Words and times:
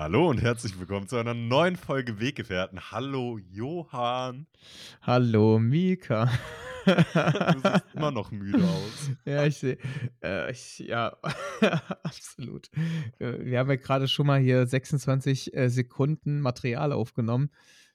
Hallo 0.00 0.30
und 0.30 0.40
herzlich 0.40 0.78
willkommen 0.78 1.08
zu 1.08 1.16
einer 1.16 1.34
neuen 1.34 1.74
Folge 1.74 2.20
Weggefährten. 2.20 2.92
Hallo 2.92 3.36
Johann. 3.50 4.46
Hallo 5.02 5.58
Mika. 5.58 6.30
Du 6.86 6.94
siehst 6.94 7.84
immer 7.94 8.12
noch 8.12 8.30
müde 8.30 8.62
aus. 8.64 9.10
Ja, 9.26 9.44
ich 9.44 9.58
sehe, 9.58 9.76
äh, 10.22 10.54
ja, 10.78 11.18
absolut. 12.04 12.70
Wir 13.18 13.58
haben 13.58 13.68
ja 13.68 13.76
gerade 13.76 14.06
schon 14.06 14.28
mal 14.28 14.40
hier 14.40 14.64
26 14.64 15.54
äh, 15.54 15.68
Sekunden 15.68 16.40
Material 16.40 16.92
aufgenommen, 16.92 17.50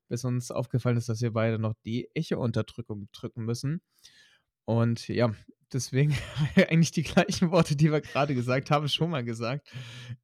bis 0.10 0.26
uns 0.26 0.52
aufgefallen 0.52 0.98
ist, 0.98 1.08
dass 1.08 1.22
wir 1.22 1.32
beide 1.32 1.58
noch 1.58 1.74
die 1.86 2.10
Echo-Unterdrückung 2.14 3.08
drücken 3.14 3.46
müssen. 3.46 3.82
Und 4.66 5.08
ja, 5.08 5.34
deswegen 5.74 6.16
eigentlich 6.56 6.92
die 6.92 7.04
gleichen 7.04 7.52
Worte, 7.52 7.76
die 7.76 7.92
wir 7.92 8.02
gerade 8.02 8.36
gesagt 8.36 8.72
haben, 8.72 8.88
schon 8.88 9.10
mal 9.10 9.24
gesagt. 9.24 9.72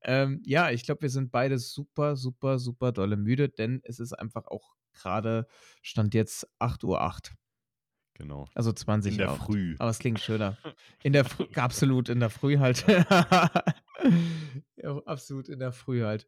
Ähm, 0.01 0.41
ja, 0.45 0.71
ich 0.71 0.83
glaube, 0.83 1.03
wir 1.03 1.09
sind 1.09 1.31
beide 1.31 1.57
super, 1.57 2.15
super, 2.15 2.59
super 2.59 2.91
dolle 2.91 3.17
müde, 3.17 3.49
denn 3.49 3.81
es 3.83 3.99
ist 3.99 4.13
einfach 4.13 4.47
auch 4.47 4.75
gerade, 4.93 5.47
stand 5.81 6.13
jetzt 6.13 6.47
8.08 6.59 6.85
Uhr. 6.85 7.01
8. 7.01 7.33
Genau. 8.15 8.47
Also 8.53 8.73
20 8.73 9.13
In 9.13 9.17
der 9.17 9.27
Uhr. 9.29 9.33
acht. 9.35 9.45
Früh. 9.45 9.75
Aber 9.79 9.89
es 9.89 9.99
klingt 9.99 10.19
schöner. 10.19 10.57
In 11.03 11.13
der 11.13 11.23
Früh, 11.23 11.45
absolut 11.55 12.09
in 12.09 12.19
der 12.19 12.29
Früh 12.29 12.57
halt. 12.57 12.85
ja, 14.75 14.97
absolut 15.05 15.47
in 15.47 15.59
der 15.59 15.71
Früh 15.71 16.03
halt. 16.03 16.27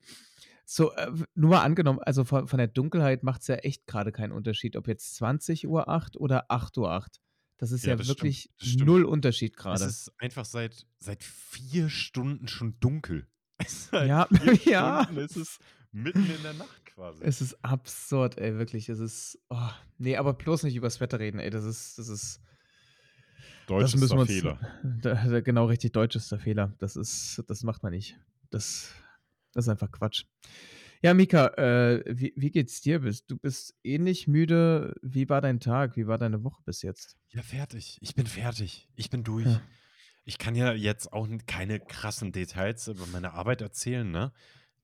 So, 0.63 0.93
äh, 0.93 1.11
nur 1.35 1.49
mal 1.49 1.63
angenommen, 1.63 1.99
also 1.99 2.23
von, 2.23 2.47
von 2.47 2.57
der 2.57 2.69
Dunkelheit 2.69 3.23
macht 3.23 3.41
es 3.41 3.47
ja 3.47 3.55
echt 3.55 3.87
gerade 3.87 4.13
keinen 4.13 4.31
Unterschied, 4.31 4.77
ob 4.77 4.87
jetzt 4.87 5.15
20 5.15 5.67
Uhr 5.67 5.89
8 5.89 6.15
oder 6.15 6.45
8 6.49 6.77
Uhr 6.77 6.89
8. 6.91 7.19
Das 7.61 7.71
ist 7.71 7.85
Ja, 7.85 7.91
ja, 7.91 7.95
das 7.95 8.07
wirklich 8.07 8.49
das 8.59 8.69
stimmt. 8.69 8.87
null 8.87 9.05
Unterschied 9.05 9.51
Es 9.55 9.57
gerade. 9.57 9.85
ist 9.85 10.11
einfach 10.17 10.45
seit, 10.45 10.85
seit 10.99 11.23
vier 11.23 11.89
Stunden 11.89 12.47
schon 12.47 12.77
dunkel. 12.79 13.27
Seit 13.67 14.07
Ja, 14.09 14.25
vier 14.33 14.71
ja. 14.73 15.03
Stunden 15.03 15.21
ist 15.23 15.35
es 15.37 15.59
mitten 15.91 16.25
in 16.29 16.41
der 16.41 16.53
Nacht 16.53 16.85
quasi. 16.87 17.23
Es 17.23 17.39
ist 17.41 17.63
absurd, 17.63 18.37
ey, 18.39 18.57
wirklich. 18.57 18.89
Es 18.89 18.99
ist. 18.99 19.37
Oh, 19.49 19.69
nee, 19.99 20.17
aber 20.17 20.33
bloß 20.33 20.63
nicht 20.63 20.75
übers 20.75 20.99
Wetter 20.99 21.19
reden, 21.19 21.39
ey. 21.39 21.51
Das 21.51 21.63
ist. 21.63 21.97
Das 21.99 22.07
ist. 22.07 22.41
Das 23.67 23.93
müssen 23.95 24.17
wir 24.17 24.17
Deutschester 24.17 24.17
uns. 24.17 24.29
Fehler. 24.31 24.59
Da, 25.29 25.39
genau 25.41 25.65
richtig, 25.67 25.93
deutschester 25.93 26.39
Fehler. 26.39 26.73
Das 26.79 26.95
ist. 26.95 27.43
Das 27.47 27.61
macht 27.63 27.83
man 27.83 27.91
nicht. 27.93 28.17
Das, 28.49 28.91
das 29.53 29.65
ist 29.65 29.69
einfach 29.69 29.91
Quatsch. 29.91 30.23
Ja, 31.03 31.15
Mika, 31.15 31.47
äh, 31.57 32.03
wie, 32.07 32.31
wie 32.35 32.51
geht's 32.51 32.81
dir? 32.81 32.99
Bist, 32.99 33.29
du 33.31 33.37
bist 33.37 33.73
ähnlich 33.83 34.27
müde. 34.27 34.93
Wie 35.01 35.29
war 35.29 35.41
dein 35.41 35.59
Tag? 35.59 35.95
Wie 35.97 36.05
war 36.05 36.19
deine 36.19 36.43
Woche 36.43 36.61
bis 36.63 36.83
jetzt? 36.83 37.17
Ja, 37.29 37.41
fertig. 37.41 37.97
Ich 38.01 38.13
bin 38.13 38.27
fertig. 38.27 38.87
Ich 38.95 39.09
bin 39.09 39.23
durch. 39.23 39.47
Ja. 39.47 39.61
Ich 40.25 40.37
kann 40.37 40.53
ja 40.53 40.73
jetzt 40.73 41.11
auch 41.11 41.27
keine 41.47 41.79
krassen 41.79 42.31
Details 42.31 42.87
über 42.87 43.07
meine 43.07 43.33
Arbeit 43.33 43.61
erzählen, 43.61 44.09
ne? 44.09 44.31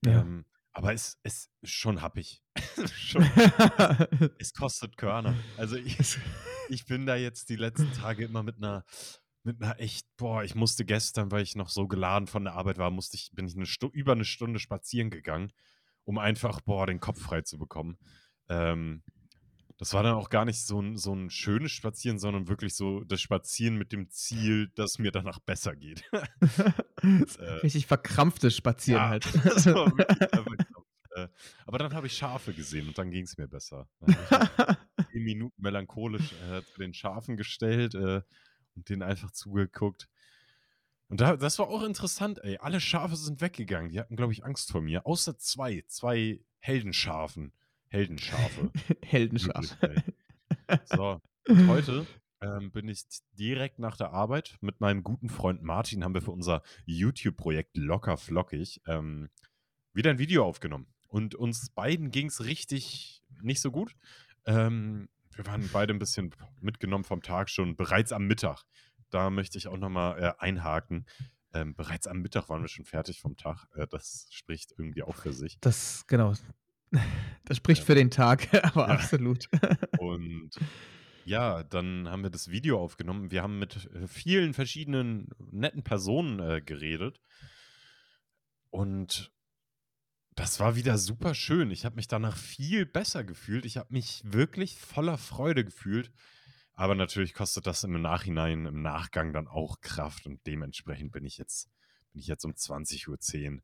Ja. 0.04 0.22
Ähm, 0.22 0.46
aber 0.72 0.94
es 0.94 1.20
ist 1.22 1.52
schon 1.64 2.02
happig. 2.02 2.44
schon, 2.96 3.22
es 4.40 4.54
kostet 4.54 4.98
Körner. 4.98 5.36
Also 5.58 5.76
ich, 5.76 5.98
ich 6.70 6.86
bin 6.88 7.06
da 7.06 7.16
jetzt 7.16 7.50
die 7.50 7.56
letzten 7.56 7.92
Tage 7.94 8.26
immer 8.26 8.42
mit 8.42 8.58
einer 8.58 8.86
mit 9.44 9.62
einer 9.62 9.80
echt, 9.80 10.06
boah, 10.18 10.44
ich 10.44 10.56
musste 10.56 10.84
gestern, 10.84 11.32
weil 11.32 11.42
ich 11.42 11.56
noch 11.56 11.70
so 11.70 11.88
geladen 11.88 12.28
von 12.28 12.44
der 12.44 12.54
Arbeit 12.54 12.78
war, 12.78 12.92
musste 12.92 13.16
ich, 13.16 13.32
bin 13.34 13.48
ich 13.48 13.56
eine 13.56 13.66
Stu 13.66 13.88
über 13.94 14.12
eine 14.12 14.26
Stunde 14.26 14.60
spazieren 14.60 15.10
gegangen, 15.10 15.54
um 16.08 16.18
einfach, 16.18 16.62
boah, 16.62 16.88
den 16.88 17.02
Kopf 17.02 17.22
frei 17.22 17.42
zu 17.42 17.58
bekommen. 17.58 17.98
Ähm, 18.48 19.04
das 19.78 19.94
war 19.94 20.04
dann 20.04 20.16
auch 20.16 20.30
gar 20.30 20.46
nicht 20.46 20.66
so 20.66 20.82
ein, 20.82 20.96
so 20.96 21.14
ein 21.14 21.30
schönes 21.30 21.74
Spazieren, 21.74 22.18
sondern 22.18 22.48
wirklich 22.48 22.76
so 22.76 23.04
das 23.04 23.20
Spazieren 23.20 23.78
mit 23.78 23.92
dem 23.92 24.10
Ziel, 24.10 24.72
dass 24.76 25.00
mir 25.00 25.12
danach 25.12 25.40
besser 25.40 25.76
geht. 25.76 26.10
äh, 27.04 27.44
Richtig 27.62 27.88
verkrampftes 27.88 28.56
Spazieren 28.56 29.02
ja, 29.02 29.10
halt. 29.10 29.26
das 29.44 29.66
war 29.66 29.92
wirklich. 29.98 30.68
Äh, 31.16 31.28
Aber 31.66 31.78
dann 31.78 31.94
habe 31.94 32.08
ich 32.08 32.14
Schafe 32.14 32.54
gesehen 32.54 32.88
und 32.88 32.98
dann 32.98 33.12
ging 33.12 33.26
es 33.26 33.38
mir 33.38 33.50
besser. 33.50 33.90
Zehn 35.12 35.24
Minuten 35.24 35.62
melancholisch 35.62 36.32
äh, 36.50 36.64
zu 36.64 36.80
den 36.80 36.94
Schafen 36.94 37.36
gestellt 37.36 37.96
äh, 37.96 38.22
und 38.76 38.90
denen 38.90 39.04
einfach 39.04 39.32
zugeguckt. 39.32 40.08
Und 41.10 41.22
da, 41.22 41.38
das 41.38 41.58
war 41.60 41.70
auch 41.70 41.84
interessant, 41.84 42.44
ey. 42.44 42.58
Alle 42.58 42.82
Schafe 42.82 43.16
sind 43.16 43.40
weggegangen. 43.42 43.92
Die 43.92 44.00
hatten, 44.00 44.16
glaube 44.16 44.34
ich, 44.34 44.44
Angst 44.44 44.72
vor 44.72 44.82
mir. 44.82 45.06
Außer 45.06 45.38
zwei. 45.38 45.84
Zwei 45.88 46.42
Heldenschafen. 46.60 47.54
Heldenschafe. 47.88 48.72
Heldenschaf. 49.06 49.82
Wirklich, 49.82 50.14
ey. 50.68 50.78
So, 50.86 51.22
und 51.48 51.68
heute 51.68 52.06
ähm, 52.42 52.72
bin 52.72 52.88
ich 52.90 53.04
direkt 53.34 53.80
nach 53.80 53.98
der 53.98 54.12
Arbeit 54.12 54.58
mit 54.62 54.82
meinem 54.82 55.04
guten 55.04 55.30
Freund 55.30 55.64
Martin, 55.64 56.04
haben 56.04 56.14
wir 56.14 56.22
für 56.22 56.32
unser 56.32 56.62
YouTube-Projekt 56.86 57.78
Locker 57.78 58.18
Flockig 58.18 58.82
ähm, 58.86 59.30
wieder 59.94 60.12
ein 60.12 60.20
Video 60.20 60.46
aufgenommen. 60.46 60.88
Und 61.08 61.36
uns 61.36 61.70
beiden 61.70 62.12
ging 62.12 62.28
es 62.28 62.44
richtig 62.44 63.24
nicht 63.42 63.62
so 63.62 63.72
gut. 63.72 63.96
Ähm, 64.46 65.10
wir 65.32 65.46
waren 65.46 65.70
beide 65.72 65.94
ein 65.94 66.00
bisschen 66.00 66.34
mitgenommen 66.60 67.04
vom 67.04 67.22
Tag 67.22 67.50
schon, 67.50 67.76
bereits 67.76 68.12
am 68.12 68.26
Mittag. 68.26 68.64
Da 69.10 69.30
möchte 69.30 69.58
ich 69.58 69.68
auch 69.68 69.78
nochmal 69.78 70.22
äh, 70.22 70.34
einhaken. 70.40 71.06
Ähm, 71.54 71.76
bereits 71.76 72.08
am 72.08 72.20
Mittag 72.22 72.50
waren 72.50 72.62
wir 72.62 72.68
schon 72.68 72.86
fertig 72.86 73.22
vom 73.22 73.38
Tag. 73.38 73.68
Äh, 73.76 73.88
das 73.88 74.28
spricht 74.32 74.74
irgendwie 74.78 75.04
auch 75.04 75.16
für 75.16 75.34
sich. 75.34 75.58
Das, 75.62 76.06
genau. 76.08 76.34
Das 77.46 77.58
spricht 77.58 77.82
Ja. 77.82 77.86
für 77.86 77.96
den 77.96 78.12
Tag, 78.12 78.48
aber 78.64 78.88
Ja. 78.88 78.94
absolut. 78.96 79.48
Und 80.00 80.52
ja, 81.26 81.64
dann 81.64 82.08
haben 82.10 82.24
wir 82.24 82.30
das 82.30 82.50
Video 82.50 82.82
aufgenommen. 82.82 83.32
Wir 83.32 83.44
haben 83.44 83.60
mit 83.60 83.90
äh, 83.94 84.08
vielen 84.08 84.54
verschiedenen 84.54 85.30
netten 85.52 85.84
Personen 85.84 86.40
äh, 86.40 86.62
geredet. 86.62 87.20
Und 88.70 89.32
das 90.36 90.60
war 90.60 90.76
wieder 90.76 90.98
super 90.98 91.34
schön. 91.34 91.72
Ich 91.72 91.84
habe 91.86 91.96
mich 91.96 92.08
danach 92.08 92.38
viel 92.38 92.86
besser 92.86 93.24
gefühlt. 93.24 93.66
Ich 93.66 93.78
habe 93.78 93.92
mich 93.94 94.22
wirklich 94.26 94.78
voller 94.78 95.18
Freude 95.18 95.66
gefühlt. 95.66 96.12
Aber 96.78 96.94
natürlich 96.94 97.34
kostet 97.34 97.66
das 97.66 97.84
im 97.84 98.00
Nachhinein, 98.00 98.68
im 98.68 98.84
Nachgang 98.84 99.34
dann 99.34 99.48
auch 99.48 99.82
Kraft. 99.82 100.28
Und 100.28 100.46
dementsprechend 100.46 101.12
bin 101.12 101.26
ich 101.26 101.40
jetzt, 101.40 101.72
bin 102.14 102.22
ich 102.22 102.28
jetzt 102.28 102.46
um 102.46 102.52
20.10 102.52 103.52
Uhr 103.56 103.62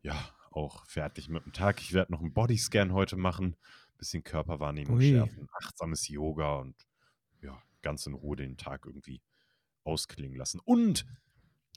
ja 0.00 0.16
auch 0.50 0.86
fertig 0.86 1.28
mit 1.28 1.44
dem 1.44 1.52
Tag. 1.52 1.82
Ich 1.82 1.92
werde 1.92 2.10
noch 2.10 2.20
einen 2.20 2.32
Bodyscan 2.32 2.94
heute 2.94 3.16
machen. 3.16 3.54
Bisschen 3.98 4.24
Körperwahrnehmung 4.24 4.96
Ui. 4.96 5.10
schärfen, 5.10 5.46
achtsames 5.60 6.08
Yoga 6.08 6.54
und 6.54 6.74
ja, 7.42 7.60
ganz 7.82 8.06
in 8.06 8.14
Ruhe 8.14 8.36
den 8.36 8.56
Tag 8.56 8.86
irgendwie 8.86 9.20
ausklingen 9.84 10.38
lassen. 10.38 10.58
Und 10.64 11.04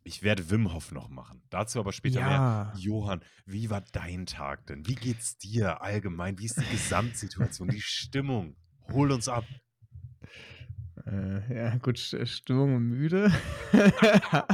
ich 0.05 0.23
werde 0.23 0.49
Wim 0.49 0.71
Hof 0.71 0.93
noch 0.93 1.09
machen. 1.09 1.43
Dazu 1.49 1.81
aber 1.81 1.91
später 1.91 2.21
mehr. 2.21 2.31
Ja. 2.31 2.73
Johann, 2.77 3.25
wie 3.45 3.69
war 3.69 3.81
dein 3.91 4.25
Tag 4.25 4.67
denn? 4.67 4.87
Wie 4.87 4.95
geht's 4.95 5.37
dir 5.37 5.81
allgemein? 5.81 6.39
Wie 6.39 6.45
ist 6.45 6.61
die 6.61 6.71
Gesamtsituation, 6.71 7.67
die 7.67 7.81
Stimmung? 7.81 8.55
Hol 8.87 9.11
uns 9.11 9.27
ab. 9.27 9.43
Äh, 11.05 11.55
ja, 11.55 11.75
gut, 11.77 11.97
St- 11.97 12.25
Stimmung 12.25 12.75
und 12.75 12.89
müde. 12.89 13.31
das 13.71 14.45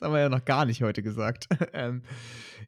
haben 0.00 0.12
wir 0.12 0.20
ja 0.20 0.28
noch 0.28 0.44
gar 0.44 0.64
nicht 0.64 0.82
heute 0.82 1.02
gesagt. 1.02 1.48
ähm, 1.72 2.02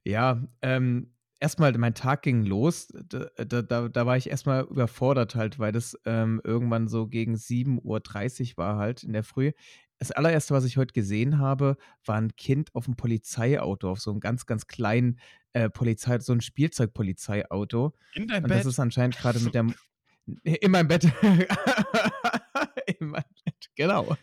ja, 0.05 0.43
ähm, 0.63 1.13
erstmal, 1.41 1.77
mein 1.79 1.95
Tag 1.95 2.23
ging 2.23 2.45
los. 2.45 2.89
Da, 3.09 3.63
da, 3.63 3.89
da, 3.89 4.07
war 4.07 4.17
ich 4.17 4.31
erstmal 4.31 4.65
überfordert 4.65 5.35
halt, 5.35 5.59
weil 5.59 5.73
das 5.73 5.97
ähm, 6.05 6.41
irgendwann 6.45 6.89
so 6.89 7.07
gegen 7.07 7.35
7.30 7.35 8.51
Uhr 8.53 8.57
war 8.57 8.77
halt 8.77 9.03
in 9.03 9.13
der 9.13 9.25
Früh. 9.25 9.53
Das 9.99 10.13
allererste, 10.13 10.55
was 10.55 10.65
ich 10.65 10.77
heute 10.77 10.93
gesehen 10.93 11.39
habe, 11.39 11.77
war 12.05 12.17
ein 12.17 12.37
Kind 12.37 12.73
auf 12.75 12.87
einem 12.87 12.97
Polizeiauto, 12.97 13.91
auf 13.91 14.01
so 14.01 14.13
einem 14.13 14.21
ganz, 14.21 14.47
ganz 14.47 14.69
kleinen 14.69 15.19
äh, 15.55 15.69
Polizei, 15.69 16.21
so 16.21 16.33
ein 16.33 16.41
Spielzeugpolizeiauto. 16.41 17.95
In 18.15 18.29
dein 18.29 18.45
Und 18.45 18.49
Bett. 18.49 18.61
das 18.61 18.67
ist 18.67 18.79
anscheinend 18.79 19.19
gerade 19.19 19.41
mit 19.41 19.55
der. 19.55 19.67
In 20.43 20.71
meinem 20.71 20.89
Bett. 20.89 21.05
In 23.01 23.09
meinem 23.09 23.25
Bett, 23.45 23.71
genau. 23.75 24.11
Ja, 24.11 24.17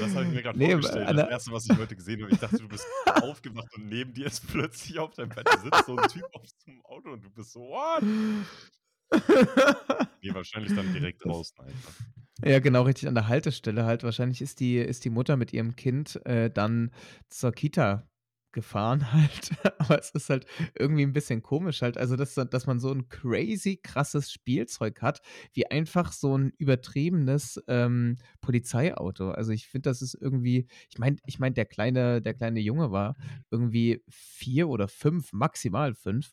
das 0.00 0.14
habe 0.14 0.26
ich 0.26 0.32
mir 0.32 0.42
gerade 0.42 0.58
Nee, 0.58 0.72
vorgestellt. 0.72 1.18
Das 1.18 1.30
erste, 1.30 1.52
was 1.52 1.68
ich 1.68 1.76
heute 1.76 1.96
gesehen 1.96 2.22
habe. 2.22 2.32
Ich 2.32 2.38
dachte, 2.38 2.58
du 2.58 2.68
bist 2.68 2.86
aufgewacht 3.06 3.72
und 3.74 3.86
neben 3.86 4.12
dir 4.12 4.26
ist 4.26 4.46
plötzlich 4.48 4.98
auf 4.98 5.14
deinem 5.14 5.30
Bett 5.30 5.48
sitzt 5.62 5.86
so 5.86 5.96
ein 5.96 6.08
Typ 6.08 6.24
auf 6.32 6.42
einem 6.66 6.84
Auto 6.84 7.10
und 7.10 7.24
du 7.24 7.30
bist 7.30 7.52
so, 7.52 7.60
what? 7.60 8.02
Nee, 10.22 10.34
wahrscheinlich 10.34 10.74
dann 10.74 10.92
direkt 10.92 11.24
draußen 11.24 11.56
einfach. 11.60 11.94
Ja, 12.42 12.58
genau, 12.58 12.82
richtig 12.82 13.06
an 13.06 13.14
der 13.14 13.28
Haltestelle 13.28 13.84
halt. 13.84 14.02
Wahrscheinlich 14.02 14.40
ist 14.40 14.58
die, 14.60 14.78
ist 14.78 15.04
die 15.04 15.10
Mutter 15.10 15.36
mit 15.36 15.52
ihrem 15.52 15.76
Kind 15.76 16.24
äh, 16.26 16.50
dann 16.50 16.90
zur 17.28 17.52
Kita 17.52 18.08
gefahren 18.54 19.12
halt. 19.12 19.50
Aber 19.78 19.98
es 19.98 20.10
ist 20.10 20.30
halt 20.30 20.46
irgendwie 20.78 21.02
ein 21.02 21.12
bisschen 21.12 21.42
komisch 21.42 21.82
halt. 21.82 21.98
Also, 21.98 22.16
dass, 22.16 22.34
dass 22.34 22.66
man 22.66 22.80
so 22.80 22.90
ein 22.90 23.08
crazy 23.10 23.76
krasses 23.76 24.32
Spielzeug 24.32 25.02
hat, 25.02 25.20
wie 25.52 25.66
einfach 25.70 26.12
so 26.12 26.38
ein 26.38 26.52
übertriebenes 26.56 27.62
ähm, 27.68 28.16
Polizeiauto. 28.40 29.30
Also 29.30 29.52
ich 29.52 29.68
finde, 29.68 29.90
das 29.90 30.00
ist 30.00 30.14
irgendwie, 30.14 30.66
ich 30.88 30.98
meine, 30.98 31.16
ich 31.26 31.38
mein, 31.38 31.52
der 31.52 31.66
kleine, 31.66 32.22
der 32.22 32.32
kleine 32.34 32.60
Junge 32.60 32.90
war 32.90 33.16
irgendwie 33.50 34.02
vier 34.08 34.68
oder 34.68 34.88
fünf, 34.88 35.32
maximal 35.32 35.94
fünf. 35.94 36.32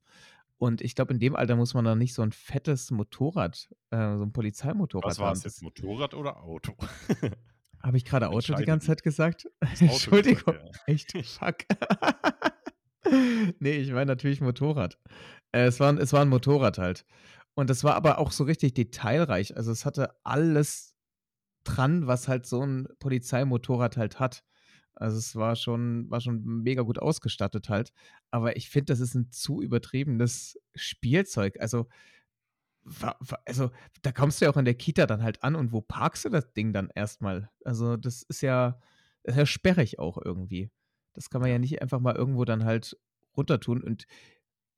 Und 0.57 0.81
ich 0.81 0.93
glaube, 0.93 1.11
in 1.11 1.19
dem 1.19 1.35
Alter 1.35 1.55
muss 1.55 1.73
man 1.73 1.85
dann 1.85 1.97
nicht 1.97 2.13
so 2.13 2.21
ein 2.21 2.31
fettes 2.31 2.91
Motorrad, 2.91 3.67
äh, 3.89 4.15
so 4.15 4.23
ein 4.23 4.31
Polizeimotorrad 4.31 5.09
Was 5.09 5.19
war 5.19 5.29
haben. 5.29 5.37
es 5.37 5.43
jetzt, 5.43 5.63
Motorrad 5.63 6.13
oder 6.13 6.43
Auto? 6.43 6.75
Habe 7.83 7.97
ich 7.97 8.05
gerade 8.05 8.29
Auto 8.29 8.53
die 8.53 8.63
ganze. 8.65 8.87
Zeit 8.87 9.03
gesagt? 9.03 9.47
Entschuldigung. 9.79 10.55
gesagt, 10.55 10.79
Echt? 10.85 11.13
Fuck. 11.39 11.65
Ne, 13.59 13.71
ich 13.77 13.91
meine 13.91 14.05
natürlich 14.05 14.41
Motorrad. 14.41 14.99
Äh, 15.51 15.65
es 15.65 15.79
war 15.79 15.97
es 15.97 16.13
war 16.13 16.21
'n 16.21 16.29
Motorrad 16.29 16.77
halt. 16.77 17.05
Und 17.55 17.69
das 17.69 17.83
war 17.83 17.95
aber 17.95 18.19
auch 18.19 18.31
so 18.31 18.43
richtig 18.45 18.75
detailreich. 18.75 19.57
Also, 19.57 19.71
es 19.71 19.85
hatte 19.85 20.15
alles 20.23 20.93
dran, 21.65 22.07
was 22.07 22.27
halt 22.29 22.45
so 22.47 22.61
'n 22.63 22.87
Polizeimotorrad 22.99 23.97
halt 23.97 24.19
hat. 24.19 24.43
Also, 24.95 25.17
es 25.19 25.35
war 25.35 25.55
schon 25.57 26.09
war 26.11 26.21
schon 26.21 26.43
mega 26.63 26.83
gut 26.83 26.99
ausgestattet 26.99 27.69
halt. 27.69 27.91
Aber 28.31 28.57
ich 28.57 28.69
finde, 28.69 28.87
das 28.93 29.01
ist 29.01 29.15
'n 29.15 29.31
zu 29.31 29.61
übertriebenes 29.61 30.59
Spielzeug. 30.75 31.57
Also, 31.61 31.87
also, 33.45 33.71
da 34.01 34.11
kommst 34.11 34.41
du 34.41 34.45
ja 34.45 34.51
auch 34.51 34.57
in 34.57 34.65
der 34.65 34.73
Kita 34.75 35.05
dann 35.05 35.23
halt 35.23 35.43
an 35.43 35.55
und 35.55 35.71
wo 35.71 35.81
parkst 35.81 36.25
du 36.25 36.29
das 36.29 36.51
Ding 36.53 36.73
dann 36.73 36.89
erst 36.95 37.21
mal? 37.21 37.49
Also, 37.65 37.97
das 37.97 38.23
ist 38.23 38.41
ja 38.41 38.79
ist 39.23 39.37
ja 39.37 39.45
sperrig 39.45 39.99
auch 39.99 40.17
irgendwie. 40.23 40.71
Das 41.13 41.29
kann 41.29 41.41
man 41.41 41.51
ja 41.51 41.59
nicht 41.59 41.79
einfach 41.81 41.99
mal 41.99 42.15
irgendwo 42.15 42.43
dann 42.45 42.65
halt 42.65 42.97
runtertun 43.37 43.83
und 43.83 44.05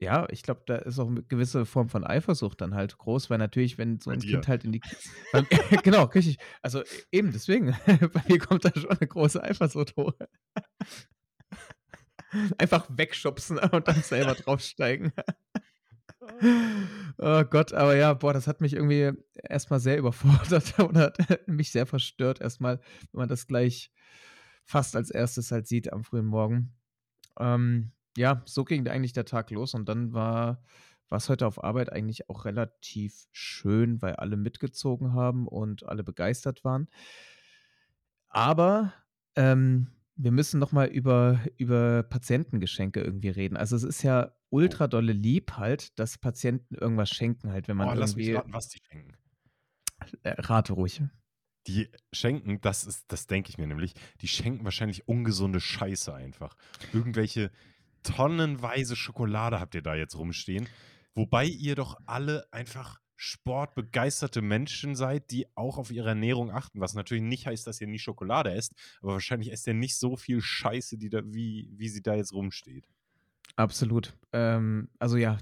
ja, 0.02 0.28
ich 0.32 0.44
glaube, 0.44 0.64
da 0.68 0.76
ist 0.78 1.00
auch 1.00 1.10
'ne 1.10 1.24
gewisse 1.24 1.66
Form 1.66 1.88
von 1.90 2.04
Eifersucht 2.06 2.60
dann 2.62 2.76
halt 2.76 2.98
groß, 2.98 3.30
weil 3.30 3.38
natürlich, 3.40 3.78
wenn 3.78 4.00
so 4.02 4.10
Bei 4.10 4.14
'n 4.14 4.18
dir. 4.18 4.26
Kind 4.26 4.48
halt 4.50 4.66
in 4.66 4.72
die 4.74 4.82
Ki 4.82 4.98
beim 5.32 5.48
genau, 5.84 6.06
richtig. 6.06 6.38
Also, 6.64 6.82
e 6.84 7.04
eben 7.12 7.32
deswegen. 7.32 7.76
Bei 8.14 8.24
mir 8.28 8.40
kommt 8.40 8.66
da 8.66 8.72
schon 8.76 8.90
'ne 9.00 9.08
große 9.08 9.42
Eifersucht 9.44 9.96
hoch. 9.98 10.14
Einfach 12.60 12.88
wegschubsen 12.92 13.58
und 13.60 13.88
dann 13.88 14.04
selber 14.04 14.36
draufsteigen. 14.36 15.14
Oh 17.18 17.44
Gott, 17.44 17.74
aber 17.74 17.96
ja, 17.96 18.14
boah, 18.14 18.34
das 18.34 18.48
hat 18.48 18.62
mich 18.62 18.74
irgendwie 18.74 19.12
erst 19.36 19.70
mal 19.70 19.80
sehr 19.80 19.98
überfordert 20.00 20.80
oder 20.80 21.14
mich 21.46 21.72
sehr 21.72 21.86
verstört 21.86 22.42
erst 22.42 22.62
mal, 22.62 22.80
wenn 23.12 23.20
man 23.20 23.30
das 23.30 23.48
gleich 23.48 23.92
fast 24.66 24.96
als 24.96 25.10
Erstes 25.12 25.52
halt 25.52 25.68
sieht 25.68 25.92
am 25.94 26.04
frühen 26.04 26.26
Morgen. 26.26 26.74
Ähm, 27.40 27.92
ja, 28.18 28.42
so 28.46 28.64
ging 28.66 28.88
eigentlich 28.88 29.14
der 29.14 29.26
Tag 29.26 29.52
los 29.52 29.74
und 29.74 29.90
dann 29.90 30.14
war 30.14 30.64
war's 31.10 31.30
heute 31.30 31.46
auf 31.46 31.64
Arbeit 31.64 31.92
eigentlich 31.92 32.30
auch 32.30 32.46
relativ 32.46 33.28
schön, 33.32 34.02
weil 34.02 34.16
alle 34.16 34.36
mitgezogen 34.38 35.14
haben 35.14 35.48
und 35.48 35.86
alle 35.88 36.04
begeistert 36.04 36.64
waren. 36.64 36.88
Aber, 38.30 38.94
ähm, 39.36 39.88
wir 40.16 40.32
müssen 40.32 40.60
noch 40.60 40.72
mal 40.72 40.88
über 40.88 41.40
über 41.58 42.04
Patientengeschenke 42.04 43.02
irgendwie 43.02 43.30
reden. 43.30 43.58
Also, 43.58 43.76
es 43.76 43.84
ist 43.84 44.04
ja. 44.04 44.32
Ultra 44.54 44.88
dolle 44.88 45.14
lieb 45.14 45.54
halt, 45.54 45.98
dass 46.00 46.20
Patienten 46.20 46.76
irgendwas 46.76 47.10
schenken 47.10 47.52
halt, 47.52 47.68
wenn 47.68 47.76
man 47.76 47.90
Oh, 47.90 47.94
lass 47.94 48.16
mich 48.16 48.28
irgendwie 48.28 48.38
raten, 48.38 48.54
was 48.54 48.70
die 48.70 48.80
schenken. 48.88 49.18
Äh, 50.22 50.36
rate 50.42 50.74
ruhig. 50.74 51.02
Die 51.66 51.90
schenken, 52.12 52.62
das 52.62 52.84
ist 52.86 53.06
das 53.12 53.26
denke 53.26 53.50
ich 53.50 53.58
mir 53.58 53.68
nämlich, 53.68 53.94
die 54.22 54.28
schenken 54.28 54.64
wahrscheinlich 54.64 55.08
ungesunde 55.08 55.60
Scheiße 55.60 56.14
einfach. 56.14 56.56
Irgendwelche 56.94 57.52
tonnenweise 58.04 58.96
Schokolade 58.96 59.60
habt 59.60 59.74
ihr 59.76 59.82
da 59.82 59.96
jetzt 59.96 60.16
rumstehen, 60.16 60.68
wobei 61.16 61.46
ihr 61.46 61.76
doch 61.76 61.98
alle 62.06 62.46
einfach 62.52 63.00
sportbegeisterte 63.16 64.42
Menschen 64.42 64.96
seid, 64.96 65.32
die 65.32 65.48
auch 65.56 65.78
auf 65.78 65.90
ihre 65.90 66.10
Ernährung 66.10 66.52
achten, 66.52 66.82
was 66.82 66.94
natürlich 66.94 67.24
nicht 67.24 67.48
heißt, 67.48 67.66
dass 67.66 67.80
ihr 67.80 67.88
nie 67.88 68.00
Schokolade 68.00 68.52
esst, 68.52 68.74
aber 69.02 69.14
wahrscheinlich 69.14 69.52
esst 69.52 69.66
ihr 69.66 69.74
nicht 69.74 69.98
so 69.98 70.18
viel 70.18 70.42
Scheiße, 70.42 70.98
die 70.98 71.10
da 71.10 71.22
wie 71.26 71.72
wie 71.76 71.90
sie 71.90 72.04
da 72.04 72.16
jetzt 72.16 72.34
rumsteht. 72.34 72.88
Absolut. 73.58 74.14
Ähm, 74.32 74.90
also 75.00 75.18
ja, 75.18 75.38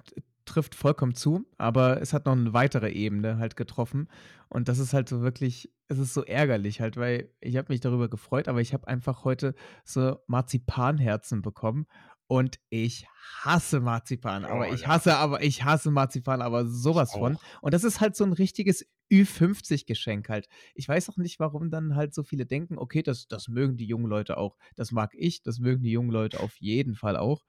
trifft 0.45 0.75
vollkommen 0.75 1.15
zu, 1.15 1.45
aber 1.57 2.01
es 2.01 2.13
hat 2.13 2.25
noch 2.25 2.35
'ne 2.35 2.51
weitere 2.53 2.89
Ebene 2.91 3.37
halt 3.37 3.55
getroffen 3.55 4.09
und 4.49 4.67
das 4.67 4.79
ist 4.79 4.93
halt 4.93 5.07
so 5.07 5.21
wirklich 5.21 5.71
es 5.87 5.97
ist 5.99 6.13
so 6.13 6.23
ärgerlich 6.23 6.79
halt, 6.81 6.95
weil 6.97 7.29
ich 7.41 7.57
habe 7.57 7.67
mich 7.71 7.79
darüber 7.81 8.09
gefreut, 8.09 8.47
aber 8.47 8.59
ich 8.61 8.73
habe 8.73 8.87
einfach 8.87 9.23
heute 9.25 9.55
so 9.83 10.17
Marzipanherzen 10.27 11.41
bekommen 11.41 11.85
und 12.31 12.59
ich 12.69 13.07
hasse 13.43 13.81
Marzipan, 13.81 14.45
aber 14.45 14.69
Oh 14.69 14.71
ich 14.71 14.87
ja. 14.87 14.87
hasse 14.87 15.17
aber 15.17 15.43
ich 15.43 15.65
hasse 15.65 15.91
Marzipan, 15.91 16.41
aber 16.41 16.65
so 16.65 16.95
Ich 16.95 16.95
was 16.95 17.15
von. 17.15 17.37
Und 17.61 17.73
das 17.73 17.83
ist 17.83 17.99
halt 17.99 18.15
so 18.15 18.23
'n 18.23 18.31
richtiges 18.33 18.85
Ü50-Geschenk 19.11 20.29
halt. 20.29 20.47
Ich 20.73 20.87
weiß 20.87 21.09
auch 21.09 21.17
nicht, 21.17 21.39
warum 21.41 21.69
dann 21.71 21.95
halt 21.95 22.13
so 22.13 22.23
viele 22.23 22.45
denken: 22.45 22.77
„Okay, 22.77 23.03
das 23.03 23.27
das 23.27 23.49
mögen 23.49 23.75
die 23.75 23.85
jungen 23.85 24.05
Leute 24.07 24.37
auch.“ 24.37 24.57
Das 24.77 24.91
mag 24.93 25.11
ich, 25.13 25.41
das 25.43 25.59
mögen 25.59 25.83
die 25.83 25.91
jungen 25.91 26.09
Leute 26.11 26.39
auf 26.39 26.55
jeden 26.61 26.95
Fall 26.95 27.17
auch. 27.17 27.43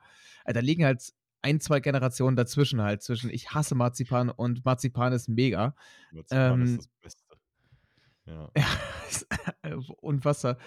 Äh, 0.45 0.53
da 0.53 0.59
liegen 0.61 0.85
halt 0.85 1.13
1, 1.43 1.61
2 1.61 1.79
Generationen 1.81 2.37
dazwischen 2.37 2.83
halt, 2.83 3.03
zwischen 3.03 3.31
ich 3.31 3.51
hasse 3.53 3.77
Marzipan 3.77 4.31
und 4.31 4.65
Marzipan 4.65 5.13
ist 5.13 5.29
mega. 5.29 5.77
Marzipan 6.11 6.61
ist 6.63 6.77
Ähm 6.77 6.79
das 6.79 6.87
Beste. 7.01 7.25
Ja. 8.27 8.53
Ist 9.09 9.27
äh, 9.63 9.75
unfassbar. 10.01 10.59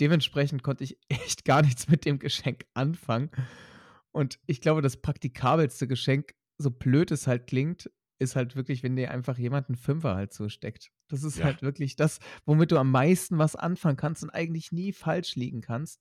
Dementsprechend 0.00 0.62
konnte 0.62 0.84
ich 0.84 0.98
echt 1.08 1.44
gar 1.44 1.62
nichts 1.62 1.88
mit 1.88 2.04
dem 2.04 2.18
Geschenk 2.18 2.66
anfangen. 2.74 3.30
Und 4.12 4.38
ich 4.46 4.60
glaube, 4.60 4.82
das 4.82 4.98
praktikabelste 4.98 5.88
Geschenk, 5.88 6.34
so 6.58 6.70
blöd 6.70 7.10
es 7.10 7.26
halt 7.26 7.46
klingt, 7.46 7.90
ist 8.18 8.36
halt 8.36 8.56
wirklich, 8.56 8.82
wenn 8.82 8.96
dir 8.96 9.10
einfach 9.10 9.38
jemand 9.38 9.68
'n 9.70 9.76
Fünfer 9.76 10.14
halt 10.14 10.32
zusteckt. 10.32 10.90
Das 11.08 11.24
ist 11.24 11.42
Ja. 11.42 11.44
halt 11.44 11.62
wirklich 11.62 11.96
das, 11.96 12.20
womit 12.46 12.70
du 12.72 12.78
am 12.78 12.90
meisten 12.90 13.38
was 13.38 13.56
anfangen 13.56 13.96
kannst 13.96 14.22
und 14.22 14.30
eigentlich 14.30 14.72
nie 14.72 14.92
falsch 14.92 15.34
liegen 15.36 15.60
kannst. 15.62 16.00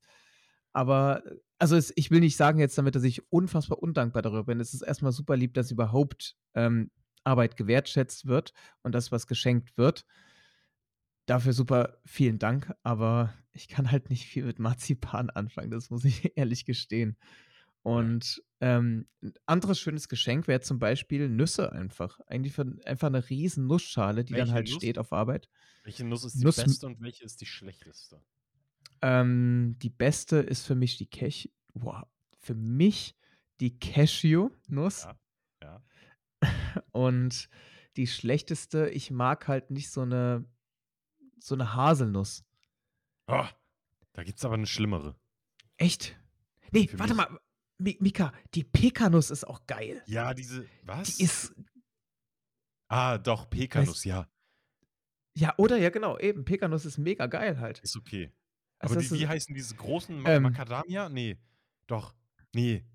Aber, 0.73 1.23
also, 1.59 1.75
es 1.75 1.93
ich 1.95 2.11
will 2.11 2.19
nicht 2.19 2.37
sagen 2.37 2.59
jetzt 2.59 2.77
damit, 2.77 2.95
dass 2.95 3.03
ich 3.03 3.31
unfassbar 3.31 3.79
undankbar 3.81 4.21
darüber 4.23 4.45
bin. 4.45 4.59
Es 4.59 4.73
ist 4.73 4.81
erst 4.81 5.01
mal 5.03 5.11
super 5.11 5.35
lieb, 5.37 5.53
dass 5.53 5.71
überhaupt, 5.71 6.35
ähm, 6.55 6.91
Arbeit 7.25 7.55
gewertschätzt 7.57 8.25
wird 8.27 8.53
und 8.83 8.93
dass 8.93 9.11
was 9.11 9.27
geschenkt 9.27 9.77
wird. 9.77 10.05
Dafür 11.29 11.53
super 11.53 11.99
vielen 12.05 12.37
Dank, 12.37 12.73
aber 12.83 13.33
ich 13.53 13.69
kann 13.69 13.91
halt 13.91 14.09
nicht 14.09 14.25
viel 14.25 14.43
mit 14.43 14.59
Marzipan 14.59 15.29
anfangen, 15.29 15.71
das 15.71 15.89
muss 15.89 16.03
ich 16.03 16.33
ehrlich 16.37 16.65
gestehen. 16.65 17.17
Und, 17.83 18.43
ähm, 18.61 19.07
'n 19.23 19.33
anderes 19.45 19.79
schönes 19.79 20.09
Geschenk 20.09 20.47
wäre 20.47 20.61
zum 20.61 20.79
Beispiel 20.79 21.29
Nüsse 21.29 21.71
einfach. 21.73 22.19
Eigentlich 22.27 22.53
von 22.53 22.81
einfach 22.85 23.09
'ne 23.09 23.29
riesen 23.29 23.67
Nussschale, 23.67 24.25
die 24.25 24.35
dann 24.35 24.51
Welche 24.51 24.53
halt 24.53 24.69
Nuss? 24.69 24.83
steht 24.83 24.97
auf 24.97 25.13
Arbeit. 25.13 25.49
Welche 25.83 26.05
Nuss 26.05 26.23
ist 26.25 26.41
die 26.41 26.45
Nuss 26.45 26.47
beste 26.47 26.87
und 26.87 27.01
welche 27.01 27.25
ist 27.25 27.41
die 27.41 27.45
schlechteste? 27.45 28.23
Ähm, 29.01 29.75
die 29.81 29.89
beste 29.89 30.37
ist 30.37 30.65
für 30.65 30.75
mich 30.75 30.97
die 30.97 31.07
Cash 31.07 31.49
boah, 31.73 32.09
für 32.39 32.55
mich 32.55 33.15
die 33.59 33.77
Cashewnuss. 33.79 35.05
Ja, 35.05 35.17
ja. 35.61 35.83
Und 36.91 37.49
die 37.97 38.07
schlechteste 38.07 38.89
ich 38.89 39.11
mag 39.11 39.47
halt 39.47 39.71
nicht 39.71 39.91
so 39.91 40.05
'ne 40.05 40.45
so 41.43 41.55
'ne 41.55 41.73
Haselnuss. 41.75 42.43
Oh, 43.27 43.47
da 44.13 44.23
gibt's 44.23 44.45
aber 44.45 44.57
'ne 44.57 44.67
schlimmere. 44.67 45.15
Echt? 45.77 46.15
Ne, 46.71 46.87
Für 46.87 46.99
warte 46.99 47.13
mich 47.13 47.17
mal, 47.17 47.39
Mi 47.79 47.97
Mika, 47.99 48.33
die 48.53 48.63
Pekanuss 48.63 49.29
ist 49.29 49.45
auch 49.47 49.65
geil. 49.67 50.01
Ja, 50.07 50.33
diese 50.33 50.65
was? 50.83 51.17
Die 51.17 51.23
ist 51.23 51.53
Ah, 52.91 53.17
doch, 53.17 53.49
Pekanuss, 53.49 53.89
Weißt 53.89 54.05
ja. 54.05 54.27
Ja, 55.35 55.53
oder? 55.57 55.77
Ja, 55.77 55.89
genau, 55.89 56.17
eben. 56.19 56.45
Pekanuss 56.45 56.85
ist 56.85 56.97
mega 56.97 57.25
geil 57.25 57.59
halt. 57.59 57.79
Ist 57.79 57.95
okay. 57.97 58.31
Also, 58.79 58.93
Aber 58.93 59.01
die 59.01 59.11
wie 59.11 59.27
heißen 59.27 59.55
diese 59.55 59.75
großen 59.75 60.19
Ma 60.21 60.29
ähm 60.29 60.43
Macadamia? 60.43 61.09
Ne, 61.09 61.37
doch. 61.87 62.13
Ne. 62.53 62.85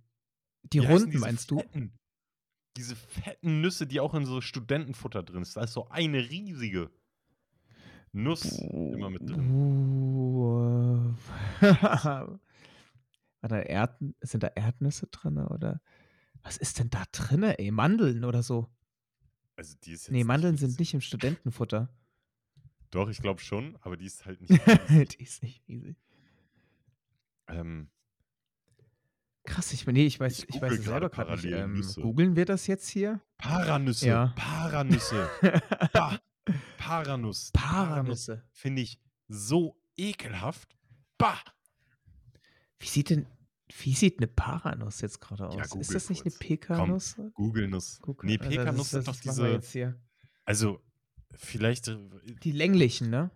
Die 0.72 0.80
Wie 0.80 0.86
runden 0.86 1.18
meinst 1.18 1.50
du? 1.50 1.58
fetten 1.60 1.92
diese 2.76 2.96
fetten 2.96 3.60
Nüsse, 3.60 3.86
die 3.88 4.00
auch 4.00 4.14
in 4.14 4.24
so 4.26 4.40
Studentenfutter 4.40 5.22
drin 5.24 5.42
ist. 5.42 5.56
Da 5.56 5.62
ist 5.64 5.72
so 5.72 5.88
eine 5.88 6.30
riesige 6.30 6.90
Nuss 8.12 8.58
immer 8.58 9.10
mit 9.10 9.28
drin. 9.28 9.48
Warte, 13.40 13.56
Erdn 13.68 14.14
sind 14.20 14.42
da 14.42 14.48
Erdnüsse 14.48 15.06
drin 15.08 15.38
oder 15.38 15.80
was 16.42 16.56
ist 16.56 16.78
denn 16.78 16.90
da 16.90 17.04
drin, 17.12 17.42
ey? 17.42 17.70
Mandeln 17.70 18.24
oder 18.24 18.42
so? 18.42 18.68
Also, 19.56 19.76
die 19.84 19.92
ist 19.92 20.08
Ne, 20.10 20.18
jetzt 20.18 20.20
nicht 20.20 20.26
Mandeln 20.26 20.56
sind 20.56 20.66
riesig. 20.68 20.78
nicht 20.80 20.94
im 20.94 21.00
Studentenfutter. 21.00 21.88
Doch, 22.90 23.08
ich 23.10 23.20
glaube 23.20 23.40
schon, 23.40 23.76
aber 23.82 23.96
die 23.96 24.06
ist 24.06 24.24
halt 24.24 24.40
nicht 24.48 24.50
riesig. 24.66 25.08
Die 25.18 25.22
ist 25.22 25.42
nicht 25.42 25.68
riesig. 25.68 25.96
Ähm 27.48 27.90
Krass, 29.44 29.72
ich 29.72 29.86
ne, 29.86 30.04
ich 30.04 30.20
weiß 30.20 30.40
Ich 30.44 30.48
ich 30.56 30.60
weiß 30.60 30.72
es 30.78 30.84
selber 30.84 31.08
grad 31.08 31.30
nicht. 31.30 31.44
Ähm, 31.46 31.82
googeln 31.96 32.36
wir 32.36 32.44
das 32.44 32.66
jetzt 32.66 32.88
hier? 32.88 33.20
Paranüsse, 33.38 34.06
Ja. 34.06 34.34
Paranüsse. 34.36 35.28
Bah, 35.92 36.18
Paranuss. 36.76 37.54
Paranüsse. 37.54 38.48
finde 38.52 38.82
ich 38.82 39.00
so 39.28 39.80
ekelhaft. 39.96 40.76
Bah! 41.18 41.42
Wie 42.80 42.86
sieht 42.86 43.10
denn 43.10 43.26
wie 43.82 43.92
sieht 43.94 44.20
'ne 44.20 44.26
Paranuss 44.28 45.00
jetzt 45.02 45.20
grade 45.20 45.46
Ja, 45.50 45.66
aus? 45.66 45.74
Ist 45.74 45.94
google 45.94 45.94
das 45.94 46.08
nicht 46.08 46.24
kurz. 46.24 46.40
Komm, 46.70 46.96
Pekanuss? 46.98 47.16
Google-Nuss. 47.34 48.02
Guck, 48.02 48.24
Ne, 48.24 48.38
also, 48.38 48.66
das 48.66 48.74
Pekanuss 48.78 48.92
ist 48.94 49.06
sind 49.06 49.08
doch 49.08 49.16
diese 49.16 49.62
also, 50.44 50.80
vielleicht, 51.36 51.88
äh, 51.88 51.98
Die 52.42 52.52
länglichen, 52.52 53.10
ne? 53.10 53.30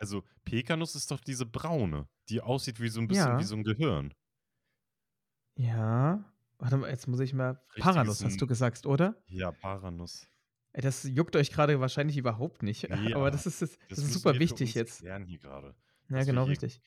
also, 0.00 0.24
Pekanuss 0.44 0.94
ist 0.94 1.10
doch 1.10 1.20
diese 1.20 1.46
braune, 1.46 2.08
die 2.28 2.40
aussieht 2.42 2.80
wie 2.80 2.88
so 2.88 3.00
'n 3.00 3.08
bisschen 3.08 3.38
wie 3.38 3.42
Ja. 3.42 3.44
so 3.44 3.54
'n 3.56 3.64
Gehirn. 3.64 4.12
Ja. 5.58 6.24
Warte 6.58 6.76
mal, 6.76 6.90
jetzt 6.90 7.06
muss 7.08 7.20
ich 7.20 7.32
mal 7.34 7.62
Richtiges 7.74 7.84
Paranuss 7.84 8.24
hast 8.24 8.40
du 8.40 8.46
gesagt, 8.46 8.86
oder? 8.86 9.22
Ja, 9.28 9.52
Paranuss. 9.52 10.28
Das 10.82 11.04
juckt 11.04 11.36
euch 11.36 11.50
grade 11.52 11.80
wahrscheinlich 11.80 12.16
überhaupt 12.16 12.62
nicht, 12.62 12.88
Ne, 12.90 13.14
aber 13.16 13.30
das 13.30 13.46
ist 13.46 13.62
das 13.62 13.70
das 13.78 13.88
das 13.88 13.98
ist 13.98 14.12
super 14.12 14.38
wichtig 14.38 14.74
jetzt. 14.74 15.00
hier 15.00 15.38
grade, 15.40 15.74
Ja, 16.10 16.22
genau, 16.24 16.44
richtig. 16.44 16.80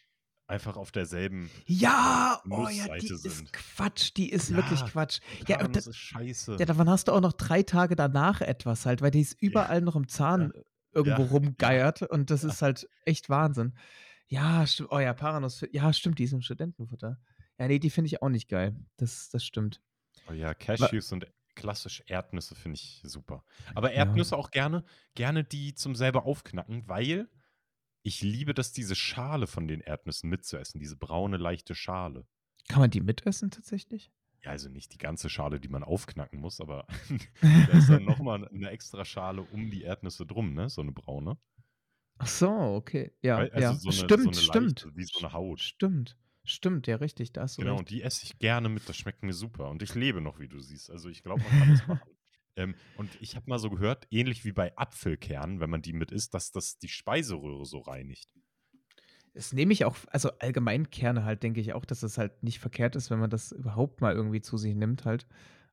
einfach 0.48 0.78
auf 0.78 0.92
derselben 0.92 1.50
Ja, 1.66 2.42
oh 2.50 2.68
ja, 2.68 2.70
die 2.70 2.78
Nussseite 3.10 3.14
ist 3.14 3.22
sind. 3.24 3.54
Quatsch, 3.54 4.12
die 4.16 4.30
ist 4.30 4.54
wirklich 4.54 4.80
Ja, 4.82 4.88
Quatsch. 4.88 5.20
Ja, 5.48 5.56
und 5.58 5.72
Paranus 5.74 5.84
da 5.86 5.90
ist 5.92 5.98
scheiße. 5.98 6.58
ja, 6.60 6.66
davon 6.66 6.90
hast 6.90 7.08
du 7.08 7.12
auch 7.14 7.22
noch 7.22 7.34
3 7.34 7.64
Tage 7.64 7.96
danach 7.96 8.42
etwas 8.42 8.86
halt, 8.86 9.02
weil 9.02 9.12
die 9.12 9.22
ist 9.22 9.34
Ja, 9.42 9.48
überall 9.50 9.82
noch 9.82 9.96
im 9.96 10.08
Zahn 10.08 10.52
ja, 10.56 10.62
irgendwo 10.92 11.22
ja, 11.24 11.28
ja, 11.28 11.32
rumgeiert 11.32 12.02
und 12.04 12.30
das 12.30 12.44
ja. 12.44 12.50
ist 12.50 12.62
halt 12.62 12.88
echt 13.06 13.30
Wahnsinn. 13.30 13.76
Ja, 14.28 14.66
stimmt. 14.68 14.90
Oh 14.92 15.00
ja, 15.00 15.14
Paranuss. 15.14 15.66
Ja, 15.72 15.92
stimmt, 15.94 16.20
die 16.20 16.26
ist 16.26 16.34
im 16.34 16.42
Studentenfutter. 16.42 17.20
Ja, 17.58 17.68
ne, 17.68 17.80
die 17.80 17.90
finde 17.90 18.08
ich 18.08 18.22
auch 18.22 18.30
nicht 18.30 18.48
geil. 18.50 18.76
Das 18.98 19.30
das 19.30 19.44
stimmt. 19.44 19.82
Oh 20.30 20.34
ja, 20.34 20.50
Wa 20.50 20.54
Cashews 20.54 21.12
und 21.12 21.26
klassisch 21.60 22.04
Erdnüsse 22.08 22.56
finde 22.56 22.78
ich 22.78 23.02
super. 23.04 23.44
Aber 23.76 23.92
Ja. 23.96 24.06
Erdnüsse 24.06 24.38
auch 24.38 24.52
gerne 24.52 24.86
gerne 25.16 25.44
die 25.44 25.76
zum 25.76 25.96
selber 25.96 26.26
aufknacken, 26.26 26.88
weil 26.88 27.30
ich 28.04 28.22
liebe 28.24 28.54
das, 28.56 28.74
diese 28.74 28.96
Schale 28.96 29.48
von 29.48 29.68
den 29.68 29.82
Erdnüssen 29.82 30.30
mitzuessen, 30.30 30.80
diese 30.80 30.98
braune, 30.98 31.38
leichte 31.38 31.76
Schale. 31.76 32.28
Kann 32.68 32.82
man 32.82 32.92
die 32.92 33.02
mitessen 33.02 33.50
tatsächlich? 33.52 34.12
Ja, 34.44 34.52
also 34.52 34.70
nicht 34.70 34.94
die 34.94 34.98
ganze 34.98 35.30
Schale, 35.30 35.60
die 35.60 35.68
man 35.68 35.84
aufknacken 35.84 36.40
muss, 36.40 36.62
aber 36.62 36.88
da 37.66 37.74
ist 37.74 37.90
dann 37.90 38.06
noch 38.06 38.20
mal 38.20 38.48
'ne 38.52 38.70
extra 38.70 39.04
Schale 39.04 39.42
um 39.44 39.70
die 39.70 39.82
Erdnüsse 39.84 40.26
drum, 40.26 40.54
ne, 40.54 40.70
so 40.70 40.82
'ne 40.82 40.92
braune. 40.94 41.40
Ach 42.18 42.28
so, 42.28 42.50
okay. 42.76 43.14
Ja, 43.22 43.48
also 43.52 43.76
ja. 43.76 43.76
so 43.76 43.92
'ne 43.92 44.12
so 44.16 44.30
Stimmt, 44.30 44.32
'ne 44.32 44.42
stimmt. 44.42 44.42
leichte, 44.42 44.96
wie 44.96 45.04
so 45.06 45.20
'ne 45.20 45.32
Haut. 45.34 45.74
Stimmt. 45.78 46.18
Stimmt, 46.50 46.88
ja 46.88 46.96
richtig, 46.96 47.32
da 47.34 47.42
hast 47.42 47.58
du 47.58 47.62
Genau, 47.62 47.74
recht. 47.74 47.80
und 47.82 47.90
die 47.90 48.02
esse 48.02 48.26
ich 48.26 48.40
gerne 48.40 48.70
mit, 48.70 48.88
das 48.90 48.98
schmeckt 48.98 49.24
mir 49.24 49.34
super. 49.34 49.70
Und 49.70 49.84
ich 49.84 49.94
lebe 49.94 50.20
noch, 50.22 50.40
wie 50.40 50.48
du 50.48 50.60
siehst. 50.60 50.90
Also, 50.90 51.10
ich 51.10 51.24
glaube, 51.24 51.44
man 51.44 51.60
kann 51.60 51.70
das 51.70 51.88
machen. 51.88 52.10
Ähm, 52.56 52.76
und 52.98 53.10
ich 53.22 53.38
habe 53.38 53.48
mal 53.48 53.60
so 53.60 53.70
gehört, 53.70 54.08
ähnlich 54.10 54.44
wie 54.44 54.52
bei 54.52 54.76
Apfelkernen, 54.76 55.62
wenn 55.62 55.70
man 55.70 55.82
die 55.82 55.94
mit 55.94 56.12
isst, 56.12 56.34
dass 56.34 56.52
das 56.52 56.78
die 56.78 56.90
Speiseröhre 56.90 57.66
so 57.66 57.80
reinigt. 57.80 58.34
Das 59.34 59.54
nehme 59.54 59.72
ich 59.72 59.86
auch 59.86 59.96
also 60.08 60.32
allgemein 60.40 60.90
Kerne 60.90 61.24
halt, 61.24 61.44
denke 61.44 61.62
ich 61.62 61.72
auch, 61.74 61.86
dass 61.86 62.04
es 62.04 62.18
halt 62.18 62.44
nicht 62.44 62.60
verkehrt 62.60 62.98
ist, 62.98 63.12
wenn 63.12 63.20
man 63.20 63.30
das 63.30 63.54
überhaupt 63.54 64.02
mal 64.02 64.14
irgendwie 64.14 64.42
zu 64.42 64.58
sich 64.58 64.76
nimmt 64.76 65.06
halt. 65.06 65.26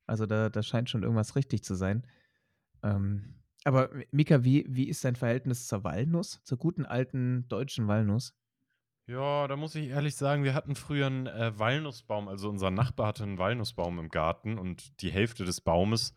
Also 0.07 0.27
da 0.27 0.49
da 0.49 0.63
scheint 0.63 0.89
schon 0.89 1.03
irgendwas 1.03 1.35
richtig 1.35 1.65
zu 1.65 1.75
sein. 1.75 2.07
Ähm, 2.85 3.35
aber 3.65 3.91
Mika, 4.13 4.45
wie 4.45 4.65
wie 4.69 4.89
ist 4.89 5.05
dein 5.05 5.17
Verhältnis 5.17 5.67
zur 5.67 5.83
Walnuss, 5.83 6.41
zur 6.45 6.59
guten 6.59 6.85
alten 6.87 7.49
deutschen 7.49 7.89
Walnuss? 7.89 8.37
Ja, 9.09 9.47
da 9.47 9.55
muss 9.55 9.77
ich 9.77 9.91
ehrlich 9.91 10.17
sagen, 10.17 10.43
wir 10.43 10.53
hatten 10.53 10.75
früher 10.75 11.07
'n, 11.07 11.29
äh, 11.29 11.57
Walnussbaum. 11.57 12.27
Also, 12.27 12.49
unser 12.49 12.73
Nachbar 12.73 13.07
hatte 13.09 13.23
'n 13.23 13.39
Walnussbaum 13.39 14.01
im 14.01 14.09
Garten 14.09 14.59
und 14.59 15.01
die 15.01 15.13
Hälfte 15.13 15.45
des 15.45 15.61
Baumes 15.61 16.13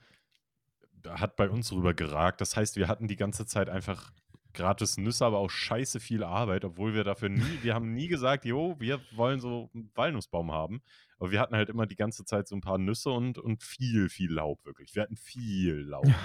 hat 1.08 1.36
bei 1.36 1.50
uns 1.50 1.72
rübergeragt. 1.72 2.42
Das 2.42 2.58
heißt, 2.58 2.76
wir 2.76 2.88
hatten 2.88 3.08
die 3.08 3.16
ganze 3.16 3.46
Zeit 3.46 3.70
einfach 3.70 4.12
gratis 4.54 4.98
Nüsse, 4.98 5.26
aber 5.26 5.38
auch 5.38 5.50
scheiße 5.50 6.00
viel 6.00 6.24
Arbeit, 6.24 6.66
obwohl 6.66 6.94
wir 6.94 7.04
dafür 7.04 7.30
nie 7.30 7.62
wir 7.62 7.74
haben 7.76 7.94
nie 7.94 8.08
gesagt: 8.08 8.46
„Jo, 8.46 8.76
wir 8.80 9.06
wollen 9.12 9.40
so 9.40 9.70
'n 9.76 9.92
Walnussbaum 9.96 10.52
haben.“ 10.52 10.82
Aber 11.20 11.32
wir 11.32 11.40
hatten 11.40 11.56
halt 11.56 11.70
immer 11.70 11.86
die 11.86 11.96
ganze 11.96 12.26
Zeit 12.26 12.48
so 12.48 12.56
'n 12.56 12.62
paar 12.62 12.78
Nüsse 12.80 13.12
und 13.12 13.38
und 13.38 13.64
viel, 13.64 14.10
viel 14.10 14.32
Laub 14.34 14.66
wirklich. 14.66 14.96
Wir 14.96 15.04
hatten 15.04 15.16
viel 15.18 15.76
Laub. 15.76 16.16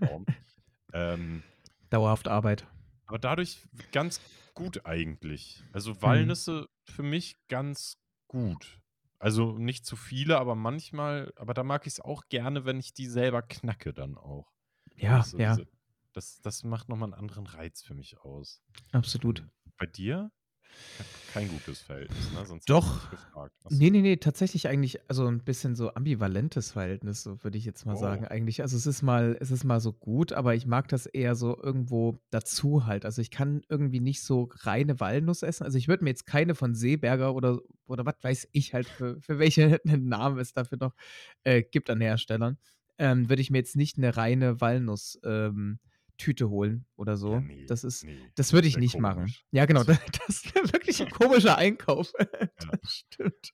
Ähm 0.92 1.44
Dauerhaft 1.90 2.28
Arbeit. 2.28 2.66
aber 3.08 3.18
dadurch 3.18 3.66
ganz 3.90 4.20
gut 4.58 4.86
eigentlich. 4.86 5.64
Also, 5.72 6.02
Mhm. 6.02 6.38
Walnüsse 6.42 6.68
für 6.88 7.02
mich 7.02 7.36
ganz 7.48 7.96
gut. 8.28 8.80
Also, 9.20 9.58
nicht 9.58 9.84
zu 9.84 9.96
viele, 9.96 10.38
aber 10.38 10.54
manchmal 10.54 11.32
aber 11.36 11.52
da 11.54 11.64
mag 11.64 11.86
ich's 11.86 11.98
auch 12.00 12.28
gerne, 12.28 12.64
wenn 12.64 12.78
ich 12.78 12.94
die 12.94 13.06
selber 13.06 13.42
knacke 13.42 13.92
dann 13.92 14.16
auch. 14.16 14.52
Ja, 14.96 15.30
So 15.30 15.38
ja. 15.38 15.62
das 16.12 16.40
das 16.42 16.64
macht 16.64 16.88
noch 16.88 16.96
mal 16.96 17.06
'n 17.08 17.14
anderen 17.14 17.46
Reiz 17.46 17.82
für 17.82 17.94
mich 17.94 18.18
aus. 18.18 18.62
Absolut. 18.92 19.48
Bei 19.78 19.86
dir? 19.86 20.30
Kein 21.26 21.48
gutes 21.48 21.82
Verhältnis, 21.82 22.30
ne? 22.32 22.44
Sonst 22.46 22.68
Doch. 22.68 22.86
nicht 22.90 23.08
gefragt. 23.10 23.54
Ach 23.64 23.70
so. 23.70 23.84
Ne, 23.84 23.90
ne, 23.90 24.00
ne, 24.02 24.18
tatsächlich 24.18 24.66
eigentlich 24.68 24.98
also 25.10 25.26
'n 25.28 25.44
bisschen 25.44 25.76
so 25.76 25.92
ambivalentes 25.94 26.72
Verhältnis, 26.72 27.22
so 27.22 27.44
würde 27.44 27.58
ich 27.58 27.66
jetzt 27.66 27.84
mal 27.86 27.96
sagen 27.96 28.24
Oh. 28.24 28.28
eigentlich. 28.28 28.62
Also, 28.62 28.76
es 28.78 28.86
ist 28.86 29.02
mal 29.02 29.36
es 29.40 29.50
ist 29.50 29.64
mal 29.64 29.80
so 29.80 29.92
gut, 29.92 30.32
aber 30.32 30.54
ich 30.54 30.66
mag 30.66 30.88
das 30.88 31.06
eher 31.06 31.34
so 31.34 31.56
irgendwo 31.62 32.22
dazu 32.30 32.86
halt. 32.86 33.04
Also, 33.04 33.22
ich 33.22 33.30
kann 33.30 33.62
irgendwie 33.68 34.00
nicht 34.00 34.22
so 34.22 34.48
reine 34.62 35.00
Walnuss 35.00 35.42
essen. 35.42 35.64
Also, 35.64 35.78
ich 35.78 35.88
würde 35.88 36.04
mir 36.04 36.10
jetzt 36.10 36.26
keine 36.26 36.54
von 36.54 36.74
Seeberger 36.74 37.34
oder 37.34 37.60
oder 37.86 38.06
was 38.06 38.16
weiß 38.22 38.48
ich 38.52 38.74
halt 38.74 38.88
für 38.90 39.20
für 39.20 39.38
welche 39.38 39.80
Namen 39.84 40.38
es 40.38 40.54
dafür 40.54 40.78
noch, 40.80 40.94
äh, 41.44 41.62
gibt 41.62 41.90
an 41.90 42.00
Herstellern, 42.00 42.58
ähm, 42.98 43.28
würde 43.28 43.42
ich 43.42 43.50
mir 43.50 43.58
jetzt 43.58 43.76
nicht 43.76 43.98
'ne 43.98 44.16
reine 44.16 44.60
Walnuss, 44.62 45.18
ähm, 45.24 45.78
Tüte 46.18 46.50
holen 46.50 46.86
oder 46.96 47.16
Ja, 47.26 47.40
so. 47.40 47.40
ne, 47.40 47.56
Das 47.66 47.84
ist 47.84 48.06
ne, 48.06 48.32
das 48.36 48.52
würde 48.52 48.68
ich 48.68 48.78
nicht 48.78 48.98
machen. 48.98 49.36
komisch. 49.36 49.44
Ja, 49.52 49.66
genau, 49.66 49.84
Das 49.84 49.98
das 50.28 50.44
wäre 50.54 50.72
wirklich 50.72 51.00
'n 51.00 51.10
komischer 51.10 51.56
Einkauf. 51.58 52.12
Ja. 52.60 52.78
Das 52.82 52.92
stimmt. 52.92 53.52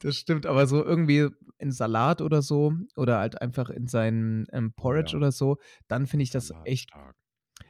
Das 0.00 0.16
stimmt, 0.16 0.46
aber 0.46 0.66
so 0.66 0.84
irgendwie 0.84 1.28
in 1.58 1.72
Salat 1.72 2.22
oder 2.22 2.42
so 2.42 2.72
oder 2.96 3.18
halt 3.18 3.40
einfach 3.42 3.70
in 3.70 3.86
seinen, 3.86 4.46
ähm, 4.52 4.72
Porridge 4.74 5.14
ja. 5.14 5.18
oder 5.18 5.32
so, 5.32 5.58
dann 5.88 6.06
finde 6.06 6.24
ich 6.24 6.30
das 6.30 6.52
Salat, 6.52 6.64
echt 6.64 6.90
stark. 6.90 7.16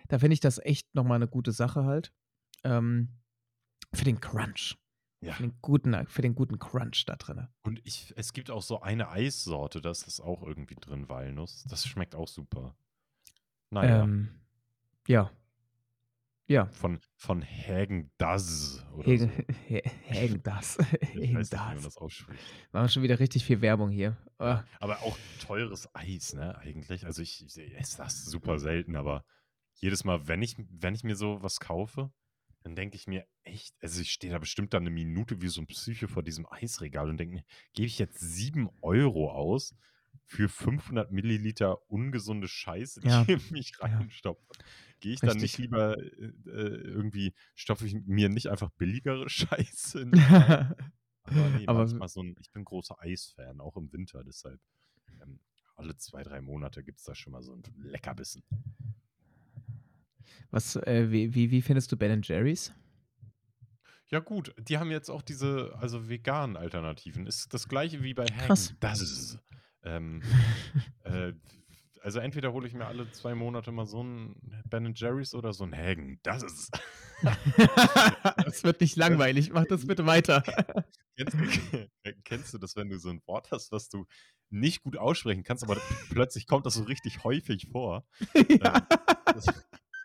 da 0.09 0.19
finde 0.21 0.35
ich 0.35 0.41
das 0.41 0.59
echt 0.59 0.95
noch 0.95 1.05
mal 1.05 1.19
'ne 1.21 1.29
gute 1.29 1.53
Sache 1.53 1.85
halt. 1.85 2.13
Ähm, 2.65 3.21
für 3.95 4.05
den 4.07 4.21
Crunch. 4.21 4.77
Ja. 5.23 5.37
Für 5.37 5.45
den 5.45 5.59
guten 5.63 6.07
für 6.09 6.23
den 6.23 6.35
guten 6.37 6.59
Crunch 6.61 7.05
da 7.07 7.17
drinne. 7.17 7.51
Und 7.65 7.81
ich 7.85 8.13
es 8.17 8.33
gibt 8.33 8.51
auch 8.51 8.63
so 8.63 8.81
eine 8.81 9.09
Eissorte, 9.11 9.81
da 9.81 9.91
ist 9.91 10.07
das 10.07 10.21
auch 10.21 10.43
irgendwie 10.45 10.77
drin, 10.77 11.09
Walnuss. 11.09 11.65
Das 11.65 11.85
schmeckt 11.87 12.15
auch 12.15 12.29
super. 12.29 12.77
Na 13.73 13.85
ja. 13.87 14.07
Ähm, 14.07 14.29
ja. 15.09 15.31
Ja. 16.49 16.71
Von 16.73 17.01
von 17.17 17.43
Häagen-Dazs 17.43 18.85
oder 18.93 19.15
Hägen 19.15 19.31
so. 19.31 19.47
Hä 19.69 19.81
Häagen-Dazs. 19.85 20.79
Ich 21.13 21.33
weiß 21.33 21.53
nicht, 21.53 21.67
man 21.67 21.83
das 21.83 21.97
ausspricht. 21.97 22.53
Machen 22.73 22.89
schon 22.89 23.03
wieder 23.03 23.19
richtig 23.21 23.45
viel 23.45 23.61
Werbung 23.61 23.91
hier. 23.91 24.17
Ah. 24.41 24.65
aber 24.81 25.03
auch 25.03 25.19
teures 25.39 25.89
Eis, 25.95 26.35
ne, 26.35 26.57
eigentlich. 26.59 27.07
Also, 27.07 27.23
ich 27.23 27.43
ich 27.45 27.75
esse 27.77 27.97
das 27.99 28.25
super 28.25 28.59
selten, 28.59 28.97
aber 28.97 29.25
jedes 29.75 30.05
Mal, 30.05 30.29
wenn 30.29 30.43
ich 30.43 30.57
wenn 30.59 30.95
ich 30.95 31.05
mir 31.05 31.17
so 31.17 31.43
was 31.43 31.59
kaufe, 31.61 32.13
dann 32.63 32.75
denke 32.77 32.97
ich 32.97 33.07
mir 33.07 33.27
echt 33.45 33.75
also, 33.83 34.01
ich 34.01 34.13
stehe 34.13 34.33
da 34.33 34.39
bestimmt 34.39 34.75
dann 34.75 34.85
'ne 34.85 34.91
Minute 34.91 35.41
wie 35.41 35.49
so 35.49 35.61
'n 35.63 35.67
Psycho 35.67 36.07
vor 36.09 36.23
diesem 36.23 36.47
Eisregal 36.51 37.09
und 37.09 37.17
denke 37.19 37.35
mir: 37.37 37.45
„Gebe 37.73 37.87
ich 37.87 37.99
jetzt 37.99 38.21
7 38.21 38.69
€ 38.83 39.31
aus 39.31 39.75
für 40.25 40.49
500 40.49 41.13
Milliliter 41.13 41.91
ungesunde 41.91 42.49
Scheiße, 42.49 43.01
die 43.01 43.09
Ja. 43.09 43.25
ich 43.25 43.29
in 43.29 43.45
mich 43.51 43.73
Ja. 43.83 44.07
reinstopfe? 44.09 44.57
Gehe 45.01 45.13
ich 45.15 45.23
dann 45.23 45.41
nicht 45.41 45.57
Richtig. 45.57 45.59
lieber, 45.59 45.99
äh, 45.99 46.07
äh, 46.47 46.77
irgendwie 46.83 47.35
stopfe 47.55 47.87
ich 47.87 47.95
mir 47.95 48.29
nicht 48.29 48.49
einfach 48.49 48.71
billigere 48.71 49.29
Scheiße 49.31 50.01
in 50.01 50.13
mich 50.13 50.39
rein?“ 50.39 50.65
Aber 51.25 51.51
ne, 51.51 51.67
Aber 51.67 52.09
so 52.09 52.21
'n 52.23 52.37
ich 52.41 52.53
bin 52.53 52.65
großer 52.65 53.01
Eisfan, 53.01 53.61
auch 53.61 53.77
im 53.77 53.93
Winter, 53.93 54.25
deshalb, 54.25 54.61
ähm, 55.23 55.41
alle 55.77 55.97
2, 55.97 56.23
3 56.23 56.41
Monate 56.41 56.85
gibt's 56.85 57.05
da 57.05 57.15
schon 57.15 57.33
mal 57.33 57.43
so 57.43 57.53
'n 57.55 57.63
Leckerbissen. 57.79 58.45
Was, 60.53 60.77
äh, 60.77 61.11
wie 61.11 61.35
wie 61.35 61.51
wie 61.51 61.63
findest 61.63 61.91
du 61.93 61.97
Ben& 61.97 62.23
Jerry's? 62.23 62.73
Ja 64.09 64.21
gut, 64.21 64.55
die 64.57 64.79
haben 64.79 64.93
jetzt 64.93 65.11
auch 65.11 65.21
diese 65.23 65.75
also, 65.81 66.09
veganen 66.09 66.57
Alternativen. 66.57 67.27
Ist 67.27 67.53
das 67.53 67.67
Gleiche 67.69 68.03
wie 68.05 68.15
bei 68.15 68.31
Krass. 68.39 68.77
Häagen-Dazs. 68.79 69.39
Ähm, 69.87 70.23
äh, 71.05 71.33
also, 72.03 72.21
entweder 72.21 72.53
hole 72.53 72.69
ich 72.69 72.75
mir 72.75 72.87
alle 72.87 73.11
2 73.11 73.35
Monate 73.35 73.73
mal 73.73 73.87
so 73.87 74.01
'n 74.03 74.37
Ben& 74.71 74.95
Jerry's 74.95 75.35
oder 75.35 75.53
so 75.53 75.65
'n 75.65 75.73
Häagen-Dazs. 75.75 76.71
Es 78.45 78.65
wird 78.65 78.81
nicht 78.81 78.97
langweilig. 78.97 79.51
Mach 79.53 79.67
das 79.67 79.87
bitte 79.87 80.07
weiter. 80.07 80.45
Kennst 81.17 81.39
du 81.41 81.47
kennst 82.25 82.55
du 82.55 82.59
das, 82.59 82.77
wenn 82.77 82.91
du 82.91 82.99
so 82.99 83.11
'n 83.11 83.23
Wort 83.27 83.51
hast, 83.53 83.73
was 83.73 83.89
du 83.89 84.07
nicht 84.51 84.83
gut 84.83 84.97
aussprechen 84.99 85.45
kannst, 85.45 85.65
aber 85.65 85.83
plötzlich 86.11 86.47
kommt 86.47 86.67
das 86.67 86.75
so 86.75 86.85
richtig 86.85 87.25
häufig 87.25 87.69
vor? 87.69 88.07
Ähm, 88.61 88.61
Ja. 88.65 88.87
das 89.33 89.51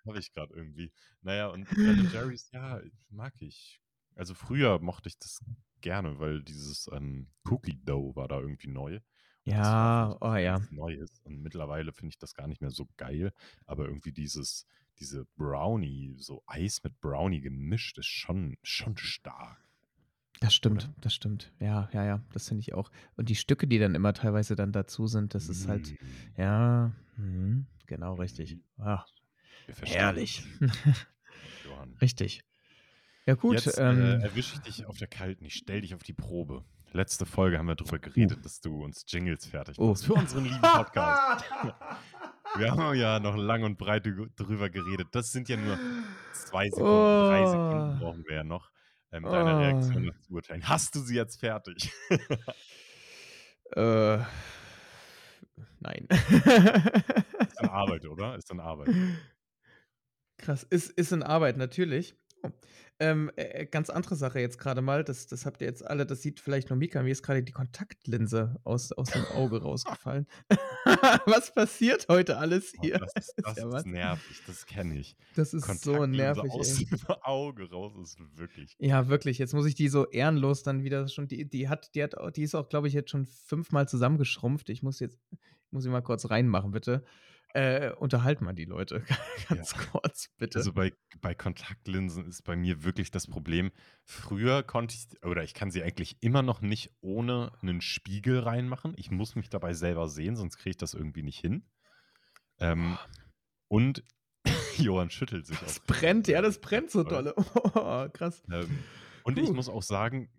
habe 0.07 0.19
ich 0.19 0.33
grad 0.33 0.51
irgendwie. 0.51 0.93
Na 1.21 1.35
ja, 1.35 1.47
und 1.47 1.69
Ben& 1.83 2.07
Jerry's, 2.07 2.49
ja, 2.53 2.81
mag 3.09 3.33
ich. 3.41 3.81
Also, 4.15 4.35
früher 4.35 4.79
mochte 4.79 5.09
ich 5.09 5.19
das 5.19 5.39
gerne, 5.81 6.19
weil 6.19 6.43
dieses, 6.43 6.89
ähm, 6.93 7.31
Cookie 7.49 7.79
Dough 7.83 8.15
war 8.15 8.27
da 8.27 8.39
irgendwie 8.39 8.69
neu. 8.69 8.99
Ja, 9.43 10.17
oh 10.21 10.35
ja. 10.35 10.61
Neues. 10.69 11.19
Und 11.23 11.41
mittlerweile 11.41 11.93
finde 11.93 12.09
ich 12.09 12.19
das 12.19 12.35
gar 12.35 12.47
nicht 12.47 12.61
mehr 12.61 12.69
so 12.69 12.87
geil, 12.97 13.33
aber 13.65 13.85
irgendwie 13.85 14.11
dieses 14.11 14.67
diese 14.99 15.25
Brownie 15.35 16.15
so 16.19 16.43
Eis 16.45 16.83
mit 16.83 16.99
Brownie 17.01 17.41
gemischt 17.41 17.97
ist 17.97 18.05
schon 18.07 18.57
schon 18.61 18.97
stark. 18.97 19.57
Das 20.41 20.55
stimmt, 20.55 20.85
Oder? 20.85 20.95
das 21.01 21.13
stimmt. 21.13 21.53
Ja, 21.59 21.89
ja, 21.93 22.03
ja, 22.03 22.23
das 22.33 22.47
finde 22.47 22.61
ich 22.61 22.73
auch. 22.73 22.91
Und 23.15 23.29
die 23.29 23.35
Stücke, 23.35 23.67
die 23.67 23.77
dann 23.77 23.93
immer 23.93 24.13
teilweise 24.13 24.55
dann 24.55 24.71
dazu 24.71 25.05
sind, 25.05 25.35
das 25.35 25.49
ist 25.49 25.67
halt 25.67 25.91
Mm. 25.91 26.41
ja, 26.41 26.91
mhm, 27.17 27.67
genau 27.85 28.15
richtig. 28.15 28.57
Wir 28.77 29.75
verstehen 29.75 30.01
herrlich. 30.01 30.43
Richtig. 32.01 32.43
Ja 33.25 33.35
gut, 33.35 33.53
Jetzt, 33.53 33.77
äh, 33.77 33.89
ähm 33.89 34.21
erwische 34.21 34.55
ich 34.55 34.61
dich 34.61 34.85
auf 34.85 34.97
der 34.97 35.07
kalten. 35.07 35.45
Ich 35.45 35.53
stelle 35.55 35.81
dich 35.81 35.93
auf 35.93 36.03
die 36.03 36.13
Probe. 36.13 36.65
Letzte 36.93 37.25
Folge 37.25 37.57
haben 37.57 37.67
wir 37.67 37.75
drüber 37.75 37.99
geredet, 37.99 38.39
Uh. 38.39 38.41
dass 38.41 38.59
du 38.59 38.83
uns 38.83 39.05
Jingles 39.07 39.45
fertig 39.45 39.77
Oh. 39.79 39.87
machst 39.89 40.05
für 40.05 40.13
unseren 40.13 40.43
lieben 40.45 40.61
Podcast. 40.61 41.45
Wir 42.57 42.69
haben 42.71 42.95
ja 42.95 43.17
noch 43.21 43.37
lang 43.37 43.63
und 43.63 43.77
breit 43.77 44.05
drü 44.05 44.27
drüber 44.35 44.69
geredet. 44.69 45.07
Das 45.13 45.31
sind 45.31 45.47
ja 45.47 45.55
nur 45.55 45.79
2 46.33 46.65
Sekunden, 46.69 47.29
3 47.29 47.45
Sekunden 47.47 47.95
Oh. 47.95 47.99
brauchen 48.03 48.23
wir 48.27 48.35
ja 48.35 48.43
noch. 48.43 48.69
ähm, 49.13 49.23
deiner 49.23 49.57
Reaktion 49.59 50.03
nach 50.07 50.19
zu 50.19 50.33
urteilen. 50.33 50.67
Hast 50.67 50.93
du 50.95 50.99
sie 50.99 51.15
jetzt 51.15 51.39
fertig? 51.39 51.91
Äh, 53.73 54.17
nein. 55.79 56.05
Ist 56.09 57.61
in 57.61 57.69
Arbeit, 57.69 58.05
oder? 58.05 58.35
Ist 58.35 58.51
in 58.51 58.59
Arbeit. 58.59 58.89
Krass, 60.37 60.63
ist 60.63 60.89
ist 60.91 61.13
in 61.13 61.23
Arbeit, 61.23 61.55
natürlich. 61.55 62.13
Oh. 62.43 62.49
Ähm, 62.99 63.31
äh, 63.35 63.61
äh, 63.61 63.65
ganz 63.65 63.89
andere 63.89 64.15
Sache 64.15 64.39
jetzt 64.39 64.59
gerade 64.59 64.81
mal, 64.81 65.03
das 65.03 65.25
das 65.25 65.45
habt 65.47 65.61
ihr 65.61 65.67
jetzt 65.67 65.85
alle 65.85 66.05
das 66.05 66.21
sieht 66.21 66.39
vielleicht 66.39 66.69
nur 66.69 66.77
Mika, 66.77 67.01
mir 67.01 67.11
ist 67.11 67.23
gerade 67.23 67.41
die 67.41 67.51
Kontaktlinse 67.51 68.59
aus 68.63 68.91
aus 68.91 69.09
dem 69.09 69.23
Auge 69.35 69.61
rausgefallen. 69.61 70.27
Was 71.25 71.53
passiert 71.53 72.07
heute 72.09 72.37
alles 72.37 72.73
Oh, 72.77 72.81
hier? 72.83 72.99
das 72.99 73.13
ist 73.15 73.33
das 73.43 73.57
ja 73.57 73.75
ist 73.77 73.85
nervig, 73.87 74.41
das 74.45 74.65
kenne 74.67 74.99
ich. 74.99 75.15
Das 75.35 75.53
ist 75.55 75.65
so 75.81 76.05
nervig, 76.05 76.51
aus 76.51 76.79
ey. 76.79 76.85
dem 76.85 76.99
Auge 77.21 77.69
raus 77.71 77.93
ist 78.01 78.19
wirklich 78.37 78.75
Ja, 78.79 79.07
wirklich, 79.07 79.39
jetzt 79.39 79.53
muss 79.53 79.65
ich 79.65 79.73
die 79.75 79.87
so 79.89 80.07
ehrenlos 80.07 80.61
dann 80.61 80.83
wieder 80.83 81.07
schon 81.07 81.27
die 81.27 81.49
die 81.49 81.69
hat 81.69 81.95
die 81.95 82.03
hat 82.03 82.13
die 82.35 82.43
ist 82.43 82.53
auch, 82.53 82.69
glaube 82.69 82.87
ich, 82.87 82.93
jetzt 82.93 83.09
schon 83.09 83.25
fünfmal 83.25 83.87
zusammengeschrumpft. 83.87 84.69
Ich 84.69 84.83
muss 84.83 84.99
jetzt 84.99 85.19
ich 85.31 85.71
muss 85.71 85.83
sie 85.83 85.89
mal 85.89 86.01
kurz 86.01 86.29
reinmachen, 86.29 86.71
bitte. 86.71 87.03
Äh, 87.53 87.91
unterhalt 87.93 88.41
mal 88.41 88.53
die 88.53 88.65
Leute 88.65 89.03
Ja. 89.49 89.65
ganz 89.65 89.73
kurz, 89.73 90.29
bitte. 90.37 90.59
Also, 90.59 90.73
bei 90.73 90.93
bei 91.21 91.35
Kontaktlinsen 91.35 92.25
ist 92.25 92.43
bei 92.43 92.55
mir 92.55 92.83
wirklich 92.83 93.11
das 93.11 93.27
Problem, 93.27 93.71
früher 94.05 94.63
konnte 94.63 94.95
ich 94.95 95.23
oder 95.25 95.43
ich 95.43 95.53
kann 95.53 95.71
sie 95.71 95.83
eigentlich 95.83 96.17
immer 96.21 96.41
noch 96.43 96.61
nicht 96.61 96.91
ohne 97.01 97.51
'nen 97.61 97.81
Spiegel 97.81 98.39
reinmachen. 98.39 98.93
Ich 98.97 99.11
muss 99.11 99.35
mich 99.35 99.49
dabei 99.49 99.73
selber 99.73 100.09
sehen, 100.09 100.35
sonst 100.35 100.57
kriege 100.57 100.71
ich 100.71 100.77
das 100.77 100.93
irgendwie 100.93 101.23
nicht 101.23 101.39
hin. 101.39 101.65
Ähm, 102.59 102.99
und 103.69 104.03
Johann 104.77 105.11
schüttelt 105.11 105.45
sich 105.47 105.65
Das 105.67 105.79
auch. 105.79 105.79
brennt, 105.79 106.27
ja, 106.27 106.41
das 106.41 106.59
brennt 106.59 106.91
so 106.91 107.03
Toll. 107.03 107.03
dolle. 107.03 107.35
Oh, 107.75 108.07
krass. 108.11 108.43
Ähm, 108.49 108.85
und 109.23 109.37
ich 109.39 109.51
muss 109.51 109.69
auch 109.69 109.83
sagen, 109.83 110.29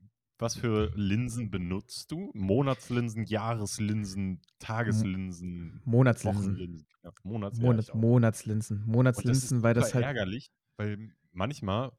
was 0.43 0.57
für 0.57 0.93
Linsen 0.97 1.51
benutzt 1.51 2.11
du? 2.13 2.31
Monatslinsen, 2.35 3.25
Jahreslinsen, 3.27 4.43
Tageslinsen, 4.59 5.87
Monatslinsen. 5.87 6.63
Wochenlinsen? 6.63 6.87
Ja, 7.03 7.13
Monats 7.23 7.61
Monat. 7.61 7.93
Monatslinsen. 7.93 8.85
Und 9.17 9.29
das 9.29 9.43
Monatslinsen, 9.43 9.63
weil 9.63 9.75
das 9.75 9.95
halt 9.95 9.97
ärgerlich, 10.01 10.53
weil 10.77 11.11
manchmal 11.33 11.93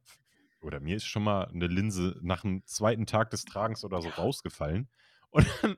oder 0.62 0.80
mir 0.80 0.98
ist 0.98 1.06
schon 1.06 1.24
mal 1.24 1.50
'ne 1.54 1.68
Linse 1.68 2.20
nach'm 2.24 2.64
2. 2.66 3.06
Tag 3.08 3.32
des 3.32 3.46
Tragens 3.46 3.84
oder 3.86 4.02
so 4.02 4.10
rausgefallen 4.10 4.90
und 5.32 5.48
dann 5.64 5.78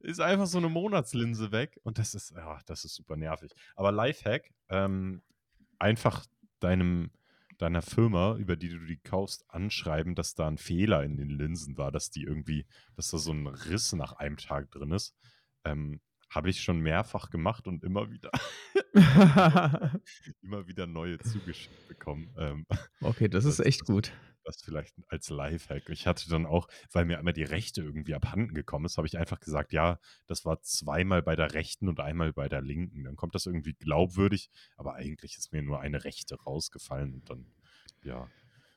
ist 0.00 0.20
einfach 0.20 0.46
so 0.46 0.60
'ne 0.60 0.68
Monatslinse 0.68 1.52
weg 1.52 1.78
und 1.84 1.98
das 1.98 2.14
ist 2.14 2.34
ah, 2.36 2.60
das 2.66 2.84
ist 2.84 2.94
super 2.96 3.16
nervig. 3.16 3.52
Aber 3.76 3.92
Lifehack, 3.92 4.52
ähm, 4.70 5.22
einfach 5.78 6.26
deinem 6.60 7.10
deiner 7.58 7.82
Firma, 7.82 8.36
über 8.36 8.56
die 8.56 8.68
du 8.68 8.78
die 8.86 8.98
kaufst, 8.98 9.44
anschreiben, 9.50 10.14
dass 10.14 10.34
da 10.34 10.48
'n 10.48 10.58
Fehler 10.58 11.04
in 11.04 11.16
den 11.16 11.30
Linsen 11.30 11.76
war, 11.78 11.92
dass 11.92 12.10
die 12.10 12.24
irgendwie 12.24 12.66
dass 12.96 13.10
da 13.10 13.18
so 13.18 13.32
'n 13.32 13.46
Riss 13.46 13.92
nach 13.94 14.12
einem 14.14 14.36
Tag 14.38 14.70
drin 14.70 14.92
ist. 14.92 15.16
Ähm, 15.64 16.00
habe 16.30 16.50
ich 16.50 16.60
schon 16.62 16.80
mehrfach 16.80 17.30
gemacht 17.30 17.66
und 17.68 17.84
immer 17.84 18.10
wieder 18.10 18.30
immer 20.42 20.66
wieder 20.66 20.86
neue 20.86 21.20
zugeschickt 21.20 21.86
bekommen. 21.86 22.32
Ähm, 22.38 22.66
Okay, 23.02 23.28
das 23.28 23.44
ist 23.44 23.58
das 23.58 23.66
echt 23.66 23.80
das 23.80 23.86
gut. 23.86 24.12
Das 24.46 24.62
vielleicht 24.62 24.94
als 25.08 25.28
Lifehack. 25.30 25.88
Ich 25.90 26.06
hatte 26.06 26.28
dann 26.30 26.46
auch, 26.46 26.68
weil 26.92 27.04
mir 27.04 27.18
einmal 27.18 27.34
die 27.34 27.42
rechte 27.44 27.82
irgendwie 27.82 28.14
abhanden 28.14 28.54
gekommen 28.54 28.86
ist, 28.86 28.96
habe 28.98 29.06
ich 29.08 29.18
einfach 29.18 29.40
gesagt: 29.40 29.72
„Ja, 29.72 29.98
das 30.26 30.44
war 30.44 30.62
zweimal 30.62 31.22
bei 31.22 31.36
der 31.36 31.52
rechten 31.54 31.88
und 31.88 32.00
einmal 32.00 32.32
bei 32.32 32.48
der 32.48 32.62
linken.“ 32.62 33.04
Dann 33.04 33.16
kommt 33.16 33.34
das 33.34 33.46
irgendwie 33.46 33.74
glaubwürdig, 33.74 34.50
aber 34.76 34.94
eigentlich 34.94 35.36
ist 35.38 35.52
mir 35.52 35.62
nur 35.62 35.80
eine 35.80 36.04
rechte 36.04 36.36
rausgefallen 36.42 37.14
und 37.14 37.30
dann 37.30 37.52
ja. 38.04 38.30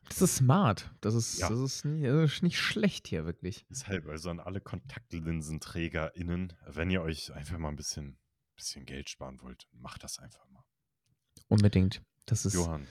Das 0.07 0.21
ist 0.21 0.38
smart. 0.38 0.91
Das 1.01 1.13
ist 1.13 1.41
Ja. 1.41 1.49
das 1.49 1.59
ist 1.59 1.85
ni 1.85 2.01
das 2.03 2.33
ist 2.33 2.43
nicht 2.43 2.57
schlecht 2.59 3.07
hier, 3.07 3.25
wirklich. 3.25 3.65
Deshalb, 3.71 4.07
also 4.07 4.31
an 4.31 4.39
alle 4.39 4.61
KontaktlinsenträgerInnen, 4.61 6.53
wenn 6.65 6.89
ihr 6.89 7.03
euch 7.03 7.31
einfach 7.33 7.57
mal 7.59 7.69
'n 7.69 7.75
bisschen 7.75 8.17
bisschen 8.55 8.85
Geld 8.85 9.09
sparen 9.09 9.41
wollt, 9.41 9.67
macht 9.71 10.03
das 10.03 10.17
einfach 10.19 10.47
mal. 10.49 10.63
Unbedingt. 11.51 12.03
Das 12.27 12.45
ist 12.45 12.69
Johann. 12.69 12.89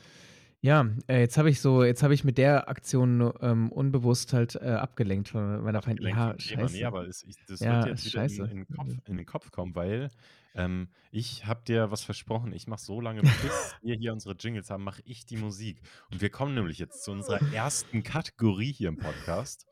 Ja, 0.61 0.87
äh, 1.09 1.21
jetzt 1.21 1.39
habe 1.39 1.51
ich 1.51 1.61
so 1.61 1.85
jetzt 1.85 2.03
habe 2.03 2.15
ich 2.15 2.25
mit 2.25 2.37
der 2.39 2.69
Aktion, 2.69 3.33
ähm, 3.41 3.71
unbewusst 3.71 4.33
halt, 4.33 4.57
äh, 4.57 4.71
abgelenkt 4.71 5.29
von 5.29 5.63
meiner 5.63 5.83
Feind 5.83 6.01
Abgelenkt 6.01 6.19
ja, 6.19 6.33
Thema. 6.35 6.69
Scheiße. 6.69 6.87
aber 6.87 7.07
es 7.07 7.23
ich 7.25 7.37
das 7.47 7.61
Ja, 7.61 7.79
wird 7.85 7.87
jetzt 7.89 8.07
ist 8.07 8.13
wieder 8.15 8.23
in 8.25 8.29
scheiße. 8.31 8.43
in 8.53 8.59
'n 8.63 8.67
Kopf 8.77 8.89
Mhm. 8.89 9.01
in 9.07 9.17
den 9.19 9.27
Kopf 9.27 9.51
kommen, 9.53 9.75
weil, 9.75 10.11
ähm, 10.55 10.89
ich 11.13 11.47
habe 11.47 11.63
dir 11.65 11.91
was 11.91 12.03
versprochen. 12.03 12.53
Ich 12.53 12.67
mache 12.67 12.81
so 12.81 13.01
lange, 13.01 13.21
bis 13.23 13.31
wir 13.83 13.95
hier 13.97 14.13
unsere 14.13 14.35
Jingles 14.35 14.71
haben, 14.71 14.83
mache 14.85 15.03
ich 15.05 15.27
die 15.27 15.37
Musik. 15.37 15.81
Und 16.11 16.21
wir 16.21 16.31
kommen 16.31 16.55
nämlich 16.55 16.79
jetzt 16.79 17.05
zu 17.05 17.13
unserer 17.13 17.41
ersten 17.53 18.03
Kategorie 18.03 18.73
hier 18.73 18.89
im 18.89 18.97
Podcast. 18.99 19.67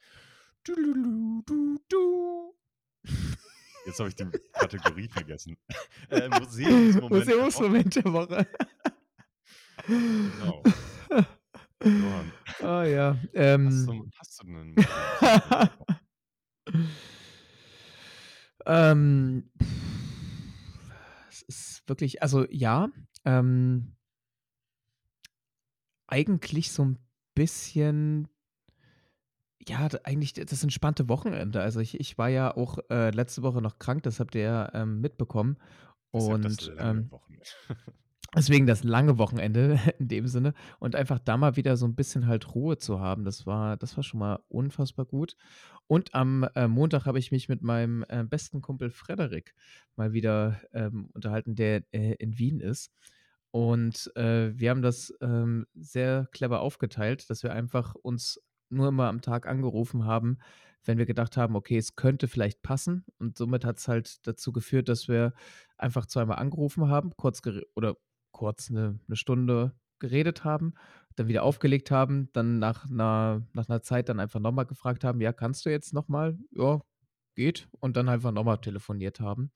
Du-du-du-du-du. 0.64 2.55
Jetzt 3.87 3.99
habe 4.01 4.09
ich 4.09 4.14
die 4.16 4.25
Kategorie 4.53 5.09
vergessen. 5.09 5.57
Äh, 6.11 6.29
Museumsmoment. 6.29 7.11
Museumsmoment 7.27 7.96
der 7.96 8.12
Woche. 8.12 8.46
Genau. 10.25 10.68
Johann, 11.94 12.33
Ah 12.61 12.85
ja, 12.85 13.20
hast 13.64 13.87
ähm 13.87 13.87
du 13.87 14.09
hast 14.18 14.40
du 14.42 14.46
'nen 14.49 14.72
Museumsmoment 14.72 15.53
der 15.61 15.75
Woche? 15.79 16.01
Ähm, 18.66 19.51
es 21.31 21.42
ist 21.42 21.83
wirklich 21.88 22.22
also 22.22 22.46
ja, 22.51 22.88
ähm 23.25 23.96
eigentlich 26.09 26.72
so 26.72 26.83
'n 26.85 26.99
bisschen 27.35 28.29
ja, 29.68 29.88
eigentlich 30.05 30.35
das 30.35 30.62
entspannte 30.62 31.09
Wochenende. 31.09 31.61
Also, 31.62 31.81
ich 31.81 31.99
ich 31.99 32.18
war 32.18 32.29
ja 32.29 32.55
auch, 32.57 32.79
äh, 32.90 33.11
letzte 33.11 33.42
Woche 33.42 33.62
noch 33.62 33.79
krank, 33.79 34.03
das 34.03 34.20
habt 34.20 34.35
ihr 34.35 34.42
ja, 34.42 34.75
ähm, 34.75 35.01
mitbekommen. 35.01 35.57
Und, 36.11 36.72
ähm. 36.79 37.11
deswegen 38.37 38.66
das 38.66 38.85
lange 38.85 39.18
Wochenende 39.18 39.79
in 39.99 40.09
dem 40.09 40.27
Sinne 40.29 40.55
und 40.79 40.94
einfach 40.96 41.18
da 41.18 41.37
mal 41.37 41.57
wieder 41.57 41.77
so 41.77 41.87
'n 41.87 41.94
bisschen 41.96 42.27
halt 42.27 42.55
Ruhe 42.55 42.79
zu 42.79 43.01
haben, 43.01 43.25
das 43.25 43.46
war 43.46 43.77
das 43.77 43.96
war 43.96 44.05
schon 44.05 44.20
mal 44.20 44.40
unfassbar 44.49 45.07
gut. 45.07 45.37
Und 45.88 46.14
am, 46.14 46.44
äh, 46.57 46.68
Montag 46.68 47.07
habe 47.07 47.18
ich 47.20 47.33
mich 47.33 47.49
mit 47.49 47.62
meinem, 47.62 48.05
äh, 48.09 48.25
besten 48.25 48.61
Kumpel 48.62 48.90
Frederik 48.90 49.55
mal 49.96 50.12
wieder, 50.12 50.61
ähm, 50.75 51.11
unterhalten, 51.14 51.55
der, 51.57 51.85
äh, 51.92 52.14
in 52.18 52.38
Wien 52.38 52.61
ist. 52.61 52.92
Und, 53.53 54.12
äh, 54.16 54.53
wir 54.59 54.70
haben 54.70 54.83
das, 54.83 55.14
ähm, 55.20 55.66
sehr 55.75 56.29
clever 56.33 56.61
aufgeteilt, 56.61 57.31
dass 57.31 57.42
wir 57.42 57.53
einfach 57.53 57.94
uns 57.94 58.40
nur 58.68 58.88
immer 58.88 59.09
am 59.09 59.20
Tag 59.22 59.46
angerufen 59.46 60.05
haben, 60.05 60.38
wenn 60.85 60.99
wir 60.99 61.07
gedacht 61.07 61.37
haben: 61.37 61.57
„Okay, 61.57 61.79
es 61.79 61.94
könnte 61.96 62.29
vielleicht 62.29 62.62
passen.“ 62.62 63.05
Und 63.18 63.38
somit 63.38 63.64
hat's 63.64 63.88
halt 63.88 64.27
dazu 64.27 64.53
geführt, 64.53 64.88
dass 64.88 65.09
wir 65.09 65.33
einfach 65.79 66.07
zweimal 66.07 66.38
angerufen 66.38 66.88
haben, 66.88 67.12
kurz 67.16 67.40
oder 67.77 67.96
kurz 68.37 68.70
'ne 68.70 68.99
'ne 69.09 69.16
Stunde 69.16 69.72
geredet 70.01 70.44
haben, 70.44 70.75
dann 71.16 71.29
wieder 71.29 71.42
aufgelegt 71.44 71.90
haben, 71.90 72.31
dann 72.35 72.59
nach 72.61 72.87
'ner 72.88 73.46
nach 73.55 73.68
'ner 73.68 73.83
Zeit 73.83 74.09
dann 74.11 74.20
einfach 74.20 74.40
noch 74.40 74.53
mal 74.53 74.64
gefragt 74.64 75.05
haben: 75.05 75.20
„Ja, 75.22 75.33
kannst 75.33 75.66
du 75.66 75.70
jetzt 75.70 75.94
noch 75.94 76.09
mal?“ 76.09 76.38
„Ja, 76.53 76.83
geht.“ 77.37 77.68
Und 77.81 77.96
dann 77.96 78.09
einfach 78.11 78.33
noch 78.33 78.44
mal 78.44 78.59
telefoniert 78.59 79.20
haben. 79.20 79.53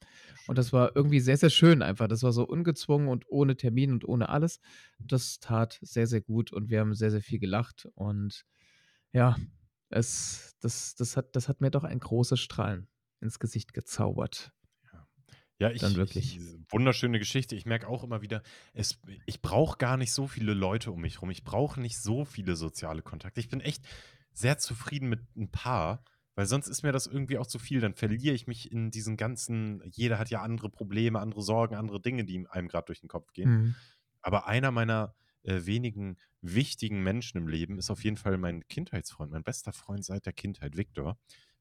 Und 0.47 0.59
das 0.59 0.73
war 0.73 0.97
irgendwie 0.97 1.21
sehr, 1.21 1.37
sehr 1.39 1.51
schön 1.51 1.83
einfach. 1.83 2.09
Das 2.09 2.23
war 2.23 2.33
so 2.33 2.45
ungezwungen 2.47 3.09
und 3.09 3.27
ohne 3.31 3.57
Termin 3.57 3.93
und 3.93 4.07
ohne 4.09 4.29
alles. 4.31 4.61
Das 4.99 5.41
tat 5.41 5.79
sehr, 5.83 6.07
sehr 6.07 6.23
gut 6.23 6.53
und 6.53 6.71
wir 6.71 6.81
haben 6.81 6.95
sehr, 6.95 7.11
sehr 7.13 7.23
viel 7.23 7.39
gelacht 7.41 7.89
und 7.95 8.45
ja, 9.13 9.37
es 9.91 10.57
das 10.61 10.95
das 10.97 11.17
hat 11.17 11.37
das 11.37 11.49
hat 11.49 11.61
mir 11.63 11.71
doch 11.71 11.85
ein 11.85 12.01
großes 12.01 12.41
Strahlen 12.41 12.89
ins 13.21 13.39
Gesicht 13.41 13.75
gezaubert. 13.75 14.53
Ja. 15.61 15.69
Ja, 15.69 15.71
Dann 15.77 15.95
ich 15.95 15.97
wirklich. 15.97 16.41
ich 16.41 16.41
wunderschöne 16.71 17.19
Geschichte. 17.19 17.55
Ich 17.55 17.67
merke 17.67 17.87
auch 17.89 18.03
immer 18.03 18.23
wieder, 18.23 18.43
es 18.73 18.99
ich 19.27 19.43
brauche 19.43 19.77
gar 19.79 19.97
nicht 19.97 20.13
so 20.13 20.27
viele 20.27 20.55
Leute 20.55 20.91
um 20.91 21.01
mich 21.03 21.21
rum. 21.21 21.31
Ich 21.31 21.45
brauche 21.45 21.81
nicht 21.81 21.99
so 22.01 22.25
viele 22.25 22.57
soziale 22.57 23.03
Kontakte. 23.03 23.41
Ich 23.41 23.49
bin 23.51 23.61
echt 23.61 23.85
sehr 24.33 24.59
zufrieden 24.59 25.09
mit 25.11 25.21
'n 25.37 25.51
paar, 25.51 26.05
weil 26.35 26.47
sonst 26.47 26.69
ist 26.69 26.83
mir 26.83 26.93
das 26.93 27.07
irgendwie 27.07 27.37
auch 27.39 27.47
zu 27.47 27.59
viel. 27.59 27.81
Dann 27.81 27.95
verliere 27.95 28.35
ich 28.35 28.47
mich 28.47 28.73
in 28.73 28.91
diesen 28.91 29.17
ganzen 29.19 29.83
jeder 29.87 30.19
hat 30.19 30.31
ja 30.31 30.41
andere 30.43 30.71
Probleme, 30.71 31.21
andere 31.21 31.43
Sorgen, 31.43 31.75
andere 31.77 32.01
Dinge, 32.01 32.25
die 32.25 32.47
einem 32.49 32.69
grad 32.69 32.89
durch 32.89 33.01
den 33.01 33.09
Kopf 33.09 33.33
gehen. 33.33 33.53
Mhm. 33.53 33.81
Aber 34.23 34.47
einer 34.47 34.71
meiner, 34.71 35.15
äh, 35.43 35.67
wenigen 35.67 36.17
wichtigen 36.43 37.03
Menschen 37.03 37.39
im 37.39 37.49
Leben 37.49 37.79
ist 37.79 37.91
auf 37.91 38.05
jeden 38.05 38.17
Fall 38.19 38.39
mein 38.39 38.67
Kindheitsfreund, 38.69 39.33
mein 39.33 39.45
bester 39.45 39.73
Freund 39.73 40.05
seit 40.05 40.27
der 40.27 40.33
Kindheit, 40.35 40.77
Viktor. 40.77 41.19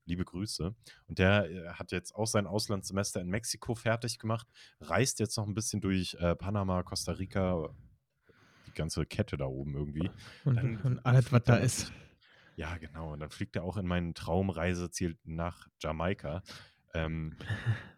Liebe 0.10 0.26
Grüße. 0.26 0.76
Und 1.08 1.20
der, 1.20 1.50
äh, 1.50 1.70
hat 1.70 1.92
jetzt 1.92 2.16
auch 2.16 2.26
sein 2.28 2.48
Auslandssemester 2.48 3.22
in 3.22 3.30
Mexiko 3.30 3.76
fertig 3.76 4.18
gemacht, 4.20 4.48
reist 4.82 5.20
jetzt 5.20 5.38
noch 5.38 5.48
'n 5.48 5.54
bisschen 5.54 5.82
durch, 5.82 6.16
äh, 6.16 6.36
Panama, 6.36 6.82
Costa 6.84 7.12
Rica, 7.14 7.70
die 8.68 8.74
ganze 8.74 9.06
Kette 9.06 9.38
da 9.38 9.46
oben 9.46 9.76
irgendwie. 9.76 10.12
Und 10.44 10.56
Dann 10.56 10.78
und 10.82 11.06
alles, 11.06 11.32
was 11.32 11.44
da 11.44 11.58
ist. 11.58 11.92
ja, 12.56 12.78
genau. 12.78 13.14
Und 13.14 13.20
dann 13.20 13.30
fliegt 13.30 13.56
er 13.56 13.64
auch 13.64 13.78
in 13.78 13.86
mein 13.88 14.14
Traumreiseziel 14.14 15.18
nach 15.24 15.68
Jamaika. 15.80 16.42
Ähm, 16.94 17.38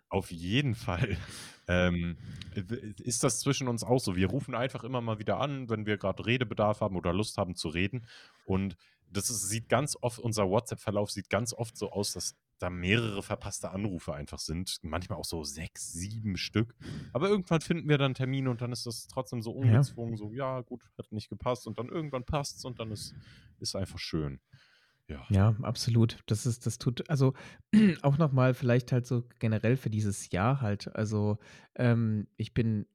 auf 0.09 0.29
jeden 0.31 0.75
Fall, 0.75 1.17
ähm, 1.67 2.17
ist 2.53 3.23
das 3.23 3.39
zwischen 3.39 3.69
uns 3.69 3.83
auch 3.83 3.99
so. 3.99 4.15
Wir 4.17 4.27
rufen 4.27 4.53
einfach 4.55 4.83
immer 4.83 4.99
mal 5.01 5.19
wieder 5.19 5.39
an, 5.39 5.69
wenn 5.69 5.85
wir 5.85 5.97
grad 5.97 6.25
Redebedarf 6.25 6.81
haben 6.81 6.97
oder 6.97 7.13
Lust 7.13 7.37
haben 7.37 7.55
zu 7.55 7.69
reden. 7.69 8.05
Und 8.43 8.75
das 9.11 9.29
ist, 9.29 9.49
sieht 9.49 9.69
ganz 9.69 9.97
oft, 10.01 10.19
unser 10.19 10.49
WhatsApp-Verlauf 10.49 11.11
sieht 11.11 11.29
ganz 11.29 11.53
oft 11.53 11.77
so 11.77 11.91
aus, 11.91 12.13
dass 12.13 12.35
da 12.59 12.69
mehrere 12.69 13.23
verpasste 13.23 13.71
Anrufe 13.71 14.13
einfach 14.13 14.39
sind. 14.39 14.77
Manchmal 14.83 15.17
auch 15.17 15.25
so 15.25 15.43
sechs, 15.43 15.91
sieben 15.93 16.37
Stück. 16.37 16.75
Aber 17.11 17.27
irgendwann 17.27 17.61
finden 17.61 17.89
wir 17.89 17.97
dann 17.97 18.13
Termine 18.13 18.49
und 18.49 18.61
dann 18.61 18.71
ist 18.71 18.85
das 18.85 19.07
trotzdem 19.07 19.41
so 19.41 19.51
ungezwungen, 19.51 20.13
ja. 20.13 20.17
so, 20.17 20.31
ja, 20.33 20.61
gut, 20.61 20.83
hat 20.97 21.11
nicht 21.11 21.29
gepasst 21.29 21.67
und 21.67 21.79
dann 21.79 21.89
irgendwann 21.89 22.23
passt 22.23 22.57
es 22.57 22.65
und 22.65 22.79
dann 22.79 22.91
ist, 22.91 23.15
ist 23.59 23.75
einfach 23.75 23.99
schön. 23.99 24.39
Ja. 25.07 25.25
Ja, 25.29 25.55
absolut. 25.61 26.19
Das 26.27 26.45
ist, 26.45 26.65
das 26.65 26.77
tut, 26.77 27.09
also 27.09 27.33
auch 28.01 28.17
nochmal 28.17 28.53
vielleicht 28.53 28.91
halt 28.91 29.05
so 29.05 29.23
generell 29.39 29.75
für 29.75 29.89
dieses 29.89 30.31
Jahr 30.31 30.61
halt. 30.61 30.95
Also 30.95 31.37
ähm, 31.75 32.27
ich 32.37 32.53
bin, 32.53 32.85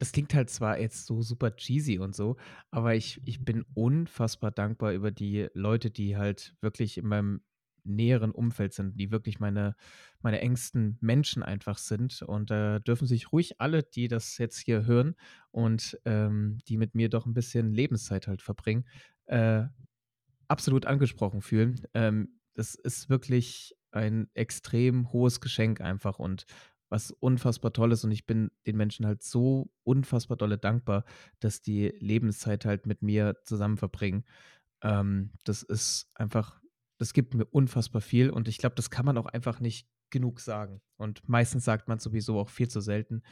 das 0.00 0.12
klingt 0.12 0.32
halt 0.32 0.48
zwar 0.48 0.80
jetzt 0.80 1.04
so 1.04 1.20
super 1.20 1.54
cheesy 1.54 1.98
und 1.98 2.16
so, 2.16 2.36
aber 2.70 2.94
ich, 2.94 3.20
ich 3.26 3.44
bin 3.44 3.66
unfassbar 3.74 4.50
dankbar 4.50 4.94
über 4.94 5.10
die 5.10 5.48
Leute, 5.52 5.90
die 5.90 6.16
halt 6.16 6.56
wirklich 6.62 6.96
in 6.96 7.06
meinem 7.06 7.42
näheren 7.84 8.30
Umfeld 8.30 8.72
sind, 8.72 8.98
die 8.98 9.10
wirklich 9.10 9.40
meine, 9.40 9.76
meine 10.20 10.40
engsten 10.40 10.96
Menschen 11.00 11.42
einfach 11.42 11.76
sind. 11.76 12.22
Und 12.22 12.50
da 12.50 12.76
äh, 12.76 12.80
dürfen 12.80 13.06
sich 13.06 13.30
ruhig 13.30 13.60
alle, 13.60 13.82
die 13.82 14.08
das 14.08 14.38
jetzt 14.38 14.58
hier 14.58 14.86
hören 14.86 15.16
und 15.50 15.98
ähm, 16.06 16.58
die 16.66 16.78
mit 16.78 16.94
mir 16.94 17.10
doch 17.10 17.26
ein 17.26 17.34
bisschen 17.34 17.74
Lebenszeit 17.74 18.26
halt 18.26 18.40
verbringen, 18.40 18.86
äh, 19.26 19.64
absolut 20.48 20.86
angesprochen 20.86 21.42
fühlen. 21.42 21.80
Ähm, 21.92 22.40
das 22.54 22.74
ist 22.74 23.10
wirklich 23.10 23.76
ein 23.92 24.30
extrem 24.32 25.12
hohes 25.12 25.40
Geschenk 25.40 25.82
einfach 25.82 26.18
und 26.18 26.46
was 26.90 27.10
unfassbar 27.12 27.72
toll 27.72 27.92
ist. 27.92 28.04
Und 28.04 28.10
ich 28.10 28.26
bin 28.26 28.50
den 28.66 28.76
Menschen 28.76 29.06
halt 29.06 29.22
so 29.22 29.72
unfassbar 29.84 30.36
dolle 30.36 30.58
dankbar, 30.58 31.04
dass 31.38 31.62
die 31.62 31.94
Lebenszeit 31.98 32.66
halt 32.66 32.84
mit 32.84 33.00
mir 33.02 33.36
zusammen 33.44 33.78
verbringen. 33.78 34.24
Ähm, 34.82 35.32
das 35.44 35.62
ist 35.62 36.10
einfach 36.14 36.60
das 37.00 37.14
gibt 37.14 37.32
mir 37.32 37.46
unfassbar 37.46 38.02
viel 38.02 38.28
und 38.28 38.46
ich 38.46 38.58
glaube, 38.58 38.74
das 38.74 38.90
kann 38.90 39.06
man 39.06 39.16
auch 39.16 39.24
einfach 39.24 39.58
nicht 39.58 39.88
genug 40.10 40.38
sagen. 40.38 40.82
Und 40.98 41.26
meistens 41.26 41.64
sagt 41.64 41.88
man 41.88 41.98
sowieso 41.98 42.38
auch 42.38 42.50
viel 42.50 42.68
zu 42.68 42.80
selten. 42.80 43.22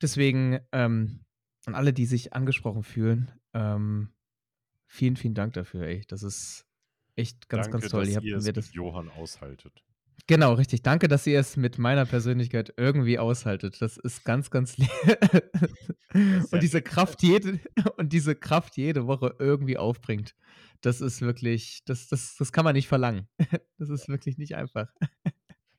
Deswegen 0.00 0.60
ähm, 0.72 1.26
an 1.66 1.74
alle, 1.74 1.92
die 1.92 2.06
sich 2.06 2.32
angesprochen 2.32 2.82
fühlen, 2.82 3.30
ähm, 3.52 4.14
vielen, 4.86 5.16
vielen 5.16 5.34
Dank 5.34 5.52
dafür. 5.52 5.82
Ey. 5.82 6.04
Das 6.08 6.22
ist 6.22 6.66
echt 7.14 7.50
ganz, 7.50 7.66
Danke, 7.66 7.80
ganz 7.80 7.90
toll. 7.90 8.06
Dass 8.06 8.14
ihr, 8.14 8.22
ihr 8.22 8.36
es 8.38 8.46
mir 8.46 8.54
das 8.54 8.72
Johann 8.72 9.10
aushaltet. 9.10 9.84
Genau, 10.28 10.54
richtig. 10.54 10.82
Danke, 10.82 11.08
dass 11.08 11.26
ihr 11.26 11.38
es 11.38 11.56
mit 11.56 11.78
meiner 11.78 12.06
Persönlichkeit 12.06 12.72
irgendwie 12.76 13.18
aushaltet. 13.18 13.82
Das 13.82 13.96
ist 13.96 14.24
ganz, 14.24 14.50
ganz 14.50 14.76
lieb. 14.78 14.90
und 16.52 16.62
diese 16.62 16.80
Kraft 16.80 17.22
jede 17.22 17.58
und 17.96 18.12
diese 18.12 18.34
Kraft 18.34 18.76
jede 18.76 19.06
Woche 19.06 19.34
irgendwie 19.38 19.78
aufbringt 19.78 20.34
das 20.82 21.00
ist 21.00 21.22
wirklich, 21.22 21.82
das, 21.86 22.08
das, 22.08 22.36
das 22.36 22.52
kann 22.52 22.64
man 22.64 22.74
nicht 22.74 22.88
verlangen. 22.88 23.28
Das 23.78 23.88
ist 23.88 24.08
wirklich 24.08 24.38
nicht 24.38 24.54
einfach. 24.54 24.86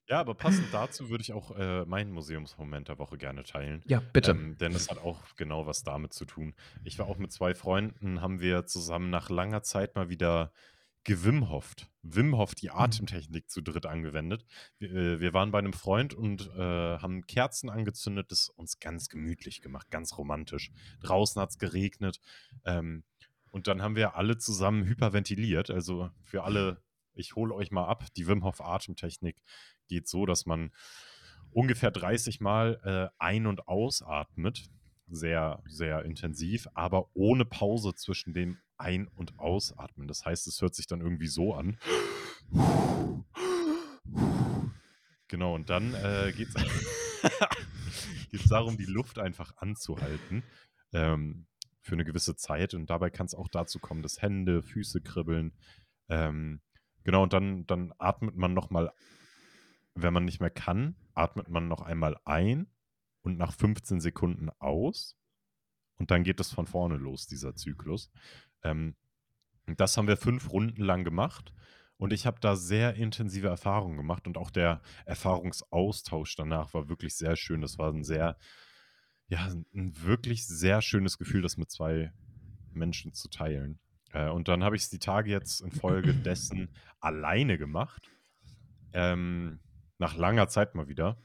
Ja, 0.09 0.19
aber 0.19 0.35
passend 0.35 0.67
dazu 0.73 1.09
würde 1.09 1.21
ich 1.21 1.31
auch 1.31 1.55
äh, 1.55 1.85
meinen 1.85 2.11
Museumsmoment 2.11 2.89
der 2.89 2.99
Woche 2.99 3.17
gerne 3.17 3.43
teilen. 3.43 3.81
Ja, 3.85 4.01
bitte. 4.11 4.31
Ähm, 4.31 4.57
denn 4.57 4.73
es 4.73 4.89
hat 4.89 4.97
auch 4.97 5.21
genau 5.37 5.65
was 5.67 5.83
damit 5.83 6.11
zu 6.11 6.25
tun. 6.25 6.53
Ich 6.83 6.99
war 6.99 7.07
auch 7.07 7.17
mit 7.17 7.31
zwei 7.31 7.55
Freunden, 7.55 8.19
haben 8.19 8.41
wir 8.41 8.65
zusammen 8.65 9.09
nach 9.09 9.29
langer 9.29 9.63
Zeit 9.63 9.95
mal 9.95 10.09
wieder 10.09 10.51
gewimhofft. 11.03 11.89
Wimhoff, 12.01 12.53
die 12.55 12.67
mhm. 12.67 12.75
Atemtechnik 12.75 13.49
zu 13.49 13.61
dritt 13.61 13.85
angewendet. 13.85 14.45
Wir, 14.77 14.91
äh, 14.91 15.19
wir 15.19 15.33
waren 15.33 15.51
bei 15.51 15.59
einem 15.59 15.73
Freund 15.73 16.13
und 16.13 16.49
äh, 16.55 16.59
haben 16.59 17.25
Kerzen 17.25 17.69
angezündet, 17.69 18.31
das 18.31 18.49
uns 18.49 18.79
ganz 18.79 19.09
gemütlich 19.09 19.61
gemacht, 19.61 19.89
ganz 19.89 20.17
romantisch. 20.17 20.71
Draußen 21.01 21.41
hat 21.41 21.51
es 21.51 21.57
geregnet. 21.57 22.19
Ähm, 22.65 23.03
und 23.49 23.67
dann 23.67 23.81
haben 23.81 23.95
wir 23.95 24.15
alle 24.15 24.37
zusammen 24.37 24.85
hyperventiliert. 24.85 25.69
Also 25.69 26.09
für 26.23 26.43
alle, 26.43 26.81
ich 27.13 27.35
hole 27.35 27.53
euch 27.53 27.71
mal 27.71 27.85
ab. 27.85 28.05
Die 28.15 28.27
Wim 28.27 28.43
Hof 28.43 28.61
Atemtechnik 28.61 29.37
geht 29.87 30.07
so, 30.07 30.25
dass 30.25 30.45
man 30.45 30.71
ungefähr 31.51 31.91
30 31.91 32.41
Mal 32.41 32.79
äh, 32.83 33.23
ein- 33.23 33.47
und 33.47 33.67
ausatmet. 33.67 34.65
Sehr, 35.13 35.61
sehr 35.67 36.05
intensiv, 36.05 36.67
aber 36.73 37.07
ohne 37.13 37.45
Pause 37.45 37.93
zwischen 37.93 38.33
dem 38.33 38.57
Ein- 38.77 39.07
und 39.09 39.37
Ausatmen. 39.37 40.07
Das 40.07 40.25
heißt, 40.25 40.47
es 40.47 40.59
hört 40.59 40.73
sich 40.73 40.87
dann 40.87 41.01
irgendwie 41.01 41.27
so 41.27 41.53
an. 41.53 41.77
Genau, 45.27 45.53
und 45.53 45.69
dann 45.69 45.93
äh, 45.93 46.33
geht 46.35 46.49
es 48.31 48.43
darum, 48.49 48.75
die 48.75 48.85
Luft 48.85 49.19
einfach 49.19 49.55
anzuhalten. 49.57 50.41
Ähm, 50.93 51.45
für 51.83 51.93
eine 51.93 52.05
gewisse 52.05 52.35
Zeit. 52.35 52.73
Und 52.73 52.89
dabei 52.89 53.09
kann 53.09 53.27
es 53.27 53.35
auch 53.35 53.49
dazu 53.49 53.77
kommen, 53.77 54.01
dass 54.01 54.21
Hände, 54.21 54.63
Füße 54.63 55.01
kribbeln. 55.01 55.53
Ähm, 56.09 56.61
genau, 57.03 57.23
und 57.23 57.33
dann, 57.33 57.67
dann 57.67 57.93
atmet 57.99 58.35
man 58.35 58.53
nochmal, 58.53 58.91
wenn 59.93 60.13
man 60.13 60.25
nicht 60.25 60.39
mehr 60.39 60.49
kann, 60.49 60.95
atmet 61.13 61.49
man 61.49 61.67
noch 61.67 61.81
einmal 61.81 62.17
ein 62.25 62.67
und 63.23 63.37
nach 63.37 63.53
15 63.53 63.99
Sekunden 63.99 64.49
aus. 64.59 65.17
Und 65.97 66.11
dann 66.11 66.23
geht 66.23 66.39
es 66.39 66.51
von 66.51 66.67
vorne 66.67 66.97
los, 66.97 67.27
dieser 67.27 67.55
Zyklus. 67.55 68.11
Ähm, 68.63 68.95
das 69.65 69.97
haben 69.97 70.07
wir 70.07 70.17
fünf 70.17 70.51
Runden 70.51 70.83
lang 70.83 71.03
gemacht. 71.03 71.53
Und 71.97 72.13
ich 72.13 72.25
habe 72.25 72.39
da 72.39 72.55
sehr 72.55 72.95
intensive 72.95 73.47
Erfahrungen 73.47 73.97
gemacht 73.97 74.27
und 74.27 74.37
auch 74.37 74.51
der 74.51 74.81
Erfahrungsaustausch 75.05 76.35
danach 76.35 76.73
war 76.73 76.89
wirklich 76.89 77.15
sehr 77.15 77.35
schön. 77.35 77.61
Das 77.61 77.77
war 77.77 77.91
ein 77.91 78.03
sehr 78.03 78.37
ja, 79.27 79.47
ein 79.73 79.93
wirklich 80.03 80.45
sehr 80.45 80.81
schönes 80.81 81.17
Gefühl, 81.17 81.41
das 81.41 81.57
mit 81.57 81.71
zwei 81.71 82.11
Menschen 82.71 83.13
zu 83.13 83.29
teilen. 83.29 83.79
Äh, 84.11 84.29
und 84.29 84.47
dann 84.47 84.63
habe 84.63 84.75
ich 84.75 84.83
es 84.83 84.89
die 84.89 84.99
Tage 84.99 85.31
jetzt 85.31 85.61
infolgedessen 85.61 86.69
alleine 86.99 87.57
gemacht. 87.57 88.09
Ähm, 88.93 89.59
nach 89.97 90.15
langer 90.15 90.49
Zeit 90.49 90.75
mal 90.75 90.87
wieder. 90.87 91.17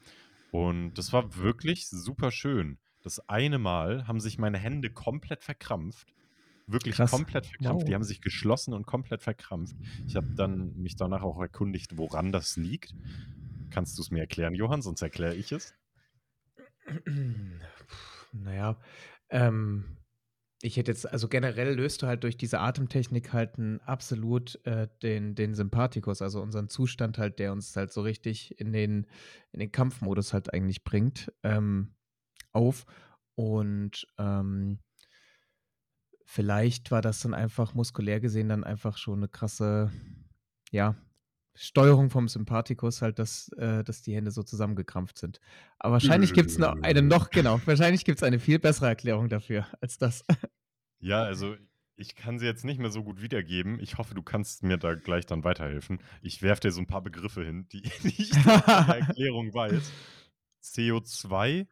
Und 0.51 0.93
das 0.95 1.13
war 1.13 1.35
wirklich 1.35 1.89
super 1.89 2.31
schön. 2.31 2.79
Das 3.01 3.19
eine 3.29 3.59
Mal 3.59 4.07
haben 4.07 4.19
sich 4.19 4.37
meine 4.37 4.57
Hände 4.57 4.89
komplett 4.89 5.43
verkrampft. 5.43 6.13
Wirklich 6.67 6.95
Krass. 6.95 7.11
komplett 7.11 7.47
verkrampft. 7.47 7.81
Wow. 7.81 7.87
Die 7.87 7.95
haben 7.95 8.03
sich 8.03 8.21
geschlossen 8.21 8.73
und 8.73 8.85
komplett 8.85 9.23
verkrampft. 9.23 9.75
Ich 10.05 10.15
habe 10.15 10.27
dann 10.35 10.75
mich 10.75 10.95
danach 10.95 11.23
auch 11.23 11.39
erkundigt, 11.39 11.97
woran 11.97 12.31
das 12.31 12.57
liegt. 12.57 12.93
Kannst 13.71 13.97
du 13.97 14.01
es 14.01 14.11
mir 14.11 14.19
erklären, 14.19 14.53
Johann? 14.53 14.81
Sonst 14.81 15.01
erkläre 15.01 15.35
ich 15.35 15.51
es. 15.51 15.73
Naja, 18.31 18.79
ähm, 19.31 19.97
ich 20.61 20.75
hätte 20.75 20.91
jetzt, 20.91 21.09
also 21.09 21.27
generell 21.27 21.73
löst 21.75 22.01
du 22.01 22.07
halt 22.07 22.23
durch 22.23 22.35
diese 22.35 22.59
Atemtechnik 22.59 23.31
halt 23.31 23.53
absolut 23.85 24.59
äh, 24.65 24.87
den, 25.01 25.35
den 25.35 25.53
Sympathikus, 25.53 26.21
also 26.21 26.41
unseren 26.41 26.67
Zustand 26.67 27.17
halt, 27.17 27.39
der 27.39 27.53
uns 27.53 27.75
halt 27.75 27.93
so 27.93 28.01
richtig 28.01 28.59
in 28.59 28.73
den, 28.73 29.07
in 29.53 29.59
den 29.59 29.71
Kampfmodus 29.71 30.33
halt 30.33 30.53
eigentlich 30.53 30.83
bringt, 30.83 31.31
ähm, 31.43 31.95
auf. 32.51 32.85
Und 33.35 34.05
ähm, 34.17 34.79
vielleicht 36.25 36.91
war 36.91 37.01
das 37.01 37.21
dann 37.21 37.33
einfach 37.33 37.73
muskulär 37.73 38.19
gesehen 38.19 38.49
dann 38.49 38.65
einfach 38.65 38.97
schon 38.97 39.19
eine 39.19 39.29
krasse, 39.29 39.91
ja, 40.71 40.95
Steuerung 41.61 42.09
vom 42.09 42.29
Sympathikus 42.29 43.01
halt, 43.01 43.19
dass, 43.19 43.49
äh, 43.57 43.83
dass 43.83 44.01
die 44.01 44.15
Hände 44.15 44.31
so 44.31 44.43
zusammengekrampft 44.43 45.17
sind. 45.17 45.41
Aber 45.77 45.93
wahrscheinlich 45.93 46.31
gibt 46.31 46.49
es 46.49 46.57
noch 46.57 46.81
eine 46.81 47.01
noch, 47.01 47.31
genau, 47.31 47.59
wahrscheinlich 47.65 48.05
gibt 48.05 48.19
es 48.19 48.23
eine 48.23 48.39
viel 48.39 48.59
bessere 48.59 48.87
Erklärung 48.87 49.27
dafür 49.27 49.67
als 49.81 49.97
das. 49.97 50.23
Ja, 51.01 51.23
also 51.23 51.55
ich 51.97 52.15
kann 52.15 52.39
sie 52.39 52.45
jetzt 52.45 52.63
nicht 52.63 52.79
mehr 52.79 52.91
so 52.91 53.03
gut 53.03 53.21
wiedergeben. 53.21 53.77
Ich 53.81 53.97
hoffe, 53.97 54.15
du 54.15 54.23
kannst 54.23 54.63
mir 54.63 54.77
da 54.77 54.95
gleich 54.95 55.25
dann 55.25 55.43
weiterhelfen. 55.43 55.99
Ich 56.21 56.41
werfe 56.41 56.61
dir 56.61 56.71
so 56.71 56.79
ein 56.79 56.87
paar 56.87 57.01
Begriffe 57.01 57.43
hin, 57.43 57.67
die, 57.73 57.81
die 58.03 58.21
ich 58.21 58.33
in 58.33 58.43
der 58.43 58.53
Erklärung 59.07 59.53
weiß. 59.53 59.91
CO2 60.63 61.67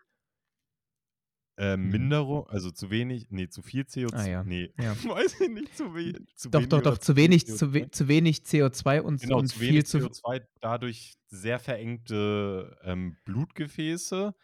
äh, 1.58 1.76
mhm. 1.76 1.89
Minderung, 1.89 2.48
also 2.48 2.72
zu 2.72 2.89
wenig, 2.89 3.28
nee, 3.32 3.50
zu 3.50 3.62
viel 3.62 3.84
CO2, 3.84 4.13
ah, 4.13 4.28
ja. 4.28 4.43
nee, 4.43 4.72
ja. 4.80 4.96
weiß 5.04 5.41
ich 5.41 5.50
nicht, 5.50 5.76
zu, 5.76 5.93
we 5.93 6.13
zu 6.36 6.50
doch, 6.50 6.60
wenig. 6.60 6.70
Doch, 6.70 6.82
doch, 6.82 6.91
doch, 6.93 6.98
zu 7.00 7.15
wenig, 7.15 7.48
zu, 7.48 7.74
we 7.74 7.89
zu, 7.89 8.08
wenig 8.08 8.39
CO2 8.39 9.02
und, 9.02 9.22
genau, 9.22 9.39
und 9.39 9.48
zu 9.48 9.60
viel 9.60 9.86
zu 9.86 9.98
CO2, 9.98 10.43
dadurch 10.62 11.15
sehr 11.28 11.60
verengte 11.60 12.78
ähm, 12.84 13.17
Blutgefäße 13.26 14.36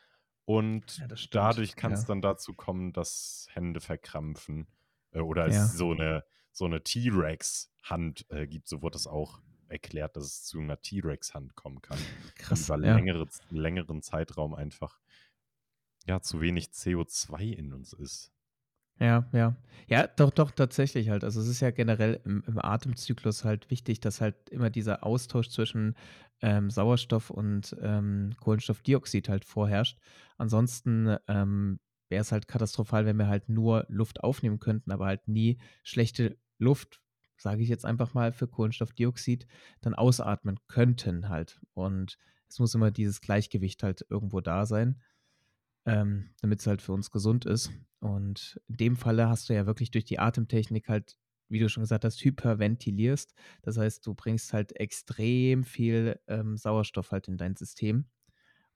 und 0.46 0.98
ja, 0.98 1.08
dadurch 1.32 1.76
kann 1.76 1.94
es 1.94 2.06
dann 2.06 2.22
dazu 2.22 2.54
kommen, 2.54 2.94
dass 2.94 3.48
Hände 3.52 3.80
verkrampfen 3.80 4.68
äh, 5.12 5.20
oder 5.20 5.46
es 5.46 5.78
so 5.78 5.92
eine, 5.92 6.24
so 6.52 6.66
eine 6.66 6.84
T-Rex-Hand 6.84 8.26
äh, 8.30 8.48
gibt, 8.48 8.68
so 8.68 8.82
wurde 8.82 8.98
es 8.98 9.08
auch 9.08 9.40
erklärt, 9.68 10.16
dass 10.18 10.26
es 10.26 10.44
zu 10.44 10.60
einer 10.60 10.82
T-Rex-Hand 10.82 11.56
kommen 11.56 11.82
kann. 11.82 11.98
Krass, 12.36 12.66
über 12.66 12.78
längere, 12.78 13.28
längeren 13.50 14.02
Zeitraum 14.02 14.54
einfach 14.54 15.00
ja, 16.08 16.22
zu 16.22 16.42
wenig 16.42 16.72
CO2 16.72 17.44
in 17.54 17.74
uns 17.74 17.94
ist. 17.94 18.32
Ja, 19.00 19.28
ja. 19.34 19.56
Ja, 19.88 20.08
doch, 20.08 20.30
doch, 20.30 20.52
tatsächlich 20.52 21.10
halt. 21.10 21.24
Also 21.24 21.42
es 21.42 21.48
ist 21.48 21.60
ja 21.60 21.72
generell 21.72 22.22
im, 22.26 22.44
im 22.48 22.60
Atemzyklus 22.60 23.44
halt 23.44 23.70
wichtig, 23.70 24.00
dass 24.00 24.22
halt 24.22 24.50
immer 24.50 24.70
dieser 24.70 25.04
Austausch 25.04 25.50
zwischen 25.50 25.96
ähm, 26.42 26.70
Sauerstoff 26.70 27.30
und 27.30 27.76
ähm, 27.82 28.34
Kohlenstoffdioxid 28.40 29.30
halt 29.30 29.46
vorherrscht. 29.46 29.98
Ansonsten 30.38 31.18
ähm, 31.28 31.80
wäre 32.10 32.22
es 32.22 32.32
halt 32.32 32.48
katastrophal, 32.48 33.06
wenn 33.06 33.18
wir 33.18 33.28
halt 33.28 33.50
nur 33.50 33.86
Luft 33.90 34.24
aufnehmen 34.24 34.60
könnten, 34.60 34.92
aber 34.92 35.08
halt 35.08 35.28
nie 35.28 35.58
schlechte 35.84 36.38
Luft 36.60 37.04
sage 37.44 37.62
ich 37.62 37.70
jetzt 37.70 37.86
einfach 37.86 38.14
mal, 38.14 38.32
für 38.32 38.48
Kohlenstoffdioxid 38.48 39.46
dann 39.82 39.94
ausatmen 39.94 40.60
könnten 40.68 41.30
halt. 41.30 41.60
Und 41.74 42.18
es 42.48 42.58
muss 42.58 42.74
immer 42.74 42.90
dieses 42.90 43.22
Gleichgewicht 43.22 43.84
halt 43.84 44.06
irgendwo 44.10 44.42
da 44.42 44.66
sein, 44.66 45.02
ähm, 45.86 46.30
damit 46.42 46.60
es 46.60 46.68
halt 46.68 46.82
für 46.82 46.94
uns 46.94 47.12
gesund 47.12 47.46
ist. 47.46 47.72
Und 48.00 48.60
in 48.68 48.78
dem 48.78 48.96
Falle 48.98 49.30
hast 49.30 49.50
du 49.50 49.54
ja 49.54 49.66
wirklich 49.66 49.92
durch 49.92 50.06
die 50.06 50.20
Atemtechnik 50.20 50.90
halt, 50.90 51.18
wie 51.50 51.60
du 51.60 51.70
schon 51.70 51.84
gesagt 51.84 52.06
hast, 52.06 52.24
hyperventilierst. 52.24 53.34
Das 53.62 53.78
heißt, 53.78 54.06
du 54.06 54.14
bringst 54.14 54.54
halt 54.54 54.76
extrem 54.76 55.64
viel 55.64 56.20
ähm, 56.28 56.58
Sauerstoff 56.58 57.12
halt 57.12 57.28
in 57.28 57.38
dein 57.38 57.56
System. 57.56 58.06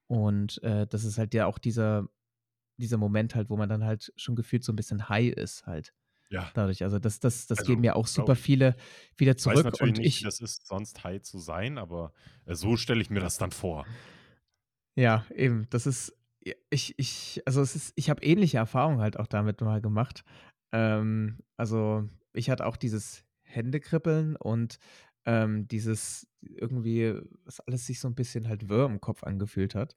Und 0.07 0.61
äh, 0.63 0.87
das 0.87 1.03
ist 1.03 1.17
halt 1.17 1.33
ja 1.33 1.45
auch 1.47 1.57
dieser, 1.57 2.07
dieser 2.77 2.97
Moment 2.97 3.35
halt, 3.35 3.49
wo 3.49 3.57
man 3.57 3.69
dann 3.69 3.83
halt 3.83 4.13
schon 4.15 4.35
gefühlt 4.35 4.63
so 4.63 4.71
ein 4.71 4.75
bisschen 4.77 5.09
high 5.09 5.33
ist 5.33 5.65
halt. 5.65 5.93
Ja. 6.29 6.51
Dadurch. 6.53 6.83
Also 6.83 6.99
das, 6.99 7.19
das, 7.19 7.47
das 7.47 7.59
Also, 7.59 7.71
geben 7.71 7.83
ja 7.83 7.95
auch 7.95 8.07
super 8.07 8.35
viele 8.35 8.75
wieder 9.17 9.35
Ich 9.37 9.45
weiß 9.45 9.61
zurück. 9.61 9.65
natürlich 9.65 9.97
Und 9.97 9.97
nicht, 9.99 10.17
ich, 10.17 10.21
das 10.23 10.39
ist, 10.41 10.67
sonst 10.67 11.03
high 11.03 11.21
zu 11.21 11.39
sein, 11.39 11.77
aber 11.77 12.13
äh, 12.45 12.55
so 12.55 12.75
stelle 12.77 13.01
ich 13.01 13.09
mir 13.09 13.21
das 13.21 13.37
dann 13.37 13.51
vor. 13.51 13.85
ja, 14.95 15.25
eben, 15.33 15.67
das 15.69 15.85
ist, 15.85 16.16
ich, 16.69 16.97
ich, 16.99 17.41
also 17.45 17.61
es 17.61 17.75
ist, 17.75 17.93
ich 17.95 18.09
habe 18.09 18.23
ähnliche 18.23 18.57
Erfahrungen 18.57 18.99
halt 19.01 19.17
auch 19.19 19.27
damit 19.27 19.61
mal 19.61 19.81
gemacht. 19.81 20.23
Ähm, 20.71 21.39
also 21.57 22.09
ich 22.33 22.49
hatte 22.49 22.65
auch 22.65 22.77
dieses 22.77 23.25
Händekribbeln 23.43 24.35
und 24.35 24.79
ähm, 25.25 25.67
dieses 25.67 26.27
irgendwie, 26.41 27.15
was 27.45 27.59
alles 27.61 27.85
sich 27.85 27.99
so 27.99 28.07
ein 28.07 28.15
bisschen 28.15 28.47
halt 28.47 28.69
wirr 28.69 28.85
im 28.85 29.01
Kopf 29.01 29.23
angefühlt 29.23 29.75
hat. 29.75 29.95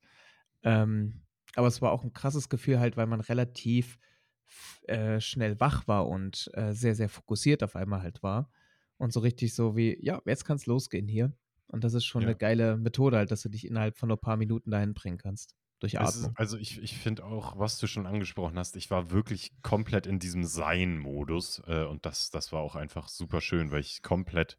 Ähm, 0.62 1.22
aber 1.56 1.68
es 1.68 1.82
war 1.82 1.92
auch 1.92 2.04
ein 2.04 2.12
krasses 2.12 2.48
Gefühl 2.48 2.80
halt, 2.80 2.96
weil 2.96 3.06
man 3.06 3.20
relativ 3.20 3.98
äh, 4.86 5.20
schnell 5.20 5.60
wach 5.60 5.86
war 5.88 6.08
und 6.08 6.50
äh, 6.54 6.72
sehr, 6.72 6.94
sehr 6.94 7.08
fokussiert 7.08 7.62
auf 7.62 7.76
einmal 7.76 8.02
halt 8.02 8.22
war. 8.22 8.50
Und 8.98 9.12
so 9.12 9.20
richtig 9.20 9.54
so 9.54 9.76
wie, 9.76 9.98
ja, 10.04 10.20
jetzt 10.26 10.44
kann 10.44 10.56
es 10.56 10.66
losgehen 10.66 11.08
hier. 11.08 11.32
Und 11.68 11.84
das 11.84 11.94
ist 11.94 12.04
schon 12.04 12.24
eine 12.24 12.34
Ja. 12.34 12.36
geile 12.36 12.76
Methode 12.76 13.16
halt, 13.16 13.30
dass 13.30 13.42
du 13.42 13.48
dich 13.48 13.66
innerhalb 13.66 13.96
von 13.96 14.08
nur 14.08 14.16
ein 14.18 14.20
paar 14.20 14.36
Minuten 14.36 14.70
dahin 14.70 14.94
bringen 14.94 15.18
kannst. 15.18 15.54
Durch 15.80 15.94
Es 15.94 16.16
ist, 16.16 16.16
Atmung. 16.24 16.36
also 16.36 16.58
ich, 16.58 16.80
ich 16.82 16.96
finde 16.96 17.24
auch, 17.24 17.58
was 17.58 17.78
du 17.78 17.86
schon 17.86 18.06
angesprochen 18.06 18.58
hast, 18.58 18.76
ich 18.76 18.90
war 18.90 19.10
wirklich 19.10 19.52
komplett 19.62 20.06
in 20.06 20.18
diesem 20.18 20.44
Sein-Modus 20.44 21.62
äh, 21.66 21.84
und 21.84 22.06
das, 22.06 22.30
das 22.30 22.52
war 22.52 22.60
auch 22.60 22.76
einfach 22.76 23.08
super 23.08 23.40
schön, 23.40 23.72
weil 23.72 23.80
ich 23.80 24.02
komplett 24.02 24.58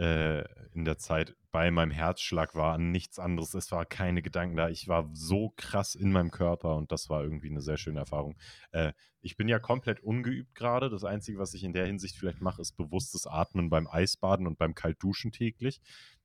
äh, 0.00 0.44
in 0.72 0.84
der 0.84 0.96
Zeit 0.96 1.36
bei 1.50 1.70
meinem 1.70 1.90
Herzschlag 1.90 2.54
war, 2.54 2.74
an 2.74 2.90
nichts 2.90 3.18
anderes. 3.18 3.54
Es 3.54 3.70
war 3.72 3.84
keine 3.84 4.22
Gedanken 4.22 4.56
da. 4.56 4.68
Ich 4.68 4.88
war 4.88 5.10
so 5.12 5.52
krass 5.56 5.94
in 5.94 6.12
meinem 6.12 6.30
Körper 6.30 6.76
und 6.76 6.92
das 6.92 7.10
war 7.10 7.22
irgendwie 7.22 7.50
eine 7.50 7.60
sehr 7.60 7.76
schöne 7.76 7.98
Erfahrung. 7.98 8.36
Äh, 8.70 8.92
ich 9.20 9.36
bin 9.36 9.48
ja 9.48 9.58
komplett 9.58 10.00
ungeübt 10.00 10.54
gerade. 10.54 10.88
Das 10.88 11.04
Einzige, 11.04 11.38
was 11.38 11.52
ich 11.52 11.64
in 11.64 11.72
der 11.72 11.86
Hinsicht 11.86 12.16
vielleicht 12.16 12.40
mache, 12.40 12.62
ist 12.62 12.76
bewusstes 12.76 13.26
Atmen 13.26 13.68
beim 13.68 13.86
Eisbaden 13.86 14.46
und 14.46 14.58
beim 14.58 14.74
Kaltduschen 14.74 15.32
täglich. 15.32 15.80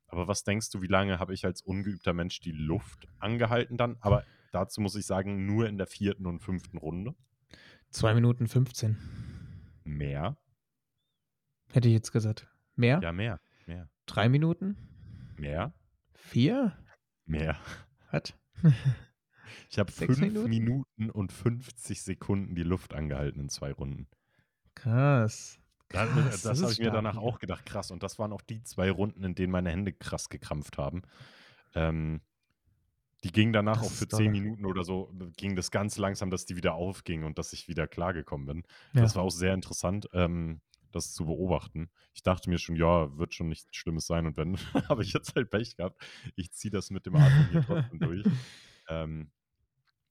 Aber 0.07 0.27
was 0.27 0.43
denkst 0.43 0.69
du, 0.69 0.81
wie 0.81 0.87
lange 0.87 1.19
habe 1.19 1.33
ich 1.33 1.45
als 1.45 1.61
ungeübter 1.61 2.13
Mensch 2.13 2.39
die 2.39 2.51
Luft 2.51 3.07
angehalten 3.19 3.77
dann? 3.77 3.97
Aber 4.01 4.23
dazu 4.51 4.81
muss 4.81 4.95
ich 4.95 5.05
sagen, 5.05 5.45
nur 5.45 5.67
in 5.67 5.77
der 5.77 5.87
vierten 5.87 6.25
und 6.25 6.39
fünften 6.39 6.77
Runde. 6.77 7.15
Zwei 7.89 8.13
Minuten 8.13 8.47
15. 8.47 8.97
Mehr? 9.83 10.37
Hätte 11.71 11.87
ich 11.87 11.93
jetzt 11.93 12.11
gesagt. 12.11 12.47
Mehr? 12.75 12.99
Ja, 13.01 13.11
mehr. 13.11 13.39
Mehr. 13.65 13.89
Drei 14.05 14.29
Minuten? 14.29 14.77
Mehr? 15.37 15.73
Vier? 16.13 16.77
Mehr. 17.25 17.57
Was? 18.11 18.33
Ich 19.69 19.79
habe 19.79 19.91
fünf 19.91 20.19
Minuten? 20.19 20.49
Minuten? 20.49 21.09
und 21.09 21.31
50 21.31 22.01
Sekunden 22.01 22.55
die 22.55 22.63
Luft 22.63 22.93
angehalten 22.93 23.39
in 23.39 23.49
zwei 23.49 23.71
Runden. 23.71 24.07
Krass. 24.73 25.59
Krass, 25.89 26.41
das 26.41 26.57
ist 26.57 26.63
habe 26.63 26.73
ich 26.73 26.79
mir 26.79 26.91
danach 26.91 27.17
auch 27.17 27.39
gedacht, 27.39 27.65
krass. 27.65 27.91
Und 27.91 28.01
das 28.03 28.17
waren 28.17 28.33
auch 28.33 28.41
die 28.41 28.63
zwei 28.63 28.89
Runden, 28.89 29.23
in 29.23 29.35
denen 29.35 29.51
meine 29.51 29.69
Hände 29.69 29.93
krass 29.93 30.29
gekrampft 30.29 30.77
haben. 30.77 31.03
Ähm, 31.75 32.21
die 33.23 33.31
gingen 33.31 33.53
danach 33.53 33.81
Das 33.81 33.87
auch 33.87 33.91
für 33.91 34.07
zehn. 34.07 34.31
Minuten 34.31 34.65
oder 34.65 34.83
so, 34.83 35.11
ging 35.37 35.55
das 35.55 35.71
ganz 35.71 35.97
langsam, 35.97 36.29
dass 36.29 36.45
die 36.45 36.55
wieder 36.55 36.75
aufgingen 36.75 37.25
und 37.25 37.37
dass 37.37 37.53
ich 37.53 37.67
wieder 37.67 37.87
klargekommen 37.87 38.45
bin. 38.45 38.63
Ja. 38.93 39.01
Das 39.01 39.15
war 39.15 39.23
auch 39.23 39.31
sehr 39.31 39.53
interessant, 39.53 40.07
ähm, 40.13 40.61
das 40.91 41.13
zu 41.13 41.25
beobachten. 41.25 41.89
Ich 42.13 42.23
dachte 42.23 42.49
mir 42.49 42.57
schon, 42.57 42.75
ja, 42.75 43.17
wird 43.17 43.33
schon 43.33 43.49
nichts 43.49 43.75
Schlimmes 43.75 44.07
sein. 44.07 44.25
Und 44.25 44.37
wenn, 44.37 44.57
habe 44.89 45.03
ich 45.03 45.13
jetzt 45.13 45.35
halt 45.35 45.49
Pech 45.49 45.75
gehabt. 45.75 46.01
Ich 46.35 46.51
ziehe 46.51 46.71
das 46.71 46.89
mit 46.89 47.05
dem 47.05 47.15
Atmen 47.15 47.49
hier 47.51 47.63
trotzdem 47.65 47.99
durch. 47.99 48.23
Ähm, 48.89 49.31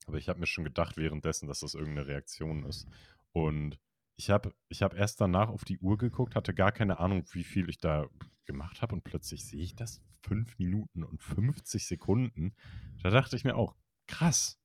aber 0.07 0.17
ich 0.17 0.29
habe 0.29 0.39
mir 0.39 0.45
schon 0.45 0.63
gedacht 0.63 0.97
währenddessen, 0.97 1.47
dass 1.47 1.61
das 1.61 1.73
irgendeine 1.73 2.07
Reaktion 2.07 2.65
ist. 2.65 2.87
Und 3.31 3.79
ich 4.17 4.29
habe 4.29 4.53
ich 4.69 4.81
hab 4.81 4.93
erst 4.93 5.19
danach 5.21 5.49
auf 5.49 5.65
die 5.65 5.77
Uhr 5.79 5.97
geguckt, 5.97 6.35
hatte 6.35 6.53
gar 6.53 6.71
keine 6.71 6.99
Ahnung, 6.99 7.25
wie 7.31 7.43
viel 7.43 7.69
ich 7.69 7.77
da 7.77 8.05
gemacht 8.45 8.81
habe. 8.81 8.95
Und 8.95 9.03
plötzlich 9.03 9.45
sehe 9.45 9.61
ich 9.61 9.75
das. 9.75 10.01
Fünf 10.21 10.57
Minuten 10.57 11.03
und 11.03 11.21
50 11.21 11.85
Sekunden. 11.85 12.55
Da 13.03 13.09
dachte 13.09 13.35
ich 13.35 13.43
mir 13.43 13.55
auch, 13.55 13.75
krass. 14.07 14.57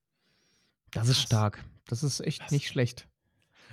Das 0.92 1.08
ist 1.08 1.20
stark. 1.20 1.64
Das 1.86 2.02
ist 2.02 2.20
echt 2.20 2.42
Das- 2.42 2.50
nicht 2.52 2.68
schlecht. 2.68 3.08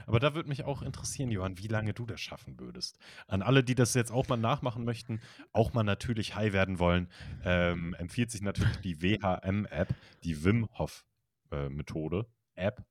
Aber 0.05 0.19
da 0.21 0.33
würde 0.35 0.47
mich 0.47 0.63
auch 0.63 0.81
interessieren, 0.83 1.31
Johann, 1.31 1.57
wie 1.57 1.67
lange 1.67 1.93
du 1.93 2.05
das 2.05 2.21
schaffen 2.21 2.59
würdest. 2.59 2.97
An 3.27 3.41
alle, 3.41 3.61
die 3.63 3.75
das 3.75 3.93
jetzt 3.93 4.11
auch 4.11 4.27
mal 4.29 4.37
nachmachen 4.37 4.85
möchten, 4.85 5.19
auch 5.51 5.73
mal 5.73 5.83
natürlich 5.83 6.33
high 6.35 6.53
werden 6.53 6.79
wollen, 6.79 7.09
ähm, 7.43 7.93
empfiehlt 7.95 8.31
sich 8.31 8.41
natürlich 8.41 8.77
die 8.77 9.01
WHM-App, 9.01 9.93
die 10.23 10.43
Wim 10.45 10.69
Hof-Methode, 10.77 12.25
App. 12.55 12.85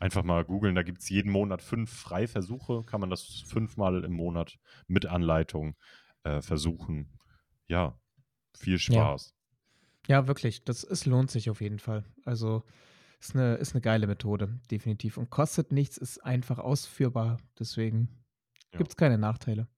Einfach 0.00 0.24
mal 0.24 0.44
googeln, 0.44 0.74
da 0.74 0.82
gibt 0.82 1.02
es 1.02 1.08
jeden 1.10 1.30
Monat 1.30 1.60
fünf 1.62 1.92
Freiversuche, 1.92 2.82
kann 2.86 3.00
man 3.00 3.10
das 3.10 3.44
fünfmal 3.46 4.02
im 4.02 4.12
Monat 4.14 4.58
mit 4.86 5.04
Anleitung 5.06 5.76
äh, 6.24 6.40
versuchen. 6.40 7.12
Ja, 7.68 8.00
viel 8.58 8.78
Spaß. 8.78 9.34
Ja, 10.08 10.26
wirklich. 10.26 10.64
Das 10.64 10.82
es 10.84 11.04
lohnt 11.06 11.30
sich 11.30 11.50
auf 11.50 11.60
jeden 11.60 11.78
Fall. 11.78 12.04
Also 12.24 12.64
ist 13.20 13.36
eine, 13.36 13.56
ist 13.56 13.74
eine 13.74 13.82
geile 13.82 14.06
Methode, 14.06 14.58
definitiv. 14.70 15.18
Und 15.18 15.28
kostet 15.28 15.70
nichts, 15.70 15.98
ist 15.98 16.18
einfach 16.24 16.58
ausführbar. 16.58 17.36
Deswegen 17.58 18.08
Ja. 18.72 18.78
gibt 18.78 18.90
es 18.90 18.96
keine 18.96 19.18
Nachteile. 19.18 19.68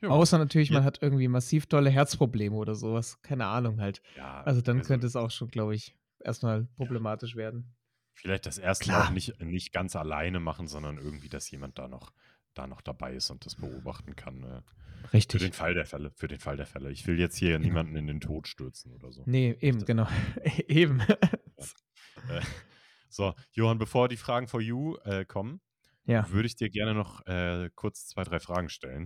Ja. 0.00 0.10
Außer 0.10 0.38
natürlich, 0.38 0.70
man 0.70 0.82
Ja. 0.82 0.86
hat 0.86 1.02
irgendwie 1.02 1.26
massiv 1.26 1.66
tolle 1.66 1.90
Herzprobleme 1.90 2.54
oder 2.54 2.76
sowas. 2.76 3.20
Keine 3.22 3.46
Ahnung 3.46 3.80
halt. 3.80 4.00
Ja, 4.16 4.42
Also 4.42 4.60
dann 4.60 4.82
könnte 4.82 5.08
es 5.08 5.16
auch 5.16 5.32
schon, 5.32 5.48
glaube 5.48 5.74
ich, 5.74 5.96
erstmal 6.20 6.66
problematisch 6.76 7.34
werden. 7.34 7.74
Vielleicht 8.20 8.46
das 8.46 8.58
erste 8.58 8.84
Klar. 8.86 9.04
Mal 9.06 9.10
nicht, 9.12 9.40
nicht 9.40 9.72
ganz 9.72 9.94
alleine 9.96 10.40
machen, 10.40 10.66
sondern 10.66 10.98
irgendwie, 10.98 11.28
dass 11.28 11.50
jemand 11.50 11.78
da 11.78 11.86
noch, 11.88 12.12
da 12.54 12.66
noch 12.66 12.80
dabei 12.80 13.14
ist 13.14 13.30
und 13.30 13.46
das 13.46 13.54
beobachten 13.54 14.16
kann. 14.16 14.42
Äh, 14.42 14.62
für 15.06 15.12
Richtig. 15.12 15.40
den 15.42 15.52
Fall 15.52 15.74
der 15.74 15.86
Fälle, 15.86 16.10
für 16.16 16.26
den 16.26 16.40
Fall 16.40 16.56
der 16.56 16.66
Fälle. 16.66 16.90
Ich 16.90 17.06
will 17.06 17.18
jetzt 17.20 17.36
hier 17.36 17.50
Genau. 17.52 17.64
niemanden 17.64 17.94
in 17.96 18.06
den 18.08 18.20
Tod 18.20 18.48
stürzen 18.48 18.92
oder 18.92 19.12
so. 19.12 19.22
Nee, 19.26 19.56
eben, 19.60 19.84
genau. 19.84 20.08
eben. 20.68 21.00
Äh, 21.00 21.16
so, 23.08 23.34
Johann, 23.52 23.78
bevor 23.78 24.08
die 24.08 24.16
Fragen 24.16 24.48
for 24.48 24.60
you 24.60 24.96
äh, 25.04 25.24
kommen, 25.24 25.60
ja. 26.04 26.28
würde 26.30 26.46
ich 26.46 26.56
dir 26.56 26.70
gerne 26.70 26.94
noch 26.94 27.24
äh, 27.26 27.70
kurz 27.76 28.08
zwei, 28.08 28.24
drei 28.24 28.40
Fragen 28.40 28.68
stellen. 28.68 29.04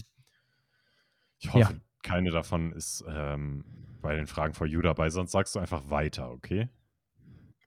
Ich 1.39 1.47
Ja. 1.53 1.53
hoffe, 1.69 1.81
keine 2.03 2.31
davon 2.31 2.73
ist 2.73 3.05
ähm, 3.07 3.65
bei 4.01 4.17
den 4.17 4.27
Fragen 4.27 4.55
for 4.55 4.67
you 4.67 4.81
dabei, 4.81 5.11
sonst 5.11 5.33
sagst 5.33 5.55
du 5.55 5.59
einfach 5.61 5.91
weiter, 5.91 6.31
okay? 6.31 6.69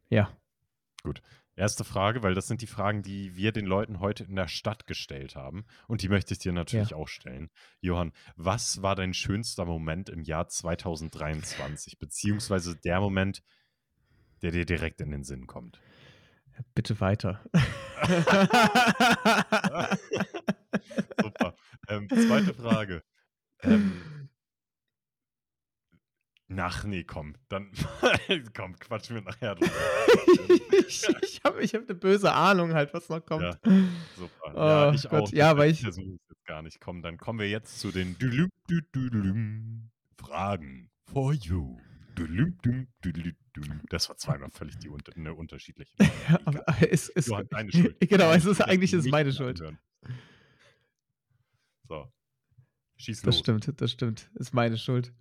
Ja. 0.09 0.35
Erste 1.57 1.85
Frage, 1.85 2.21
weil 2.21 2.33
das 2.33 2.47
sind 2.47 2.61
die 2.61 2.67
Fragen, 2.67 3.01
die 3.01 3.37
wir 3.37 3.53
den 3.53 3.65
Leuten 3.65 4.01
heute 4.01 4.25
in 4.25 4.35
der 4.35 4.49
Stadt 4.49 4.87
gestellt 4.87 5.35
haben. 5.35 5.65
Und 5.87 6.01
die 6.01 6.09
möchte 6.09 6.33
ich 6.33 6.39
dir 6.39 6.51
natürlich 6.51 6.93
auch 6.93 7.07
stellen. 7.07 7.49
Johann, 7.79 8.11
was 8.35 8.81
war 8.81 8.95
dein 8.95 9.13
schönster 9.13 9.63
Moment 9.63 10.09
im 10.09 10.21
Jahr 10.21 10.49
2023? 10.49 11.97
Beziehungsweise 11.97 12.75
der 12.75 12.99
Moment, 12.99 13.41
der 14.41 14.51
dir 14.51 14.65
direkt 14.65 14.99
in 14.99 15.11
den 15.11 15.23
Sinn 15.23 15.47
kommt? 15.47 15.79
Bitte 16.73 16.99
weiter. 16.99 17.41
Super. 21.21 21.55
Ähm, 21.87 22.09
zweite 22.09 22.53
Frage. 22.53 23.01
Ähm, 23.61 24.29
Ach 26.57 26.83
nee, 26.83 27.03
komm, 27.03 27.33
dann 27.49 27.71
komm, 28.55 28.75
quatsch 28.77 29.09
mir 29.09 29.21
nachher 29.21 29.55
drüber. 29.55 29.71
ich 30.87 31.03
ich 31.23 31.41
habe 31.43 31.61
ich 31.63 31.73
hab 31.73 31.83
eine 31.89 31.95
böse 31.95 32.31
Ahnung 32.31 32.73
halt, 32.73 32.93
was 32.93 33.09
noch 33.09 33.25
kommt. 33.25 33.41
Ja. 33.43 33.57
Super. 34.15 34.53
ja, 34.55 34.89
Oh 34.89 34.93
ich 34.93 35.03
Gott, 35.09 35.21
auch. 35.23 35.31
ja, 35.31 35.49
Das 35.53 35.57
weil 35.57 35.71
ich- 35.71 35.81
versuche 35.81 36.05
ich 36.05 36.19
jetzt 36.29 36.45
gar 36.45 36.61
nicht. 36.61 36.79
Komm, 36.79 37.01
dann 37.01 37.17
kommen 37.17 37.39
wir 37.39 37.49
jetzt 37.49 37.79
zu 37.79 37.91
den 37.91 38.17
Dülüm, 38.19 38.49
dü, 38.69 38.81
dü, 38.93 39.09
dülüm 39.09 39.89
Fragen 40.19 40.91
for 41.11 41.33
you. 41.33 41.77
Dülüm. 42.15 42.57
Das 43.89 44.07
war 44.07 44.15
zweimal 44.17 44.49
völlig 44.51 44.77
die 44.77 44.87
unter, 44.89 45.13
eine 45.15 45.33
unterschiedliche. 45.33 45.91
Frage. 45.97 46.41
Aber 46.47 46.63
es 46.91 47.09
ist, 47.09 47.27
Johann, 47.27 47.47
deine 47.49 47.71
Schuld. 47.73 47.97
Genau, 47.99 48.31
es 48.31 48.45
ist 48.45 48.61
eigentlich 48.61 48.93
ist 48.93 49.07
meine 49.09 49.33
Schuld. 49.33 49.59
anhören. 49.59 49.79
So. 51.87 52.11
Schieß 52.97 53.21
Das 53.23 53.35
los. 53.35 53.39
stimmt, 53.39 53.81
das 53.81 53.91
stimmt. 53.91 54.29
Ist 54.35 54.53
meine 54.53 54.77
Schuld. 54.77 55.11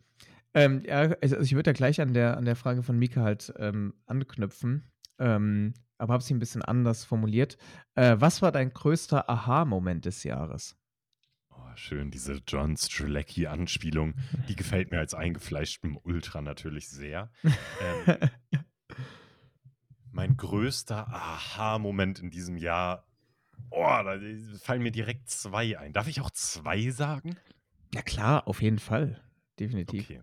Ähm, 0.55 0.83
ja, 0.87 1.15
also 1.21 1.39
ich 1.41 1.55
würde 1.55 1.71
ja 1.71 1.75
gleich 1.75 2.01
an 2.01 2.15
der, 2.15 2.37
an 2.37 2.45
der 2.45 2.57
Frage 2.57 2.83
von 2.83 2.99
Mika 2.99 3.23
halt 3.23 3.53
ähm, 3.59 3.95
anknüpfen, 4.07 4.91
ähm, 5.19 5.75
aber 5.99 6.15
habe 6.15 6.23
sie 6.23 6.35
ein 6.35 6.39
bisschen 6.39 6.63
anders 6.63 7.05
formuliert. 7.05 7.57
Äh, 7.97 8.17
was 8.19 8.41
war 8.41 8.53
dein 8.53 8.73
größter 8.73 9.29
Aha-Moment 9.29 10.05
des 10.05 10.23
Jahres? 10.23 10.77
Oh, 11.51 11.77
schön, 11.77 12.11
diese 12.13 12.41
John 12.47 12.77
Strzelecki-Anspielung. 12.77 14.15
Die 14.49 14.55
gefällt 14.57 14.93
mir 14.93 15.01
als 15.01 15.15
eingefleischtem 15.15 15.99
Ultra 16.03 16.41
natürlich 16.41 16.89
sehr. 16.89 17.31
ähm, 17.43 18.29
mein 20.13 20.37
größter 20.37 21.09
Aha-Moment 21.09 22.21
in 22.21 22.31
diesem 22.31 22.57
Jahr. 22.57 23.07
Oh, 23.71 23.83
da 23.83 24.19
fallen 24.61 24.83
mir 24.83 24.93
direkt 24.93 25.29
zwei 25.29 25.79
ein. 25.79 25.93
Darf 25.93 26.07
ich 26.07 26.21
auch 26.21 26.31
zwei 26.31 26.91
sagen? 26.91 27.37
Ja, 27.93 28.03
klar, 28.03 28.47
auf 28.47 28.63
jeden 28.63 28.79
Fall. 28.79 29.21
Definitiv. 29.59 30.05
Okay. 30.05 30.23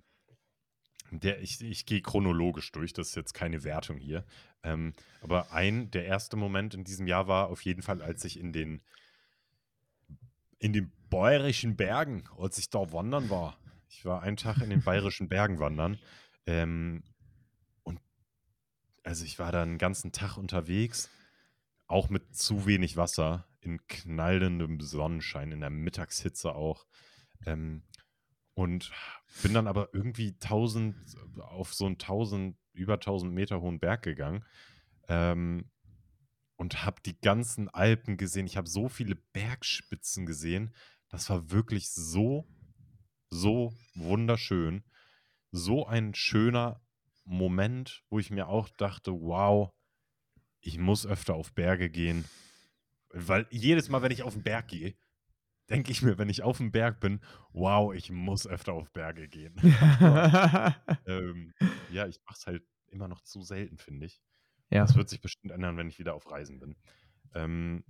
Der, 1.11 1.41
ich, 1.41 1.61
ich 1.61 1.85
gehe 1.85 2.01
chronologisch 2.01 2.71
durch, 2.71 2.93
das 2.93 3.09
ist 3.09 3.15
jetzt 3.15 3.33
keine 3.33 3.63
Wertung 3.63 3.97
hier. 3.97 4.25
Ähm, 4.63 4.93
aber 5.21 5.51
ein, 5.51 5.91
der 5.91 6.05
erste 6.05 6.37
Moment 6.37 6.73
in 6.73 6.83
diesem 6.83 7.05
Jahr 7.05 7.27
war 7.27 7.47
auf 7.49 7.63
jeden 7.63 7.81
Fall, 7.81 8.01
als 8.01 8.23
ich 8.23 8.39
in 8.39 8.53
den, 8.53 8.81
in 10.57 10.71
den 10.71 10.91
bayerischen 11.09 11.75
Bergen, 11.75 12.23
als 12.37 12.57
ich 12.57 12.69
da 12.69 12.93
wandern 12.93 13.29
war. 13.29 13.57
Ich 13.89 14.05
war 14.05 14.21
einen 14.21 14.37
Tag 14.37 14.61
in 14.61 14.69
den 14.69 14.83
bayerischen 14.83 15.27
Bergen 15.27 15.59
wandern. 15.59 15.99
Ähm, 16.45 17.03
und 17.83 17.99
also 19.03 19.25
ich 19.25 19.37
war 19.37 19.51
da 19.51 19.61
einen 19.61 19.77
ganzen 19.77 20.13
Tag 20.13 20.37
unterwegs, 20.37 21.09
auch 21.87 22.09
mit 22.09 22.35
zu 22.35 22.65
wenig 22.65 22.95
Wasser, 22.95 23.45
in 23.59 23.85
knallendem 23.87 24.79
Sonnenschein, 24.79 25.51
in 25.51 25.59
der 25.59 25.69
Mittagshitze 25.69 26.55
auch. 26.55 26.85
Ähm, 27.45 27.83
und 28.53 28.91
bin 29.43 29.53
dann 29.53 29.67
aber 29.67 29.89
irgendwie 29.93 30.33
1000 30.33 30.95
auf 31.39 31.73
so 31.73 31.85
einen 31.85 31.95
1000 31.95 32.57
über 32.73 32.93
1000 32.93 33.33
Meter 33.33 33.61
hohen 33.61 33.79
Berg 33.79 34.03
gegangen 34.03 34.45
ähm, 35.07 35.69
und 36.55 36.85
habe 36.85 37.01
die 37.05 37.19
ganzen 37.19 37.69
Alpen 37.69 38.17
gesehen. 38.17 38.45
Ich 38.45 38.57
habe 38.57 38.69
so 38.69 38.87
viele 38.87 39.15
Bergspitzen 39.15 40.25
gesehen. 40.25 40.73
Das 41.09 41.29
war 41.29 41.51
wirklich 41.51 41.89
so, 41.91 42.47
so 43.29 43.73
wunderschön. 43.95 44.83
So 45.51 45.85
ein 45.85 46.13
schöner 46.13 46.81
Moment, 47.25 48.03
wo 48.09 48.19
ich 48.19 48.29
mir 48.29 48.47
auch 48.47 48.69
dachte, 48.69 49.11
wow, 49.11 49.71
ich 50.61 50.77
muss 50.77 51.05
öfter 51.05 51.33
auf 51.35 51.53
Berge 51.53 51.89
gehen. 51.89 52.25
Weil 53.09 53.47
jedes 53.49 53.89
Mal, 53.89 54.01
wenn 54.01 54.11
ich 54.11 54.23
auf 54.23 54.33
den 54.33 54.43
Berg 54.43 54.69
gehe, 54.69 54.95
denke 55.69 55.91
ich 55.91 56.01
mir, 56.01 56.17
wenn 56.17 56.29
ich 56.29 56.43
auf 56.43 56.57
dem 56.57 56.71
Berg 56.71 56.99
bin, 56.99 57.21
wow, 57.53 57.93
ich 57.93 58.11
muss 58.11 58.47
öfter 58.47 58.73
auf 58.73 58.91
Berge 58.91 59.27
gehen. 59.27 59.55
ähm, 61.05 61.53
ja, 61.91 62.07
ich 62.07 62.19
mache 62.25 62.35
es 62.37 62.47
halt 62.47 62.63
immer 62.87 63.07
noch 63.07 63.21
zu 63.21 63.41
selten, 63.41 63.77
finde 63.77 64.05
ich. 64.05 64.21
Ja. 64.69 64.81
Das 64.85 64.95
wird 64.95 65.09
sich 65.09 65.21
bestimmt 65.21 65.51
ändern, 65.51 65.77
wenn 65.77 65.89
ich 65.89 65.99
wieder 65.99 66.13
auf 66.13 66.29
Reisen 66.31 66.59
bin. 66.59 66.75
Ähm, 67.33 67.83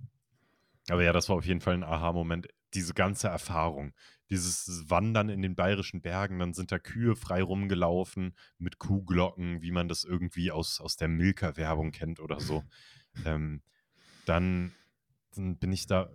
aber 0.88 1.04
ja, 1.04 1.12
das 1.12 1.28
war 1.28 1.36
auf 1.36 1.46
jeden 1.46 1.60
Fall 1.60 1.74
ein 1.74 1.84
Aha-Moment. 1.84 2.48
Diese 2.74 2.94
ganze 2.94 3.28
Erfahrung, 3.28 3.92
dieses 4.30 4.88
Wandern 4.88 5.28
in 5.28 5.42
den 5.42 5.54
bayerischen 5.54 6.00
Bergen, 6.00 6.38
dann 6.38 6.54
sind 6.54 6.72
da 6.72 6.78
Kühe 6.78 7.14
frei 7.14 7.42
rumgelaufen 7.42 8.34
mit 8.58 8.78
Kuhglocken, 8.78 9.62
wie 9.62 9.70
man 9.70 9.88
das 9.88 10.04
irgendwie 10.04 10.50
aus, 10.50 10.80
aus 10.80 10.96
der 10.96 11.08
Milka-Werbung 11.08 11.92
kennt 11.92 12.20
oder 12.20 12.40
so. 12.40 12.64
Ähm, 13.26 13.60
dann, 14.24 14.72
dann 15.34 15.58
bin 15.58 15.70
ich 15.70 15.86
da 15.86 16.10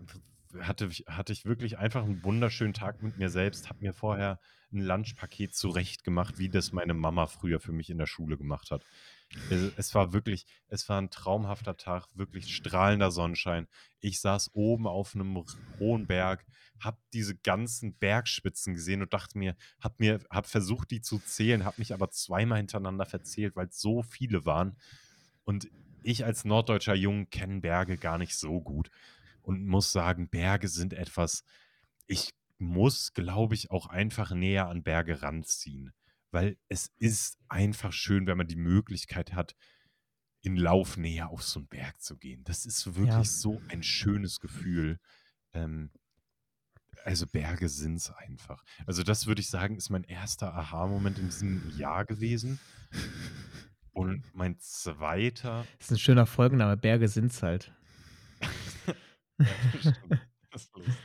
hatte, 0.59 0.89
hatte 1.07 1.33
ich 1.33 1.45
wirklich 1.45 1.77
einfach 1.77 2.03
einen 2.03 2.23
wunderschönen 2.23 2.73
Tag 2.73 3.01
mit 3.01 3.17
mir 3.17 3.29
selbst, 3.29 3.69
habe 3.69 3.79
mir 3.79 3.93
vorher 3.93 4.39
ein 4.71 4.81
Lunchpaket 4.81 5.55
zurechtgemacht, 5.55 6.37
wie 6.39 6.49
das 6.49 6.71
meine 6.71 6.93
Mama 6.93 7.27
früher 7.27 7.59
für 7.59 7.71
mich 7.71 7.89
in 7.89 7.97
der 7.97 8.05
Schule 8.05 8.37
gemacht 8.37 8.71
hat. 8.71 8.83
Es 9.49 9.93
war 9.93 10.13
wirklich, 10.13 10.45
es 10.67 10.87
war 10.87 11.01
ein 11.01 11.09
traumhafter 11.09 11.75
Tag, 11.75 12.05
wirklich 12.15 12.53
strahlender 12.53 13.11
Sonnenschein. 13.11 13.67
Ich 13.99 14.19
saß 14.21 14.51
oben 14.53 14.87
auf 14.87 15.15
einem 15.15 15.43
hohen 15.79 16.07
Berg, 16.07 16.45
habe 16.79 16.97
diese 17.13 17.35
ganzen 17.35 17.93
Bergspitzen 17.95 18.73
gesehen 18.73 19.01
und 19.01 19.13
dachte 19.13 19.37
mir, 19.37 19.55
habe 19.81 19.95
mir, 19.99 20.19
habe 20.29 20.47
versucht, 20.47 20.91
die 20.91 21.01
zu 21.01 21.19
zählen, 21.19 21.65
habe 21.65 21.79
mich 21.79 21.93
aber 21.93 22.09
zweimal 22.09 22.59
hintereinander 22.59 23.05
verzählt, 23.05 23.55
weil 23.55 23.67
es 23.67 23.79
so 23.79 24.01
viele 24.01 24.45
waren. 24.45 24.77
Und 25.43 25.69
ich 26.03 26.23
als 26.23 26.45
norddeutscher 26.45 26.95
Junge 26.95 27.25
kenne 27.25 27.59
Berge 27.59 27.97
gar 27.97 28.17
nicht 28.17 28.37
so 28.37 28.61
gut 28.61 28.89
und 29.47 29.65
muss 29.65 29.93
sagen, 29.93 30.27
Berge 30.27 30.67
sind 30.67 30.91
etwas, 30.91 31.45
ich 32.05 32.33
muss, 32.57 33.13
glaube 33.13 33.55
ich, 33.55 33.71
auch 33.71 33.87
einfach 33.87 34.31
näher 34.31 34.67
an 34.67 34.83
Berge 34.83 35.21
ranziehen, 35.21 35.93
weil 36.31 36.57
es 36.67 36.91
ist 36.97 37.37
einfach 37.47 37.93
schön, 37.93 38.27
wenn 38.27 38.37
man 38.37 38.49
die 38.49 38.57
Möglichkeit 38.57 39.33
hat, 39.33 39.55
in 40.41 40.57
Laufnähe 40.57 41.29
auf 41.29 41.43
so 41.43 41.59
einen 41.59 41.69
Berg 41.69 42.01
zu 42.01 42.17
gehen. 42.17 42.43
Das 42.43 42.65
ist 42.65 42.85
wirklich 42.87 43.07
ja. 43.09 43.23
so 43.23 43.61
ein 43.69 43.83
schönes 43.83 44.41
Gefühl. 44.41 44.99
Ähm, 45.53 45.91
also 47.05 47.25
Berge 47.25 47.69
sind 47.69 47.95
es 47.95 48.11
einfach. 48.11 48.65
Also 48.85 49.01
das 49.01 49.27
würde 49.27 49.39
ich 49.39 49.49
sagen, 49.49 49.77
ist 49.77 49.89
mein 49.89 50.03
erster 50.03 50.53
Aha-Moment 50.53 51.19
in 51.19 51.27
diesem 51.27 51.77
Jahr 51.77 52.03
gewesen. 52.03 52.59
Und 53.93 54.23
mein 54.35 54.59
zweiter. 54.59 55.65
Das 55.77 55.87
ist 55.87 55.91
ein 55.91 55.99
schöner 55.99 56.25
Folgenname. 56.25 56.75
Berge 56.75 57.07
sind 57.07 57.31
es 57.31 57.41
halt. 57.41 57.71
Ja, 59.83 59.93
das 60.51 60.63
ist 60.63 60.75
lustig. 60.75 60.95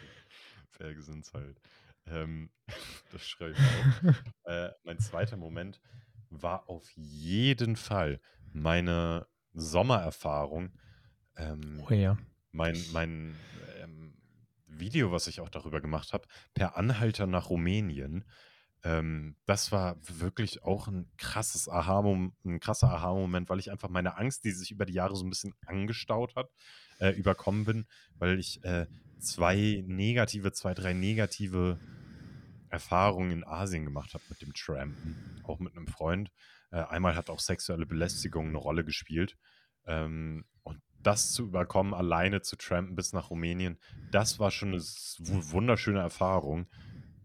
Berge 0.78 1.02
sind 1.02 1.24
es 1.24 1.34
halt. 1.34 1.60
Ähm, 2.06 2.50
das 3.12 3.26
schreibe 3.26 3.52
ich 3.52 3.58
auch. 3.58 4.50
äh, 4.50 4.70
mein 4.84 4.98
zweiter 4.98 5.36
Moment 5.36 5.80
war 6.30 6.68
auf 6.68 6.90
jeden 6.96 7.76
Fall 7.76 8.20
meine 8.52 9.26
Sommererfahrung. 9.52 10.72
Ähm, 11.36 11.82
oh 11.88 11.92
ja. 11.92 12.16
Mein, 12.52 12.82
mein 12.92 13.36
ähm, 13.80 14.14
Video, 14.66 15.12
was 15.12 15.26
ich 15.26 15.40
auch 15.40 15.48
darüber 15.48 15.80
gemacht 15.80 16.12
habe, 16.12 16.26
per 16.54 16.76
Anhalter 16.76 17.26
nach 17.26 17.50
Rumänien. 17.50 18.24
Ähm, 18.84 19.36
das 19.46 19.70
war 19.70 19.96
wirklich 20.00 20.64
auch 20.64 20.88
ein 20.88 21.10
krasses 21.16 21.68
Aha, 21.68 22.00
ein 22.00 22.60
krasser 22.60 22.90
Aha-Moment, 22.90 23.48
weil 23.48 23.60
ich 23.60 23.70
einfach 23.70 23.88
meine 23.88 24.16
Angst, 24.16 24.44
die 24.44 24.50
sich 24.50 24.72
über 24.72 24.84
die 24.84 24.94
Jahre 24.94 25.14
so 25.14 25.24
ein 25.24 25.30
bisschen 25.30 25.54
angestaut 25.66 26.34
hat, 26.34 26.50
äh, 27.02 27.10
überkommen 27.10 27.64
bin, 27.64 27.86
weil 28.18 28.38
ich 28.38 28.62
äh, 28.64 28.86
zwei 29.18 29.82
negative, 29.86 30.52
zwei, 30.52 30.72
drei 30.72 30.92
negative 30.92 31.78
Erfahrungen 32.68 33.32
in 33.32 33.44
Asien 33.44 33.84
gemacht 33.84 34.14
habe 34.14 34.24
mit 34.28 34.40
dem 34.40 34.54
Trampen, 34.54 35.40
auch 35.42 35.58
mit 35.58 35.76
einem 35.76 35.88
Freund. 35.88 36.30
Äh, 36.70 36.76
einmal 36.76 37.16
hat 37.16 37.28
auch 37.28 37.40
sexuelle 37.40 37.86
Belästigung 37.86 38.48
eine 38.48 38.58
Rolle 38.58 38.84
gespielt. 38.84 39.36
Ähm, 39.84 40.44
und 40.62 40.80
das 41.00 41.32
zu 41.32 41.42
überkommen, 41.42 41.92
alleine 41.92 42.40
zu 42.42 42.56
trampen 42.56 42.94
bis 42.94 43.12
nach 43.12 43.30
Rumänien, 43.30 43.78
das 44.12 44.38
war 44.38 44.52
schon 44.52 44.68
eine 44.68 44.80
wunderschöne 44.80 45.98
Erfahrung. 45.98 46.68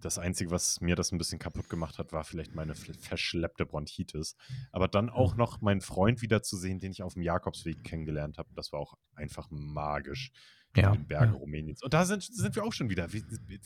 Das 0.07 0.19
Einzige, 0.19 0.51
was 0.51 0.79
mir 0.79 0.95
das 0.95 1.11
ein 1.11 1.17
bisschen 1.17 1.37
kaputt 1.37 1.67
gemacht 1.67 1.99
hat, 1.99 2.13
war 2.13 2.23
vielleicht 2.23 2.55
meine 2.55 2.75
verschleppte 2.75 3.65
Bronchitis. 3.65 4.37
Aber 4.71 4.87
dann 4.87 5.09
auch 5.09 5.35
noch 5.35 5.59
meinen 5.59 5.81
Freund 5.81 6.21
wiederzusehen, 6.21 6.79
den 6.79 6.93
ich 6.93 7.03
auf 7.03 7.15
dem 7.15 7.23
Jakobsweg 7.23 7.83
kennengelernt 7.83 8.37
habe, 8.37 8.47
das 8.55 8.71
war 8.71 8.79
auch 8.79 8.93
einfach 9.15 9.49
magisch. 9.51 10.31
Ja, 10.77 10.93
in 10.93 11.01
den 11.01 11.07
Bergen 11.07 11.33
ja. 11.33 11.39
Rumäniens. 11.39 11.83
Und 11.83 11.93
da 11.93 12.05
sind, 12.05 12.23
sind 12.23 12.55
wir 12.55 12.63
auch 12.63 12.71
schon 12.71 12.89
wieder. 12.89 13.09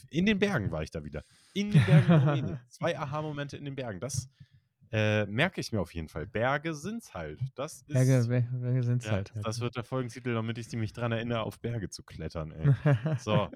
In 0.09 0.25
den 0.25 0.39
Bergen 0.39 0.71
war 0.71 0.81
ich 0.81 0.89
da 0.89 1.03
wieder. 1.03 1.23
In 1.53 1.69
den 1.69 1.85
Bergen 1.85 2.11
Rumänien. 2.11 2.59
Zwei 2.69 2.97
Aha-Momente 2.97 3.55
in 3.55 3.65
den 3.65 3.75
Bergen. 3.75 3.99
Das 3.99 4.27
äh, 4.91 5.27
merke 5.27 5.61
ich 5.61 5.71
mir 5.71 5.79
auf 5.79 5.93
jeden 5.93 6.07
Fall. 6.07 6.25
Berge 6.25 6.73
sind's 6.73 7.13
halt. 7.13 7.39
Das 7.53 7.83
ist, 7.83 7.93
Berge, 7.93 8.47
Berge 8.51 8.81
sind's 8.81 9.05
ja, 9.05 9.11
halt. 9.11 9.31
Das 9.43 9.59
wird 9.59 9.75
der 9.75 9.83
Folgentitel, 9.83 10.33
damit 10.33 10.57
ich 10.57 10.71
mich 10.73 10.91
daran 10.91 11.11
erinnere, 11.11 11.43
auf 11.43 11.59
Berge 11.59 11.89
zu 11.89 12.01
klettern. 12.01 12.51
Ey. 12.51 12.95
So, 13.19 13.47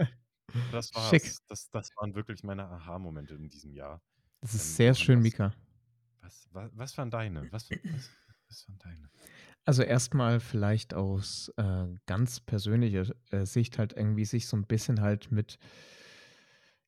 das 0.71 0.93
war's. 0.93 1.09
Schick. 1.09 1.31
Das, 1.47 1.69
das 1.71 1.89
waren 1.97 2.15
wirklich 2.15 2.43
meine 2.43 2.65
Aha-Momente 2.65 3.35
in 3.35 3.49
diesem 3.49 3.73
Jahr. 3.73 4.01
Das 4.41 4.53
ist 4.53 4.69
ähm, 4.71 4.75
sehr 4.75 4.93
schön, 4.95 5.17
was, 5.19 5.23
Mika. 5.23 5.53
Was, 6.21 6.49
was, 6.51 6.71
was 6.73 6.97
waren 6.97 7.09
deine? 7.09 7.51
Was, 7.51 7.69
was, 7.69 8.11
was 8.47 8.67
waren 8.67 8.77
deine? 8.79 9.09
Also 9.65 9.81
erstmal 9.81 10.39
vielleicht 10.39 10.93
aus 10.93 11.51
äh, 11.57 11.87
ganz 12.05 12.39
persönlicher 12.39 13.05
äh, 13.31 13.45
Sicht 13.45 13.79
halt 13.79 13.93
irgendwie 13.93 14.25
sich 14.25 14.47
so 14.47 14.55
ein 14.55 14.67
bisschen 14.67 15.01
halt 15.01 15.31
mit, 15.31 15.57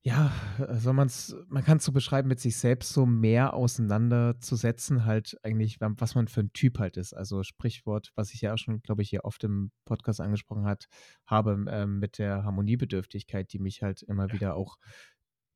ja, 0.04 0.32
äh, 0.60 0.78
soll 0.78 0.94
man 0.94 1.08
es, 1.08 1.36
man 1.50 1.64
kann 1.64 1.78
es 1.78 1.86
so 1.86 1.92
beschreiben, 1.92 2.28
mit 2.28 2.40
sich 2.40 2.56
selbst 2.58 2.94
so 2.94 3.06
mehr 3.06 3.54
auseinanderzusetzen, 3.54 5.06
halt 5.06 5.38
eigentlich, 5.44 5.80
was 5.82 6.16
man 6.16 6.28
für 6.28 6.42
ein 6.42 6.54
Typ 6.54 6.80
halt 6.80 6.98
ist. 6.98 7.14
Also 7.14 7.44
Sprichwort, 7.44 8.12
was 8.16 8.34
ich 8.34 8.42
ja 8.42 8.54
auch 8.54 8.58
schon, 8.58 8.82
glaube 8.82 9.02
ich, 9.02 9.10
hier 9.10 9.26
oft 9.26 9.44
im 9.44 9.72
Podcast 9.86 10.22
angesprochen 10.22 10.66
hat, 10.66 10.88
habe 11.26 11.66
äh, 11.70 11.86
mit 11.86 12.20
der 12.20 12.44
Harmoniebedürftigkeit, 12.44 13.52
die 13.52 13.60
mich 13.60 13.82
halt 13.82 14.02
immer 14.04 14.28
ja. 14.28 14.34
wieder 14.34 14.56
auch 14.56 14.78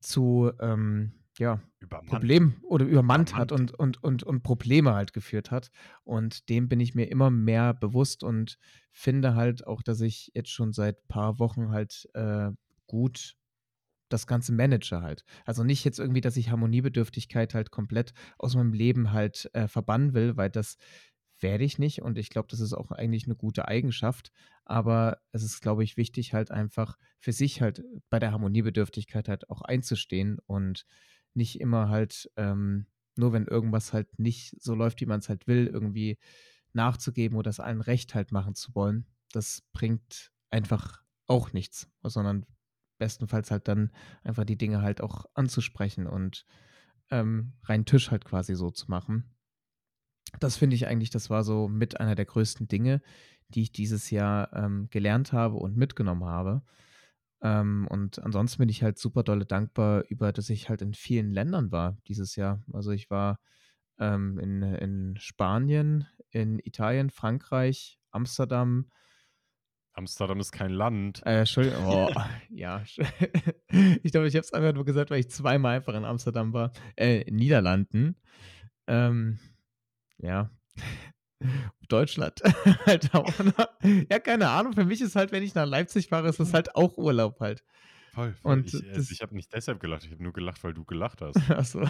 zu 0.00 0.50
ähm, 0.60 1.12
ja, 1.38 1.62
übermannt. 1.78 2.10
Problem 2.10 2.54
oder 2.62 2.84
übermannt, 2.84 3.30
übermannt, 3.30 3.36
hat 3.36 3.52
und, 3.52 3.72
und, 3.72 4.02
und, 4.02 4.22
und 4.22 4.42
Probleme 4.42 4.92
halt 4.92 5.12
geführt 5.12 5.50
hat. 5.50 5.70
Und 6.04 6.48
dem 6.48 6.68
bin 6.68 6.80
ich 6.80 6.94
mir 6.94 7.06
immer 7.06 7.30
mehr 7.30 7.72
bewusst 7.72 8.22
und 8.22 8.58
finde 8.90 9.34
halt 9.34 9.66
auch, 9.66 9.82
dass 9.82 10.00
ich 10.00 10.30
jetzt 10.34 10.50
schon 10.50 10.72
seit 10.72 10.98
ein 10.98 11.08
paar 11.08 11.38
Wochen 11.38 11.70
halt 11.70 12.06
äh, 12.12 12.50
gut 12.86 13.36
das 14.12 14.26
Ganze 14.26 14.52
manage 14.52 15.00
halt. 15.00 15.24
Also 15.44 15.64
nicht 15.64 15.84
jetzt 15.84 15.98
irgendwie, 15.98 16.20
dass 16.20 16.36
ich 16.36 16.50
Harmoniebedürftigkeit 16.50 17.54
halt 17.54 17.70
komplett 17.70 18.12
aus 18.38 18.54
meinem 18.54 18.72
Leben 18.72 19.12
halt 19.12 19.50
äh, 19.54 19.68
verbannen 19.68 20.14
will, 20.14 20.36
weil 20.36 20.50
das 20.50 20.76
werde 21.40 21.64
ich 21.64 21.78
nicht 21.78 22.02
und 22.02 22.18
ich 22.18 22.30
glaube, 22.30 22.48
das 22.48 22.60
ist 22.60 22.72
auch 22.72 22.90
eigentlich 22.92 23.24
eine 23.26 23.34
gute 23.34 23.66
Eigenschaft, 23.66 24.30
aber 24.64 25.18
es 25.32 25.42
ist, 25.42 25.60
glaube 25.60 25.82
ich, 25.82 25.96
wichtig, 25.96 26.32
halt 26.34 26.50
einfach 26.50 26.96
für 27.18 27.32
sich 27.32 27.60
halt 27.60 27.82
bei 28.10 28.18
der 28.18 28.32
Harmoniebedürftigkeit 28.32 29.28
halt 29.28 29.50
auch 29.50 29.62
einzustehen 29.62 30.38
und 30.46 30.86
nicht 31.34 31.60
immer 31.60 31.88
halt, 31.88 32.30
ähm, 32.36 32.86
nur 33.16 33.32
wenn 33.32 33.46
irgendwas 33.46 33.92
halt 33.92 34.18
nicht 34.18 34.54
so 34.60 34.74
läuft, 34.74 35.00
wie 35.00 35.06
man 35.06 35.20
es 35.20 35.28
halt 35.28 35.46
will, 35.46 35.66
irgendwie 35.66 36.18
nachzugeben 36.72 37.36
oder 37.36 37.50
es 37.50 37.60
allen 37.60 37.80
recht 37.80 38.14
halt 38.14 38.32
machen 38.32 38.54
zu 38.54 38.74
wollen. 38.74 39.06
Das 39.32 39.62
bringt 39.72 40.30
einfach 40.50 41.02
auch 41.26 41.52
nichts, 41.52 41.90
sondern 42.02 42.46
bestenfalls 43.02 43.50
halt 43.50 43.66
dann 43.66 43.90
einfach 44.22 44.44
die 44.44 44.56
Dinge 44.56 44.80
halt 44.80 45.00
auch 45.00 45.24
anzusprechen 45.34 46.06
und 46.06 46.46
ähm, 47.10 47.54
rein 47.64 47.84
Tisch 47.84 48.12
halt 48.12 48.24
quasi 48.24 48.54
so 48.54 48.70
zu 48.70 48.88
machen. 48.88 49.34
Das 50.38 50.56
finde 50.56 50.76
ich 50.76 50.86
eigentlich, 50.86 51.10
das 51.10 51.30
war 51.30 51.42
so 51.42 51.66
mit 51.66 51.98
einer 51.98 52.14
der 52.14 52.26
größten 52.26 52.68
Dinge, 52.68 53.02
die 53.48 53.62
ich 53.62 53.72
dieses 53.72 54.10
Jahr 54.10 54.52
ähm, 54.52 54.86
gelernt 54.90 55.32
habe 55.32 55.56
und 55.56 55.76
mitgenommen 55.76 56.24
habe. 56.24 56.62
Ähm, 57.42 57.88
und 57.90 58.22
ansonsten 58.22 58.58
bin 58.58 58.68
ich 58.68 58.84
halt 58.84 58.98
super 58.98 59.24
dolle 59.24 59.46
dankbar 59.46 60.04
über, 60.08 60.32
dass 60.32 60.48
ich 60.48 60.68
halt 60.68 60.80
in 60.80 60.94
vielen 60.94 61.32
Ländern 61.32 61.72
war 61.72 61.98
dieses 62.06 62.36
Jahr. 62.36 62.62
Also 62.72 62.92
ich 62.92 63.10
war 63.10 63.40
ähm, 63.98 64.38
in, 64.38 64.62
in 64.62 65.16
Spanien, 65.18 66.06
in 66.30 66.60
Italien, 66.60 67.10
Frankreich, 67.10 67.98
Amsterdam. 68.12 68.86
Amsterdam 69.94 70.40
ist 70.40 70.52
kein 70.52 70.70
Land. 70.70 71.22
Äh, 71.26 71.40
Entschuldigung, 71.40 71.84
oh, 71.86 72.10
ja. 72.50 72.82
ich 74.02 74.12
glaube, 74.12 74.26
ich 74.26 74.34
habe 74.34 74.44
es 74.44 74.52
einfach 74.52 74.72
nur 74.72 74.84
gesagt, 74.84 75.10
weil 75.10 75.20
ich 75.20 75.30
zweimal 75.30 75.76
einfach 75.76 75.94
in 75.94 76.04
Amsterdam 76.04 76.52
war. 76.52 76.72
Äh, 76.96 77.30
Niederlanden. 77.30 78.16
Ähm, 78.86 79.38
ja. 80.18 80.50
Deutschland 81.88 82.40
halt 82.86 83.12
auch. 83.14 83.28
Ja, 84.08 84.18
keine 84.20 84.48
Ahnung. 84.48 84.72
Für 84.72 84.84
mich 84.84 85.00
ist 85.00 85.16
halt, 85.16 85.32
wenn 85.32 85.42
ich 85.42 85.54
nach 85.54 85.66
Leipzig 85.66 86.08
fahre, 86.08 86.28
ist 86.28 86.40
das 86.40 86.54
halt 86.54 86.74
auch 86.76 86.96
Urlaub 86.96 87.40
halt. 87.40 87.62
Voll, 88.14 88.32
voll. 88.34 88.52
Und 88.52 88.72
ich, 88.72 88.88
also 88.90 89.12
ich 89.12 89.22
habe 89.22 89.34
nicht 89.34 89.52
deshalb 89.52 89.80
gelacht, 89.80 90.04
ich 90.04 90.12
habe 90.12 90.22
nur 90.22 90.32
gelacht, 90.32 90.62
weil 90.62 90.72
du 90.72 90.84
gelacht 90.84 91.20
hast. 91.20 91.38
Ach 91.48 91.64
so. 91.64 91.82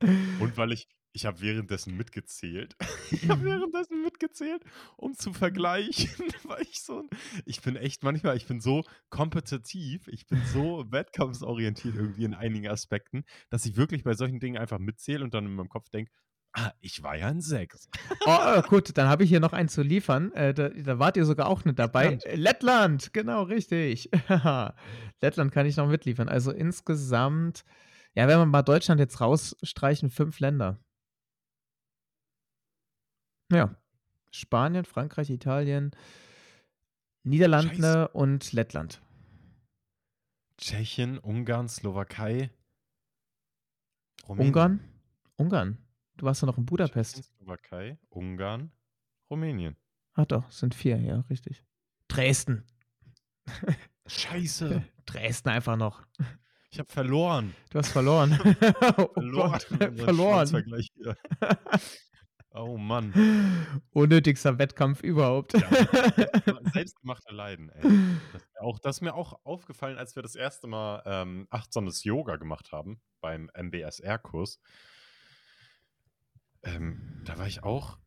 Und 0.00 0.56
weil 0.56 0.72
ich, 0.72 0.88
ich 1.12 1.26
habe 1.26 1.40
währenddessen 1.40 1.96
mitgezählt. 1.96 2.76
ich 3.10 3.28
habe 3.28 3.44
währenddessen 3.44 4.02
mitgezählt, 4.02 4.62
um 4.96 5.14
zu 5.14 5.32
vergleichen, 5.32 6.26
weil 6.44 6.62
ich 6.62 6.82
so, 6.82 7.08
ich 7.44 7.60
bin 7.62 7.76
echt 7.76 8.02
manchmal, 8.02 8.36
ich 8.36 8.46
bin 8.46 8.60
so 8.60 8.84
kompetitiv, 9.10 10.08
ich 10.08 10.26
bin 10.26 10.40
so 10.52 10.84
wettkampfsorientiert 10.90 11.96
irgendwie 11.96 12.24
in 12.24 12.34
einigen 12.34 12.68
Aspekten, 12.68 13.24
dass 13.50 13.66
ich 13.66 13.76
wirklich 13.76 14.04
bei 14.04 14.14
solchen 14.14 14.40
Dingen 14.40 14.58
einfach 14.58 14.78
mitzähle 14.78 15.24
und 15.24 15.34
dann 15.34 15.46
in 15.46 15.54
meinem 15.54 15.68
Kopf 15.68 15.88
denke, 15.88 16.12
Ah, 16.54 16.72
ich 16.80 17.02
war 17.02 17.14
ja 17.14 17.26
ein 17.26 17.42
Sechs. 17.42 17.88
Oh, 18.24 18.36
oh, 18.56 18.62
gut, 18.62 18.96
dann 18.96 19.06
habe 19.06 19.22
ich 19.22 19.28
hier 19.28 19.38
noch 19.38 19.52
einen 19.52 19.68
zu 19.68 19.82
liefern. 19.82 20.32
Äh, 20.32 20.54
da, 20.54 20.70
da, 20.70 20.98
wart 20.98 21.18
ihr 21.18 21.26
sogar 21.26 21.46
auch 21.46 21.64
nicht 21.64 21.78
dabei. 21.78 22.08
Lettland, 22.08 22.38
Lettland 22.38 23.12
genau, 23.12 23.42
richtig. 23.42 24.10
Lettland 25.20 25.52
kann 25.52 25.66
ich 25.66 25.76
noch 25.76 25.88
mitliefern. 25.88 26.28
Also 26.28 26.50
insgesamt, 26.50 27.64
ja, 28.18 28.26
wenn 28.26 28.40
wir 28.40 28.46
mal 28.46 28.62
Deutschland 28.62 28.98
jetzt 28.98 29.20
rausstreichen, 29.20 30.10
fünf 30.10 30.40
Länder. 30.40 30.76
Ja. 33.52 33.76
Spanien, 34.32 34.84
Frankreich, 34.84 35.30
Italien, 35.30 35.92
Niederlande 37.22 37.76
Scheiße. 37.76 38.08
und 38.08 38.52
Lettland. 38.52 39.00
Tschechien, 40.56 41.18
Ungarn, 41.18 41.68
Slowakei. 41.68 42.50
Rumänien. 44.26 44.48
Ungarn? 44.48 44.80
Ungarn. 45.36 45.78
Du 46.16 46.26
warst 46.26 46.42
ja 46.42 46.46
noch 46.46 46.58
in 46.58 46.66
Budapest. 46.66 47.22
Slowakei, 47.22 47.98
Ungarn, 48.08 48.72
Rumänien. 49.30 49.76
Ach 50.14 50.26
doch, 50.26 50.50
sind 50.50 50.74
vier, 50.74 50.96
ja, 50.98 51.20
richtig. 51.30 51.64
Dresden. 52.08 52.64
Scheiße. 54.08 54.82
Dresden 55.06 55.50
einfach 55.50 55.76
noch. 55.76 56.04
Ich 56.70 56.78
habe 56.78 56.90
verloren. 56.90 57.54
Du 57.70 57.78
hast 57.78 57.90
verloren. 57.90 58.38
oh 58.96 59.08
verloren. 59.14 59.60
verloren. 59.96 60.74
Oh 62.50 62.76
Mann. 62.76 63.12
Unnötigster 63.90 64.58
Wettkampf 64.58 65.02
überhaupt. 65.02 65.52
Ja, 65.54 65.68
selbstgemachte 66.72 67.32
Leiden, 67.32 67.70
ey. 67.70 67.82
Das, 68.32 68.42
auch, 68.60 68.78
das 68.78 68.96
ist 68.96 69.00
mir 69.02 69.14
auch 69.14 69.38
aufgefallen, 69.44 69.98
als 69.98 70.16
wir 70.16 70.22
das 70.22 70.34
erste 70.34 70.66
Mal 70.66 71.02
ähm, 71.06 71.46
achtsames 71.50 72.04
Yoga 72.04 72.36
gemacht 72.36 72.72
haben 72.72 73.00
beim 73.20 73.50
MBSR-Kurs 73.54 74.60
ähm, 76.62 77.22
da 77.24 77.38
war 77.38 77.46
ich 77.46 77.62
auch, 77.62 77.98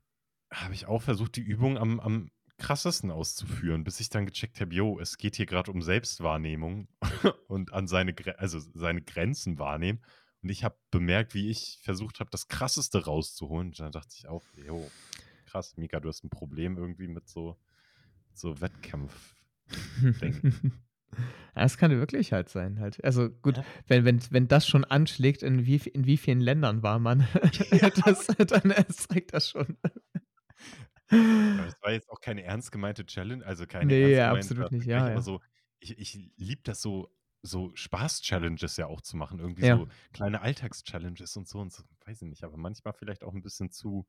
habe 0.52 0.74
ich 0.74 0.86
auch 0.86 1.02
versucht, 1.02 1.36
die 1.36 1.42
Übung 1.42 1.78
am, 1.78 2.00
am 2.00 2.32
krassesten 2.62 3.12
auszuführen, 3.12 3.84
bis 3.84 4.00
ich 4.00 4.10
dann 4.10 4.26
gecheckt 4.26 4.62
habe, 4.62 4.74
jo, 4.74 5.00
es 5.00 5.18
geht 5.18 5.36
hier 5.36 5.48
gerade 5.48 5.72
um 5.72 5.82
Selbstwahrnehmung 5.82 6.88
und 7.48 7.74
an 7.74 7.88
seine, 7.88 8.14
also 8.38 8.60
seine 8.60 9.02
Grenzen 9.02 9.58
wahrnehmen. 9.58 10.00
Und 10.44 10.50
ich 10.50 10.64
habe 10.64 10.76
bemerkt, 10.92 11.34
wie 11.34 11.50
ich 11.50 11.80
versucht 11.82 12.20
habe, 12.20 12.30
das 12.30 12.48
Krasseste 12.48 13.06
rauszuholen. 13.06 13.70
Und 13.70 13.80
dann 13.80 13.92
dachte 13.92 14.14
ich 14.16 14.28
auch, 14.28 14.44
jo, 14.56 14.90
krass, 15.46 15.76
Mika, 15.76 16.00
du 16.00 16.10
hast 16.10 16.24
ein 16.24 16.30
Problem 16.30 16.78
irgendwie 16.78 17.08
mit 17.08 17.28
so, 17.28 17.58
so 18.34 18.62
Wettkampf. 18.62 19.36
Das 21.54 21.78
kann 21.78 21.92
wirklich 21.92 22.32
halt 22.32 22.48
sein. 22.48 22.80
Halt. 22.80 23.04
Also 23.04 23.30
gut, 23.30 23.58
ja. 23.58 23.66
wenn, 23.88 24.06
wenn, 24.06 24.22
wenn 24.30 24.48
das 24.48 24.66
schon 24.66 24.86
anschlägt, 24.86 25.44
in 25.44 25.66
wie, 25.66 25.76
in 25.76 26.06
wie 26.06 26.16
vielen 26.16 26.40
Ländern 26.40 26.84
war 26.84 27.00
man, 27.00 27.28
ja. 27.72 27.90
das, 27.90 28.28
dann 28.28 28.74
zeigt 28.88 29.34
das 29.34 29.50
schon. 29.50 29.76
Das 31.12 31.82
war 31.82 31.92
jetzt 31.92 32.10
auch 32.10 32.22
keine 32.22 32.44
ernst 32.44 32.72
gemeinte 32.72 33.06
Challenge, 33.06 33.46
also 33.46 33.66
keine 33.66 33.86
nee, 33.86 34.16
ja, 34.16 34.32
absolut 34.32 34.72
nicht, 34.72 34.86
ja, 34.86 35.10
ja. 35.10 35.22
So, 35.22 35.42
ich, 35.80 35.98
ich 35.98 36.32
liebe 36.38 36.62
das 36.64 36.82
so, 36.82 37.14
so 37.42 37.72
Spaß-Challenges 37.76 38.78
ja 38.78 38.88
auch 38.88 39.02
zu 39.02 39.18
machen, 39.18 39.40
irgendwie 39.40 39.66
ja. 39.66 39.78
so 39.78 39.88
kleine 40.14 40.42
Alltags-Challenges 40.42 41.36
und 41.38 41.48
so 41.48 41.60
und 41.60 41.72
so, 41.72 41.84
weiß 42.06 42.22
ich 42.22 42.28
nicht, 42.28 42.44
aber 42.44 42.58
manchmal 42.58 42.94
vielleicht 42.94 43.24
auch 43.24 43.34
ein 43.34 43.42
bisschen 43.42 43.72
zu, 43.72 44.08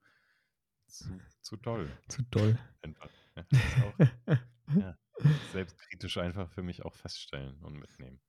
zu, 0.86 1.18
zu 1.40 1.56
doll. 1.56 1.90
Zu 2.08 2.22
doll. 2.24 2.58
Einfach. 2.82 3.08
Ja, 3.36 3.44
auch, 3.84 3.98
ja 4.76 4.98
selbstkritisch 5.52 6.18
einfach 6.18 6.50
für 6.50 6.62
mich 6.62 6.84
auch 6.84 6.94
feststellen 6.94 7.58
und 7.62 7.78
mitnehmen. 7.78 8.20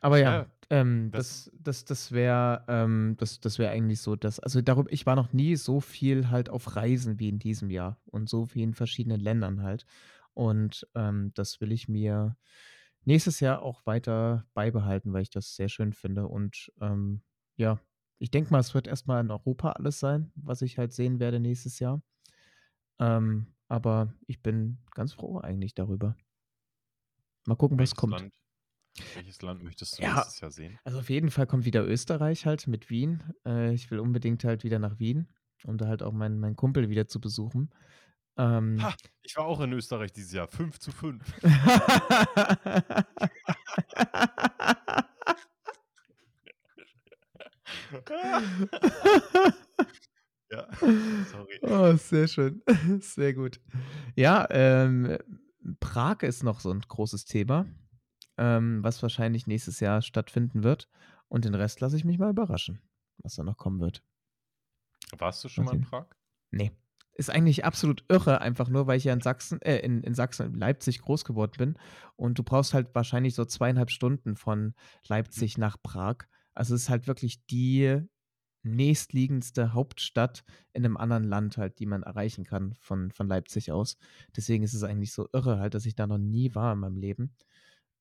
Aber 0.00 0.18
ja, 0.18 0.38
ja 0.38 0.46
ähm, 0.70 1.10
das, 1.12 1.50
das, 1.58 1.84
das 1.84 2.12
wäre 2.12 2.64
ähm, 2.68 3.14
das, 3.18 3.40
das 3.40 3.58
wär 3.58 3.70
eigentlich 3.70 4.00
so, 4.00 4.16
dass, 4.16 4.40
also 4.40 4.60
darüber, 4.62 4.90
ich 4.92 5.06
war 5.06 5.16
noch 5.16 5.32
nie 5.32 5.56
so 5.56 5.80
viel 5.80 6.30
halt 6.30 6.48
auf 6.48 6.76
Reisen 6.76 7.18
wie 7.18 7.28
in 7.28 7.38
diesem 7.38 7.70
Jahr 7.70 8.00
und 8.06 8.28
so 8.28 8.46
viel 8.46 8.62
in 8.62 8.74
verschiedenen 8.74 9.20
Ländern 9.20 9.62
halt. 9.62 9.86
Und 10.34 10.86
ähm, 10.94 11.32
das 11.34 11.60
will 11.60 11.72
ich 11.72 11.88
mir 11.88 12.36
nächstes 13.04 13.40
Jahr 13.40 13.62
auch 13.62 13.86
weiter 13.86 14.46
beibehalten, 14.54 15.12
weil 15.12 15.22
ich 15.22 15.30
das 15.30 15.54
sehr 15.56 15.68
schön 15.68 15.92
finde. 15.92 16.26
Und 16.26 16.72
ähm, 16.80 17.22
ja, 17.56 17.80
ich 18.18 18.30
denke 18.30 18.50
mal, 18.50 18.58
es 18.60 18.74
wird 18.74 18.86
erstmal 18.86 19.22
in 19.22 19.30
Europa 19.30 19.72
alles 19.72 20.00
sein, 20.00 20.32
was 20.34 20.62
ich 20.62 20.78
halt 20.78 20.92
sehen 20.92 21.20
werde 21.20 21.40
nächstes 21.40 21.78
Jahr. 21.78 22.02
Ähm, 22.98 23.46
aber 23.68 24.12
ich 24.26 24.42
bin 24.42 24.78
ganz 24.94 25.12
froh 25.12 25.38
eigentlich 25.38 25.74
darüber. 25.74 26.16
Mal 27.46 27.56
gucken, 27.56 27.78
was 27.78 27.94
kommt. 27.94 28.30
Welches 29.14 29.42
Land 29.42 29.62
möchtest 29.62 29.98
du 29.98 30.02
ja, 30.02 30.14
nächstes 30.14 30.40
Jahr 30.40 30.50
sehen? 30.50 30.78
Also 30.84 30.98
auf 30.98 31.10
jeden 31.10 31.30
Fall 31.30 31.46
kommt 31.46 31.64
wieder 31.64 31.86
Österreich 31.86 32.46
halt 32.46 32.66
mit 32.66 32.90
Wien. 32.90 33.22
Äh, 33.44 33.74
ich 33.74 33.90
will 33.90 33.98
unbedingt 33.98 34.44
halt 34.44 34.64
wieder 34.64 34.78
nach 34.78 34.98
Wien, 34.98 35.28
um 35.64 35.78
da 35.78 35.86
halt 35.86 36.02
auch 36.02 36.12
meinen 36.12 36.38
mein 36.38 36.56
Kumpel 36.56 36.88
wieder 36.88 37.06
zu 37.06 37.20
besuchen. 37.20 37.70
Ähm, 38.38 38.82
ha, 38.82 38.94
ich 39.22 39.36
war 39.36 39.46
auch 39.46 39.60
in 39.60 39.72
Österreich 39.72 40.12
dieses 40.12 40.32
Jahr. 40.32 40.48
5 40.48 40.78
zu 40.78 40.92
5. 40.92 41.22
Ja, 50.50 50.68
sorry. 50.80 51.58
Oh, 51.62 51.96
sehr 51.96 52.28
schön. 52.28 52.62
Sehr 53.00 53.34
gut. 53.34 53.60
Ja, 54.14 54.46
ähm, 54.50 55.18
Prag 55.80 56.22
ist 56.22 56.44
noch 56.44 56.60
so 56.60 56.70
ein 56.70 56.80
großes 56.80 57.24
Thema, 57.24 57.66
ähm, 58.38 58.82
was 58.82 59.02
wahrscheinlich 59.02 59.46
nächstes 59.46 59.80
Jahr 59.80 60.02
stattfinden 60.02 60.62
wird. 60.62 60.88
Und 61.28 61.44
den 61.44 61.54
Rest 61.54 61.80
lasse 61.80 61.96
ich 61.96 62.04
mich 62.04 62.18
mal 62.18 62.30
überraschen, 62.30 62.80
was 63.18 63.34
da 63.34 63.42
noch 63.42 63.56
kommen 63.56 63.80
wird. 63.80 64.02
Warst 65.18 65.42
du 65.44 65.48
schon 65.48 65.64
mal 65.64 65.74
in 65.74 65.82
Prag? 65.82 66.06
Nee. 66.50 66.72
Ist 67.14 67.30
eigentlich 67.30 67.64
absolut 67.64 68.04
irre, 68.08 68.42
einfach 68.42 68.68
nur, 68.68 68.86
weil 68.86 68.98
ich 68.98 69.04
ja 69.04 69.12
in 69.14 69.22
Sachsen, 69.22 69.60
äh, 69.62 69.78
in, 69.78 70.02
in 70.02 70.14
Sachsen, 70.14 70.52
in 70.52 70.58
Leipzig 70.58 71.00
groß 71.00 71.24
geworden 71.24 71.54
bin. 71.56 71.78
Und 72.14 72.38
du 72.38 72.42
brauchst 72.42 72.74
halt 72.74 72.94
wahrscheinlich 72.94 73.34
so 73.34 73.44
zweieinhalb 73.46 73.90
Stunden 73.90 74.36
von 74.36 74.74
Leipzig 75.08 75.56
mhm. 75.56 75.62
nach 75.62 75.82
Prag. 75.82 76.18
Also 76.54 76.74
es 76.74 76.82
ist 76.82 76.90
halt 76.90 77.06
wirklich 77.06 77.44
die 77.46 78.02
nächstliegendste 78.66 79.72
Hauptstadt 79.72 80.44
in 80.72 80.84
einem 80.84 80.96
anderen 80.96 81.24
Land 81.24 81.56
halt, 81.56 81.78
die 81.78 81.86
man 81.86 82.02
erreichen 82.02 82.44
kann 82.44 82.74
von, 82.80 83.10
von 83.12 83.28
Leipzig 83.28 83.72
aus. 83.72 83.96
Deswegen 84.36 84.64
ist 84.64 84.74
es 84.74 84.82
eigentlich 84.82 85.12
so 85.12 85.28
irre 85.32 85.58
halt, 85.58 85.74
dass 85.74 85.86
ich 85.86 85.94
da 85.94 86.06
noch 86.06 86.18
nie 86.18 86.54
war 86.54 86.74
in 86.74 86.80
meinem 86.80 86.96
Leben. 86.96 87.34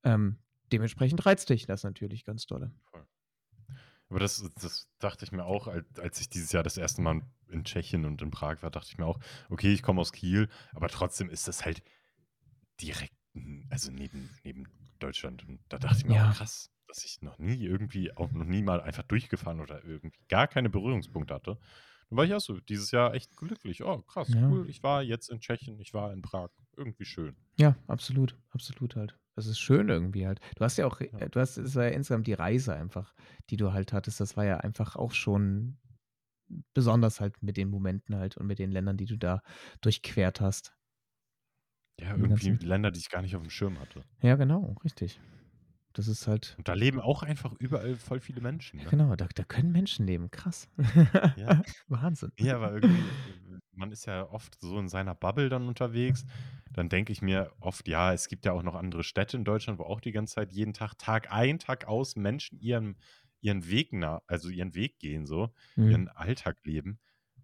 Ähm, 0.05 0.37
dementsprechend 0.71 1.25
reizt 1.25 1.49
dich 1.49 1.65
das 1.65 1.83
natürlich 1.83 2.23
ganz 2.23 2.45
dolle. 2.45 2.71
Voll. 2.91 3.05
Aber 4.09 4.19
das, 4.19 4.47
das 4.61 4.87
dachte 4.99 5.25
ich 5.25 5.31
mir 5.31 5.45
auch, 5.45 5.67
als 5.67 6.21
ich 6.21 6.29
dieses 6.29 6.51
Jahr 6.51 6.63
das 6.63 6.77
erste 6.77 7.01
Mal 7.01 7.21
in 7.49 7.63
Tschechien 7.63 8.05
und 8.05 8.21
in 8.21 8.31
Prag 8.31 8.61
war, 8.61 8.69
dachte 8.71 8.89
ich 8.91 8.97
mir 8.97 9.05
auch, 9.05 9.19
okay, 9.49 9.73
ich 9.73 9.81
komme 9.83 10.01
aus 10.01 10.11
Kiel, 10.11 10.47
aber 10.73 10.89
trotzdem 10.89 11.29
ist 11.29 11.47
das 11.47 11.65
halt 11.65 11.81
direkt, 12.81 13.13
also 13.69 13.91
neben, 13.91 14.29
neben 14.43 14.65
Deutschland. 14.99 15.47
Und 15.47 15.59
da 15.69 15.77
dachte 15.77 15.97
ich 15.99 16.05
mir 16.05 16.15
Ja. 16.15 16.29
auch, 16.29 16.35
krass, 16.35 16.71
dass 16.87 17.03
ich 17.03 17.21
noch 17.21 17.39
nie 17.39 17.63
irgendwie, 17.63 18.15
auch 18.15 18.31
noch 18.31 18.45
nie 18.45 18.61
mal 18.61 18.81
einfach 18.81 19.03
durchgefahren 19.03 19.59
oder 19.59 19.83
irgendwie 19.83 20.19
gar 20.29 20.47
keine 20.47 20.69
Berührungspunkte 20.69 21.33
hatte. 21.33 21.57
Dann 22.09 22.17
war 22.17 22.25
ich 22.25 22.33
auch 22.33 22.39
so 22.39 22.59
dieses 22.59 22.91
Jahr 22.91 23.13
echt 23.15 23.35
glücklich. 23.35 23.83
Oh, 23.83 24.01
krass, 24.03 24.29
Ja. 24.33 24.49
cool. 24.49 24.69
Ich 24.69 24.83
war 24.83 25.01
jetzt 25.01 25.29
in 25.29 25.39
Tschechien, 25.39 25.79
ich 25.79 25.93
war 25.93 26.13
in 26.13 26.21
Prag. 26.21 26.49
Irgendwie 26.77 27.05
schön. 27.05 27.35
Ja, 27.57 27.75
absolut, 27.87 28.37
absolut 28.51 28.95
halt. 28.95 29.17
Das 29.35 29.47
ist 29.47 29.59
schön 29.59 29.89
irgendwie 29.89 30.25
halt. 30.27 30.39
Du 30.55 30.63
hast 30.63 30.77
ja 30.77 30.85
auch, 30.87 30.99
Ja. 31.01 31.07
äh, 31.19 31.29
du 31.29 31.39
hast, 31.39 31.57
es 31.57 31.75
war 31.75 31.83
ja 31.85 31.89
insgesamt 31.91 32.27
die 32.27 32.33
Reise 32.33 32.75
einfach, 32.75 33.13
die 33.49 33.57
du 33.57 33.73
halt 33.73 33.91
hattest. 33.93 34.19
Das 34.19 34.37
war 34.37 34.45
ja 34.45 34.57
einfach 34.57 34.95
auch 34.95 35.11
schon 35.11 35.77
besonders 36.73 37.19
halt 37.21 37.41
mit 37.43 37.57
den 37.57 37.69
Momenten 37.69 38.15
halt 38.15 38.37
und 38.37 38.47
mit 38.47 38.59
den 38.59 38.71
Ländern, 38.71 38.97
die 38.97 39.05
du 39.05 39.17
da 39.17 39.41
durchquert 39.81 40.41
hast. 40.41 40.73
Ja, 41.99 42.15
irgendwie. 42.15 42.51
Länder, 42.51 42.91
die 42.91 42.99
ich 42.99 43.09
gar 43.09 43.21
nicht 43.21 43.35
auf 43.35 43.41
dem 43.41 43.49
Schirm 43.49 43.79
hatte. 43.79 44.03
Ja, 44.21 44.35
genau, 44.35 44.75
richtig. 44.83 45.19
Das 45.93 46.09
ist 46.09 46.27
halt, 46.27 46.55
Und 46.57 46.67
da 46.67 46.73
leben 46.73 46.99
auch 46.99 47.23
einfach 47.23 47.53
überall 47.53 47.95
voll 47.95 48.19
viele 48.19 48.41
Menschen. 48.41 48.81
Ne? 48.81 48.85
genau, 48.89 49.15
da, 49.15 49.27
da 49.33 49.43
können 49.45 49.71
Menschen 49.71 50.05
leben. 50.05 50.29
Krass. 50.29 50.67
Ja. 51.37 51.61
Wahnsinn. 51.87 52.33
Ja, 52.37 52.57
aber 52.57 52.73
irgendwie, 52.73 53.01
man 53.77 53.91
ist 53.91 54.05
ja 54.05 54.29
oft 54.29 54.57
so 54.59 54.79
in 54.79 54.87
seiner 54.89 55.15
Bubble 55.15 55.49
dann 55.49 55.67
unterwegs. 55.67 56.25
Dann 56.73 56.89
denke 56.89 57.11
ich 57.13 57.21
mir 57.21 57.51
oft, 57.59 57.87
ja, 57.87 58.13
es 58.13 58.27
gibt 58.27 58.45
ja 58.45 58.51
auch 58.53 58.63
noch 58.63 58.75
andere 58.75 59.03
Städte 59.03 59.37
in 59.37 59.45
Deutschland, 59.45 59.79
wo 59.79 59.83
auch 59.83 60.01
die 60.01 60.11
ganze 60.11 60.35
Zeit 60.35 60.51
jeden 60.51 60.73
Tag, 60.73 60.97
Tag 60.97 61.31
ein, 61.31 61.59
Tag 61.59 61.85
aus 61.87 62.15
Menschen 62.15 62.59
ihren, 62.59 62.97
ihren 63.41 63.67
Weg 63.69 63.93
nach, 63.93 64.21
also 64.27 64.49
ihren 64.49 64.75
Weg 64.75 64.99
gehen, 64.99 65.25
so, 65.25 65.53
Mhm. 65.77 65.91
ihren 65.91 66.09
Alltag 66.09 66.57
leben. 66.65 66.99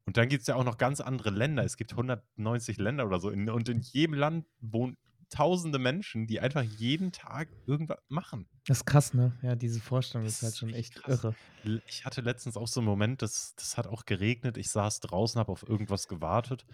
Und 0.05 0.17
dann 0.17 0.27
gibt 0.29 0.41
es 0.41 0.47
ja 0.47 0.55
auch 0.55 0.63
noch 0.63 0.77
ganz 0.77 0.99
andere 0.99 1.29
Länder. 1.29 1.63
Es 1.63 1.77
gibt 1.77 1.95
190 1.95 2.77
Länder 2.77 3.05
oder 3.05 3.19
so. 3.19 3.29
Und 3.29 3.69
in 3.69 3.81
jedem 3.81 4.15
Land 4.15 4.47
wohnen 4.59 4.97
tausende 5.31 5.79
Menschen, 5.79 6.27
die 6.27 6.39
einfach 6.39 6.61
jeden 6.61 7.11
Tag 7.11 7.49
irgendwas 7.65 7.99
machen. 8.07 8.47
Das 8.67 8.79
ist 8.79 8.85
krass, 8.85 9.13
ne? 9.13 9.37
Ja, 9.41 9.55
diese 9.55 9.79
Vorstellung 9.79 10.25
Das 10.25 10.35
ist 10.35 10.43
halt 10.43 10.57
schon 10.57 10.73
echt 10.73 10.95
krass. 10.95 11.23
irre. 11.23 11.81
Ich 11.87 12.05
hatte 12.05 12.21
letztens 12.21 12.57
auch 12.57 12.67
so 12.67 12.79
einen 12.79 12.87
Moment, 12.87 13.21
das, 13.21 13.55
das 13.55 13.77
hat 13.77 13.87
auch 13.87 14.05
geregnet. 14.05 14.57
Ich 14.57 14.69
saß 14.69 14.99
draußen, 14.99 15.39
habe 15.39 15.51
auf 15.51 15.67
irgendwas 15.67 16.07
gewartet. 16.07 16.65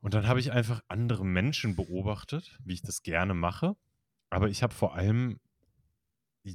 Und 0.00 0.14
dann 0.14 0.26
habe 0.26 0.40
ich 0.40 0.52
einfach 0.52 0.82
andere 0.88 1.24
Menschen 1.24 1.76
beobachtet, 1.76 2.58
wie 2.64 2.74
ich 2.74 2.82
das 2.82 3.02
gerne 3.02 3.34
mache. 3.34 3.74
Aber 4.30 4.48
ich 4.48 4.62
habe 4.62 4.74
vor 4.74 4.94
allem 4.94 5.40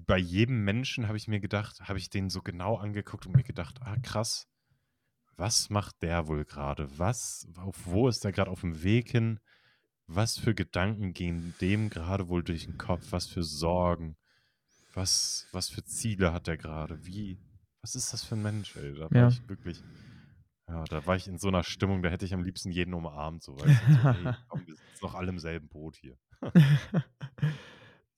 bei 0.05 0.17
jedem 0.17 0.63
Menschen 0.63 1.07
habe 1.07 1.17
ich 1.17 1.27
mir 1.27 1.39
gedacht, 1.39 1.81
habe 1.87 1.97
ich 1.97 2.09
den 2.09 2.29
so 2.29 2.41
genau 2.41 2.75
angeguckt 2.75 3.25
und 3.25 3.35
mir 3.35 3.43
gedacht, 3.43 3.79
ah 3.81 3.95
krass, 4.03 4.47
was 5.37 5.69
macht 5.69 6.01
der 6.01 6.27
wohl 6.27 6.43
gerade? 6.45 6.89
Was, 6.97 7.47
auf 7.55 7.85
wo 7.85 8.07
ist 8.07 8.23
der 8.23 8.31
gerade 8.31 8.51
auf 8.51 8.61
dem 8.61 8.83
Weg 8.83 9.09
hin? 9.11 9.39
Was 10.09 10.37
für 10.37 10.55
Gedanken 10.55 11.13
gehen 11.13 11.57
dem 11.57 11.89
gerade 11.89 12.29
wohl 12.29 12.41
durch 12.43 12.65
den 12.65 12.77
Kopf? 12.77 13.11
Was 13.11 13.27
für 13.27 13.43
Sorgen? 13.43 14.15
Was, 14.93 15.47
was 15.51 15.69
für 15.69 15.83
Ziele 15.85 16.33
hat 16.33 16.47
der 16.47 16.57
gerade? 16.57 17.05
Wie, 17.05 17.39
was 17.81 17.95
ist 17.95 18.13
das 18.13 18.23
für 18.23 18.35
ein 18.35 18.41
Mensch, 18.41 18.75
ey? 18.77 18.93
Da 18.95 19.13
war 19.13 19.23
Ja. 19.23 19.27
ich 19.27 19.47
wirklich, 19.49 19.85
ja, 20.69 20.87
da 20.87 21.05
war 21.05 21.15
ich 21.17 21.27
in 21.27 21.39
so 21.39 21.49
einer 21.49 21.63
Stimmung, 21.63 22.03
da 22.03 22.09
hätte 22.09 22.25
ich 22.25 22.33
am 22.33 22.43
liebsten 22.43 22.71
jeden 22.71 22.93
umarmt, 22.93 23.43
so, 23.43 23.57
du, 23.63 23.89
so, 23.89 24.07
hey, 24.11 24.33
komm, 24.47 24.65
wir 24.67 24.75
sitzen 24.75 24.99
doch 25.01 25.15
alle 25.15 25.29
im 25.29 25.39
selben 25.39 25.69
Boot 25.69 25.97
hier. 25.97 26.17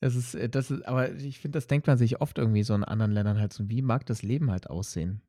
Das 0.02 0.16
ist, 0.16 0.34
äh, 0.36 0.50
das 0.50 0.72
ist, 0.72 0.84
aber 0.88 1.12
ich 1.14 1.40
finde, 1.40 1.58
das 1.58 1.68
denkt 1.68 1.88
man 1.88 1.98
sich 1.98 2.22
oft 2.22 2.38
irgendwie 2.38 2.64
so 2.64 2.74
in 2.74 2.84
anderen 2.84 3.12
Ländern 3.12 3.40
halt 3.40 3.52
so, 3.54 3.70
wie 3.70 3.82
mag 3.82 4.06
das 4.06 4.22
Leben 4.24 4.50
halt 4.52 4.70
aussehen? 4.70 5.22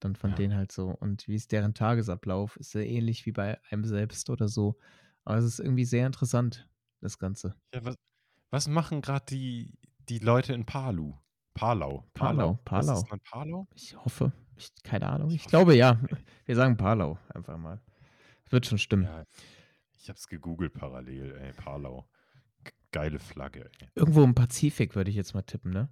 Dann 0.00 0.16
von 0.16 0.34
Ja. 0.34 0.34
denen 0.34 0.54
halt 0.56 0.72
so. 0.72 0.90
Und 0.90 1.28
wie 1.28 1.36
ist 1.36 1.52
deren 1.52 1.74
Tagesablauf? 1.74 2.56
Ist 2.56 2.74
ja 2.74 2.80
ähnlich 2.82 3.26
wie 3.26 3.32
bei 3.32 3.58
einem 3.70 3.84
selbst 3.84 4.30
oder 4.30 4.48
so. 4.48 4.78
Aber 5.24 5.38
es 5.38 5.44
ist 5.44 5.60
irgendwie 5.60 5.84
sehr 5.84 6.06
interessant, 6.06 6.68
das 7.00 7.18
Ganze. 7.18 7.54
Ja, 7.74 7.84
was, 7.84 7.96
was 8.50 8.68
machen 8.68 9.00
gerade 9.00 9.24
die, 9.28 9.78
die 10.08 10.18
Leute 10.18 10.52
in 10.52 10.66
Palu? 10.66 11.14
Palau. 11.54 12.08
Palau, 12.14 12.58
Palau. 12.64 12.94
ist 12.94 13.10
dann 13.10 13.20
Palau? 13.20 13.68
Ich 13.74 13.96
hoffe, 13.96 14.32
ich, 14.56 14.72
keine 14.82 15.08
Ahnung. 15.08 15.30
Ich 15.30 15.36
Ich 15.42 15.46
glaube 15.46 15.74
ja. 15.74 16.00
Wir 16.46 16.56
sagen 16.56 16.76
Palau 16.76 17.18
einfach 17.28 17.58
mal. 17.58 17.80
Wird 18.48 18.66
schon 18.66 18.78
stimmen. 18.78 19.04
Ja, 19.04 19.24
ich 19.98 20.08
habe 20.08 20.16
es 20.16 20.26
gegoogelt 20.26 20.74
parallel, 20.74 21.36
ey, 21.36 21.52
Palau. 21.52 22.08
Geile 22.92 23.18
Flagge, 23.18 23.70
ey. 23.80 23.88
Irgendwo 23.94 24.24
im 24.24 24.34
Pazifik 24.34 24.96
würde 24.96 25.10
ich 25.10 25.16
jetzt 25.16 25.34
mal 25.34 25.42
tippen, 25.42 25.72
ne? 25.72 25.88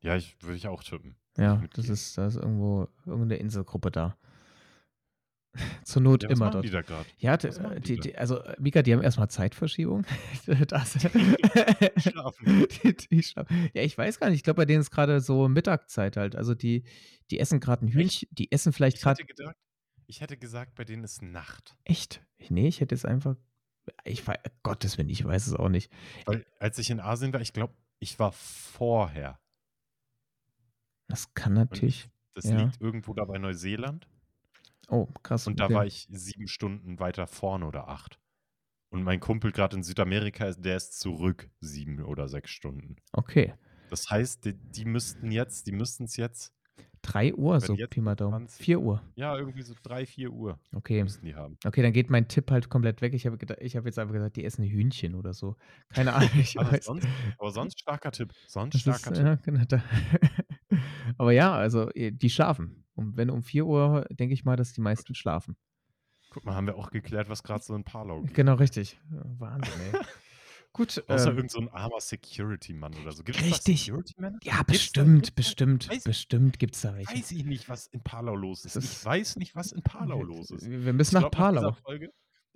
Ja, 0.00 0.16
ich 0.16 0.40
würde 0.42 0.56
ich 0.56 0.68
auch 0.68 0.82
tippen. 0.82 1.16
Ja, 1.36 1.62
das 1.74 1.88
ist, 1.88 2.16
da 2.16 2.26
ist 2.26 2.36
irgendwo 2.36 2.88
irgendeine 3.04 3.36
Inselgruppe 3.36 3.90
da. 3.90 4.16
Zur 5.84 6.02
Not 6.02 6.22
Ja, 6.22 6.30
immer 6.30 6.50
dort. 6.50 6.64
die 6.64 6.70
da? 6.70 6.82
Ja, 7.18 7.34
äh, 7.34 7.80
die 7.80 7.98
die, 8.00 8.16
also 8.16 8.38
äh, 8.42 8.56
Mika, 8.58 8.82
die 8.82 8.92
haben 8.92 9.02
erstmal 9.02 9.28
Zeitverschiebung. 9.30 10.04
das, 10.68 10.92
Schlafen. 11.98 12.66
die, 13.10 13.22
schlafen. 13.22 13.70
Ja, 13.74 13.82
ich 13.82 13.96
weiß 13.96 14.18
gar 14.20 14.28
nicht. 14.28 14.36
Ich 14.38 14.42
glaube, 14.44 14.58
bei 14.58 14.64
denen 14.64 14.80
ist 14.80 14.90
gerade 14.90 15.20
so 15.20 15.48
Mittagszeit 15.48 16.16
halt. 16.16 16.36
Also 16.36 16.54
die, 16.54 16.84
die 17.30 17.38
essen 17.40 17.60
gerade 17.60 17.86
ein? 17.86 17.88
Hühnchen. 17.88 18.28
Die 18.32 18.50
essen 18.52 18.72
vielleicht 18.72 18.98
Ich 18.98 19.02
gerade. 19.02 19.22
ich 20.06 20.20
hätte 20.20 20.36
gesagt, 20.36 20.74
bei 20.74 20.84
denen 20.84 21.04
ist 21.04 21.22
Nacht. 21.22 21.76
Echt? 21.84 22.22
Nee, 22.48 22.68
ich 22.68 22.80
hätte 22.80 22.94
jetzt 22.94 23.04
einfach. 23.06 23.36
Ich 24.04 24.26
weiß, 24.26 24.36
Gottes 24.62 24.98
Willen, 24.98 25.08
ich 25.08 25.24
weiß 25.24 25.46
es 25.46 25.54
auch 25.54 25.68
nicht. 25.70 25.90
Weil 26.26 26.44
als 26.58 26.78
ich 26.78 26.90
in 26.90 27.00
Asien 27.00 27.32
war, 27.32 27.40
ich 27.40 27.52
glaube, 27.54 27.72
ich 28.00 28.18
war 28.18 28.32
vorher. 28.32 29.38
Das 31.08 31.32
kann 31.34 31.56
Und 31.56 31.62
ich, 31.64 31.70
natürlich. 31.70 32.10
das 32.34 32.44
Ja. 32.44 32.60
liegt 32.62 32.80
irgendwo 32.80 33.14
da 33.14 33.24
bei 33.24 33.38
Neuseeland. 33.38 34.06
Oh, 34.88 35.06
krass. 35.22 35.46
Und 35.46 35.60
da 35.60 35.66
Okay. 35.66 35.74
war 35.74 35.86
ich 35.86 36.06
sieben 36.10 36.48
Stunden 36.48 36.98
weiter 36.98 37.26
vorne 37.26 37.66
oder 37.66 37.88
acht. 37.88 38.18
Und 38.90 39.02
mein 39.02 39.20
Kumpel 39.20 39.52
gerade 39.52 39.76
in 39.76 39.82
Südamerika, 39.82 40.50
der 40.52 40.76
ist 40.76 40.98
zurück 40.98 41.50
sieben 41.60 42.02
oder 42.02 42.28
sechs 42.28 42.50
Stunden. 42.50 42.96
Okay. 43.12 43.54
Das 43.90 44.10
heißt, 44.10 44.44
die, 44.44 44.54
die 44.54 44.84
müssten 44.84 45.30
jetzt, 45.30 45.66
die 45.66 45.72
müssten 45.72 46.04
es 46.04 46.16
jetzt, 46.16 46.54
3 47.02 47.32
Uhr, 47.34 47.60
so 47.60 47.76
Pi 47.76 48.00
mal 48.00 48.16
Daumen. 48.16 48.48
20 48.48 48.64
4 48.64 48.80
Uhr. 48.80 49.02
ja, 49.14 49.36
irgendwie 49.36 49.62
so 49.62 49.74
drei, 49.82 50.04
vier 50.04 50.32
Uhr 50.32 50.58
Okay. 50.74 51.02
müssten 51.04 51.26
die 51.26 51.34
haben. 51.34 51.56
Okay, 51.64 51.80
dann 51.82 51.92
geht 51.92 52.10
mein 52.10 52.26
Tipp 52.28 52.50
halt 52.50 52.68
komplett 52.70 53.00
weg. 53.02 53.14
Ich 53.14 53.24
habe 53.26 53.38
ich 53.60 53.76
hab 53.76 53.84
jetzt 53.86 53.98
einfach 53.98 54.14
gesagt, 54.14 54.36
die 54.36 54.44
essen 54.44 54.64
Hühnchen 54.64 55.14
oder 55.14 55.32
so. 55.32 55.56
Keine 55.90 56.12
Ahnung. 56.14 56.30
Aber 56.56 56.82
sonst, 56.82 57.06
aber 57.38 57.50
sonst 57.52 57.80
starker 57.80 58.10
Tipp. 58.10 58.34
Sonst 58.46 58.74
Das 58.74 58.80
ist, 58.96 59.00
starker 59.00 59.12
Tipp. 59.12 59.24
ja, 59.26 59.34
genau. 59.36 59.64
Aber 61.18 61.32
ja, 61.32 61.54
also 61.54 61.90
eh, 61.94 62.10
die 62.10 62.30
schlafen. 62.30 62.84
Und 62.98 63.16
wenn 63.16 63.30
um 63.30 63.42
4 63.42 63.64
Uhr, 63.64 64.04
denke 64.10 64.34
ich 64.34 64.44
mal, 64.44 64.56
dass 64.56 64.72
die 64.72 64.80
meisten 64.80 65.14
schlafen. 65.14 65.56
Guck 66.30 66.44
mal, 66.44 66.54
haben 66.54 66.66
wir 66.66 66.76
auch 66.76 66.90
geklärt, 66.90 67.28
was 67.28 67.42
gerade 67.44 67.62
so 67.62 67.74
in 67.74 67.84
Palau 67.84 68.22
geht. 68.22 68.34
Genau, 68.34 68.54
richtig. 68.54 68.98
Wahnsinn, 69.10 69.72
ey. 69.92 70.00
Gut. 70.72 71.02
Außer 71.08 71.30
Ähm, 71.30 71.36
irgend 71.36 71.50
so 71.52 71.60
ein 71.60 71.68
armer 71.70 72.00
Security-Mann 72.00 72.94
oder 73.00 73.12
so. 73.12 73.22
Gibt 73.22 73.38
es 73.38 73.42
da 73.44 73.48
Richtig. 73.50 73.80
Security-Männer? 73.84 74.38
ja, 74.42 74.56
Gibt's 74.58 74.72
bestimmt, 74.72 75.14
gibt's 75.22 75.30
bestimmt, 75.32 75.88
weiß- 75.88 76.04
bestimmt 76.04 76.58
gibt 76.58 76.74
es 76.74 76.82
da 76.82 76.94
welche. 76.94 77.14
Weiß 77.14 77.30
ich 77.30 77.44
nicht, 77.44 77.68
was 77.68 77.86
in 77.86 78.02
Palau 78.02 78.34
los 78.36 78.64
ist. 78.64 78.76
Das 78.76 78.84
Ich 78.84 78.90
ist- 78.90 79.04
weiß 79.04 79.36
nicht, 79.36 79.54
was 79.54 79.72
in 79.72 79.82
Palau 79.82 80.22
los 80.22 80.50
ist. 80.50 80.68
Wir 80.68 80.92
müssen 80.92 81.00
Ich 81.16 81.22
nach 81.22 81.30
glaub, 81.30 81.32
Palau. 81.32 81.76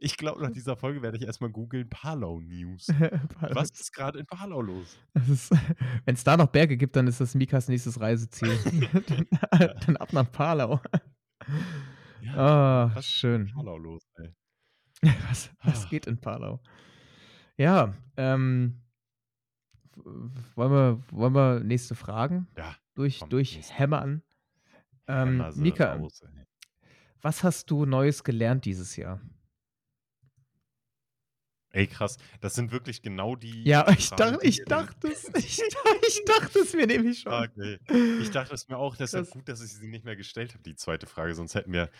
Ich 0.02 0.16
glaube, 0.16 0.42
nach 0.42 0.50
dieser 0.50 0.76
Folge 0.76 1.00
werde 1.02 1.16
ich 1.16 1.22
erstmal 1.24 1.50
googeln 1.50 1.88
Palau 1.88 2.40
News. 2.40 2.86
Palau. 3.38 3.54
Was 3.54 3.70
ist 3.70 3.92
gerade 3.92 4.18
in 4.18 4.26
Palau 4.26 4.60
los? 4.60 4.98
Wenn 5.14 6.14
es 6.14 6.24
da 6.24 6.36
noch 6.36 6.48
Berge 6.48 6.76
gibt, 6.76 6.96
dann 6.96 7.06
ist 7.06 7.20
das 7.20 7.34
Mikas 7.34 7.68
nächstes 7.68 8.00
Reiseziel. 8.00 8.58
dann, 9.08 9.26
dann 9.86 9.96
ab 9.96 10.12
nach 10.12 10.30
Palau. 10.30 10.80
Ah, 12.34 12.90
was 12.94 13.04
ist 13.06 13.10
in 13.10 13.18
schön. 13.46 13.52
Palau 13.54 13.78
los, 13.78 14.02
ey? 14.16 14.34
Was, 15.28 15.50
was 15.62 15.84
Ah. 15.84 15.88
geht 15.88 16.06
in 16.06 16.20
Palau? 16.20 16.60
Ja, 17.56 17.94
ähm, 18.16 18.80
wollen 20.54 20.72
wir, 20.72 21.02
wollen 21.10 21.34
wir 21.34 21.60
nächste 21.60 21.94
Fragen 21.94 22.46
Ja, 22.56 22.74
durch, 22.94 23.20
komm, 23.20 23.30
durch 23.30 23.60
hämmern? 23.78 24.22
Ähm, 25.08 25.44
Mika, 25.56 25.94
raus, 25.96 26.22
ey. 26.22 26.44
was 27.20 27.42
hast 27.44 27.70
du 27.70 27.84
Neues 27.84 28.24
gelernt 28.24 28.64
dieses 28.64 28.96
Jahr? 28.96 29.20
Ey, 31.72 31.86
krass. 31.86 32.18
Das 32.40 32.54
sind 32.54 32.70
wirklich 32.70 33.00
genau 33.00 33.34
die. 33.34 33.64
Ja, 33.64 33.88
ich 33.90 34.08
Fragen, 34.08 34.32
dachte, 34.34 34.38
die 34.42 34.48
ich 34.48 34.64
dachte 34.66 35.08
es, 35.08 35.28
ich, 35.36 35.58
ich 36.06 36.24
dachte 36.26 36.58
es 36.60 36.74
mir 36.74 36.86
nämlich 36.86 37.20
schon. 37.20 37.32
Okay. 37.32 37.78
Ich 38.20 38.30
dachte 38.30 38.54
es 38.54 38.68
mir 38.68 38.76
auch, 38.76 38.94
deshalb 38.96 39.24
Das- 39.24 39.32
gut, 39.32 39.48
dass 39.48 39.62
ich 39.62 39.72
sie 39.72 39.88
nicht 39.88 40.04
mehr 40.04 40.16
gestellt 40.16 40.52
habe, 40.52 40.62
die 40.62 40.76
zweite 40.76 41.06
Frage, 41.06 41.34
sonst 41.34 41.54
hätten 41.54 41.72
wir 41.72 41.90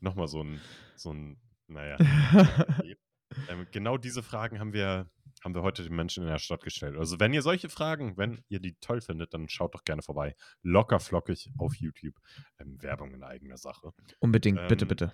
nochmal 0.00 0.28
so 0.28 0.42
ein, 0.42 0.60
so 0.96 1.12
ein, 1.12 1.38
naja. 1.66 1.98
ähm, 3.48 3.66
genau 3.70 3.98
diese 3.98 4.22
Fragen 4.22 4.60
haben 4.60 4.72
wir, 4.72 5.10
haben 5.44 5.54
wir 5.54 5.60
heute 5.62 5.82
den 5.82 5.94
Menschen 5.94 6.22
in 6.22 6.30
der 6.30 6.38
Stadt 6.38 6.62
gestellt. 6.64 6.96
Also 6.96 7.20
wenn 7.20 7.34
ihr 7.34 7.42
solche 7.42 7.68
Fragen, 7.68 8.16
wenn 8.16 8.42
ihr 8.48 8.60
die 8.60 8.76
toll 8.80 9.02
findet, 9.02 9.34
dann 9.34 9.50
schaut 9.50 9.74
doch 9.74 9.84
gerne 9.84 10.00
vorbei. 10.02 10.34
Locker 10.62 11.00
flockig 11.00 11.50
auf 11.58 11.74
YouTube. 11.74 12.14
Ähm, 12.58 12.80
Werbung 12.82 13.12
in 13.12 13.22
eigener 13.22 13.58
Sache. 13.58 13.92
Unbedingt, 14.20 14.66
bitte, 14.68 14.84
Ähm, 14.86 14.88
bitte. 14.88 15.12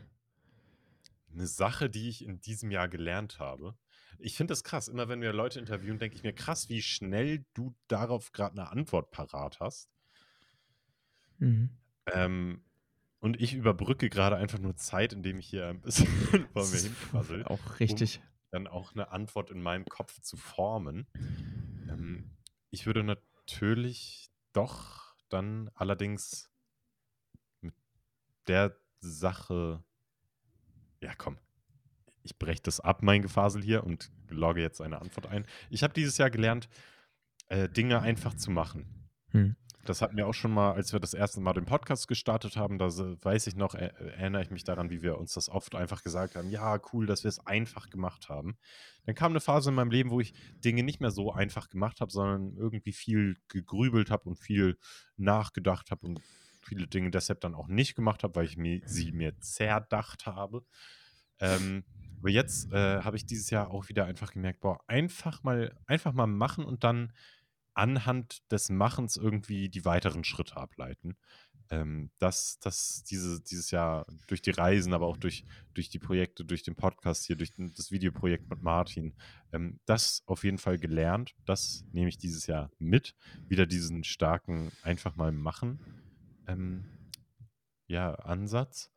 Eine 1.33 1.49
Sache, 1.49 1.91
die 1.91 2.09
ich 2.09 2.25
in 2.25 2.41
diesem 2.41 2.71
Jahr 2.71 2.87
gelernt 2.87 3.41
habe. 3.41 3.77
Ich 4.19 4.37
finde 4.37 4.53
das 4.53 4.65
krass. 4.65 4.89
Immer 4.89 5.09
wenn 5.09 5.21
wir 5.21 5.33
Leute 5.33 5.59
interviewen, 5.59 5.99
denke 5.99 6.17
ich 6.17 6.23
mir 6.23 6.33
krass, 6.33 6.69
wie 6.69 6.83
schnell 6.83 7.45
du 7.55 7.75
darauf 7.89 8.33
gerade 8.33 8.61
eine 8.61 8.71
Antwort 8.71 9.11
parat 9.11 9.61
hast. 9.61 9.91
Mhm. 11.39 11.71
Ähm, 12.07 12.62
und 13.21 13.41
ich 13.41 13.55
überbrücke 13.55 14.11
gerade 14.11 14.37
einfach 14.37 14.59
nur 14.59 14.77
Zeit, 14.77 15.12
indem 15.12 15.39
ich 15.39 15.49
hier 15.49 15.69
ein 15.69 15.81
bisschen 15.81 16.07
vor 16.53 16.67
mir 16.67 16.79
hinquassel. 16.79 17.45
Auch 17.47 17.81
richtig. 17.81 18.19
Um 18.19 18.35
dann 18.51 18.67
auch 18.69 18.93
eine 18.95 19.11
Antwort 19.11 19.51
in 19.51 19.61
meinem 19.61 19.85
Kopf 19.85 20.21
zu 20.21 20.37
formen. 20.37 21.09
Ähm, 21.89 22.31
ich 22.71 22.87
würde 22.87 23.03
natürlich 23.03 24.31
doch 24.53 25.17
dann 25.29 25.71
allerdings 25.75 26.53
mit 27.62 27.75
der 28.47 28.77
Sache. 29.01 29.83
Ja, 31.01 31.15
komm. 31.17 31.39
Ich 32.25 32.39
breche 32.39 32.62
das 32.62 32.81
ab, 32.81 33.03
mein 33.03 33.22
Gefasel 33.22 33.62
hier, 33.62 33.85
und 33.85 34.11
logge 34.29 34.61
jetzt 34.61 34.81
eine 34.81 35.01
Antwort 35.01 35.27
ein. 35.27 35.47
Ich 35.70 35.83
habe 35.83 35.95
dieses 35.95 36.18
Jahr 36.18 36.31
gelernt, 36.31 36.68
äh, 37.49 37.68
Dinge 37.68 38.01
einfach 38.01 38.35
zu 38.35 38.51
machen. 38.51 39.09
Hm. 39.31 39.57
Das 39.85 40.01
hatten 40.01 40.16
wir 40.16 40.27
auch 40.27 40.35
schon 40.35 40.53
mal, 40.53 40.72
als 40.72 40.93
wir 40.93 41.01
das 41.01 41.12
erste 41.12 41.41
Mal 41.41 41.53
den 41.53 41.66
Podcast 41.66 42.09
gestartet 42.09 42.57
haben. 42.57 42.79
Da 42.79 42.87
weiß 42.87 43.47
ich 43.47 43.55
noch, 43.55 43.75
erinnere 43.75 44.43
ich 44.43 44.51
mich 44.51 44.64
daran, 44.64 44.89
wie 44.89 45.03
wir 45.03 45.18
uns 45.18 45.35
das 45.35 45.51
oft 45.51 45.75
einfach 45.75 46.03
gesagt 46.03 46.37
haben. 46.37 46.49
Ja, 46.51 46.81
cool, 46.93 47.07
dass 47.07 47.22
wir 47.22 47.29
es 47.29 47.47
einfach 47.47 47.91
gemacht 47.91 48.31
haben. 48.31 48.57
Dann 49.05 49.14
kam 49.14 49.33
eine 49.33 49.41
Phase 49.41 49.68
in 49.68 49.75
meinem 49.75 49.91
Leben, 49.91 50.11
wo 50.11 50.20
ich 50.20 50.33
Dinge 50.64 50.83
nicht 50.83 51.01
mehr 51.01 51.11
so 51.11 51.33
einfach 51.33 51.68
gemacht 51.68 52.01
habe, 52.01 52.11
sondern 52.11 52.57
irgendwie 52.57 52.93
viel 52.93 53.37
gegrübelt 53.49 54.11
habe 54.11 54.31
und 54.31 54.37
viel 54.37 54.79
nachgedacht 55.16 55.91
habe 55.91 56.07
und 56.07 56.22
viele 56.62 56.87
Dinge 56.87 57.11
deshalb 57.11 57.43
dann 57.43 57.55
auch 57.55 57.68
nicht 57.68 57.95
gemacht 57.95 58.22
habe, 58.22 58.37
weil 58.37 58.47
ich 58.47 58.57
mir, 58.57 58.81
sie 58.87 59.12
mir 59.12 59.39
zerdacht 59.41 60.25
habe. 60.25 60.64
Ähm, 61.41 61.85
aber 62.25 62.31
jetzt 62.31 62.72
äh, 62.72 63.03
habe 63.03 63.18
ich 63.18 63.27
dieses 63.27 63.51
Jahr 63.51 63.70
auch 63.70 63.91
wieder 63.91 64.07
einfach 64.07 64.33
gemerkt, 64.33 64.61
boah, 64.61 64.81
einfach 64.87 65.43
mal, 65.43 65.79
einfach 65.85 66.14
mal 66.14 66.27
machen 66.27 66.64
und 66.64 66.83
dann 66.83 67.12
anhand 67.75 68.51
des 68.51 68.70
Machens 68.70 69.18
irgendwie 69.18 69.68
die 69.68 69.85
weiteren 69.85 70.25
Schritte 70.25 70.57
ableiten. 70.57 71.18
Ähm, 71.68 72.11
dass 72.18 72.59
das 72.61 73.05
diese, 73.05 73.43
dieses 73.43 73.70
Jahr 73.70 74.07
durch 74.27 74.41
die 74.41 74.53
Reisen, 74.53 74.95
aber 74.95 75.05
auch 75.07 75.18
durch, 75.18 75.45
durch 75.75 75.91
die 75.91 75.99
Projekte, 75.99 76.47
durch 76.47 76.62
den 76.62 76.77
Podcast 76.77 77.27
hier, 77.27 77.37
durch 77.37 77.53
das 77.53 77.91
Videoprojekt 77.91 78.49
mit 78.49 78.62
Martin, 78.62 79.14
ähm, 79.53 79.79
das 79.85 80.22
auf 80.25 80.45
jeden 80.45 80.57
Fall 80.57 80.79
gelernt. 80.79 81.35
Das 81.45 81.85
nehme 81.93 82.09
ich 82.09 82.16
dieses 82.16 82.47
Jahr 82.47 82.70
mit. 82.79 83.14
Wieder 83.49 83.66
diesen 83.66 84.03
starken, 84.03 84.72
einfach 84.83 85.16
mal 85.16 85.31
machen, 85.31 85.79
ähm, 86.47 86.87
ja, 87.87 88.14
Ansatz. 88.14 88.93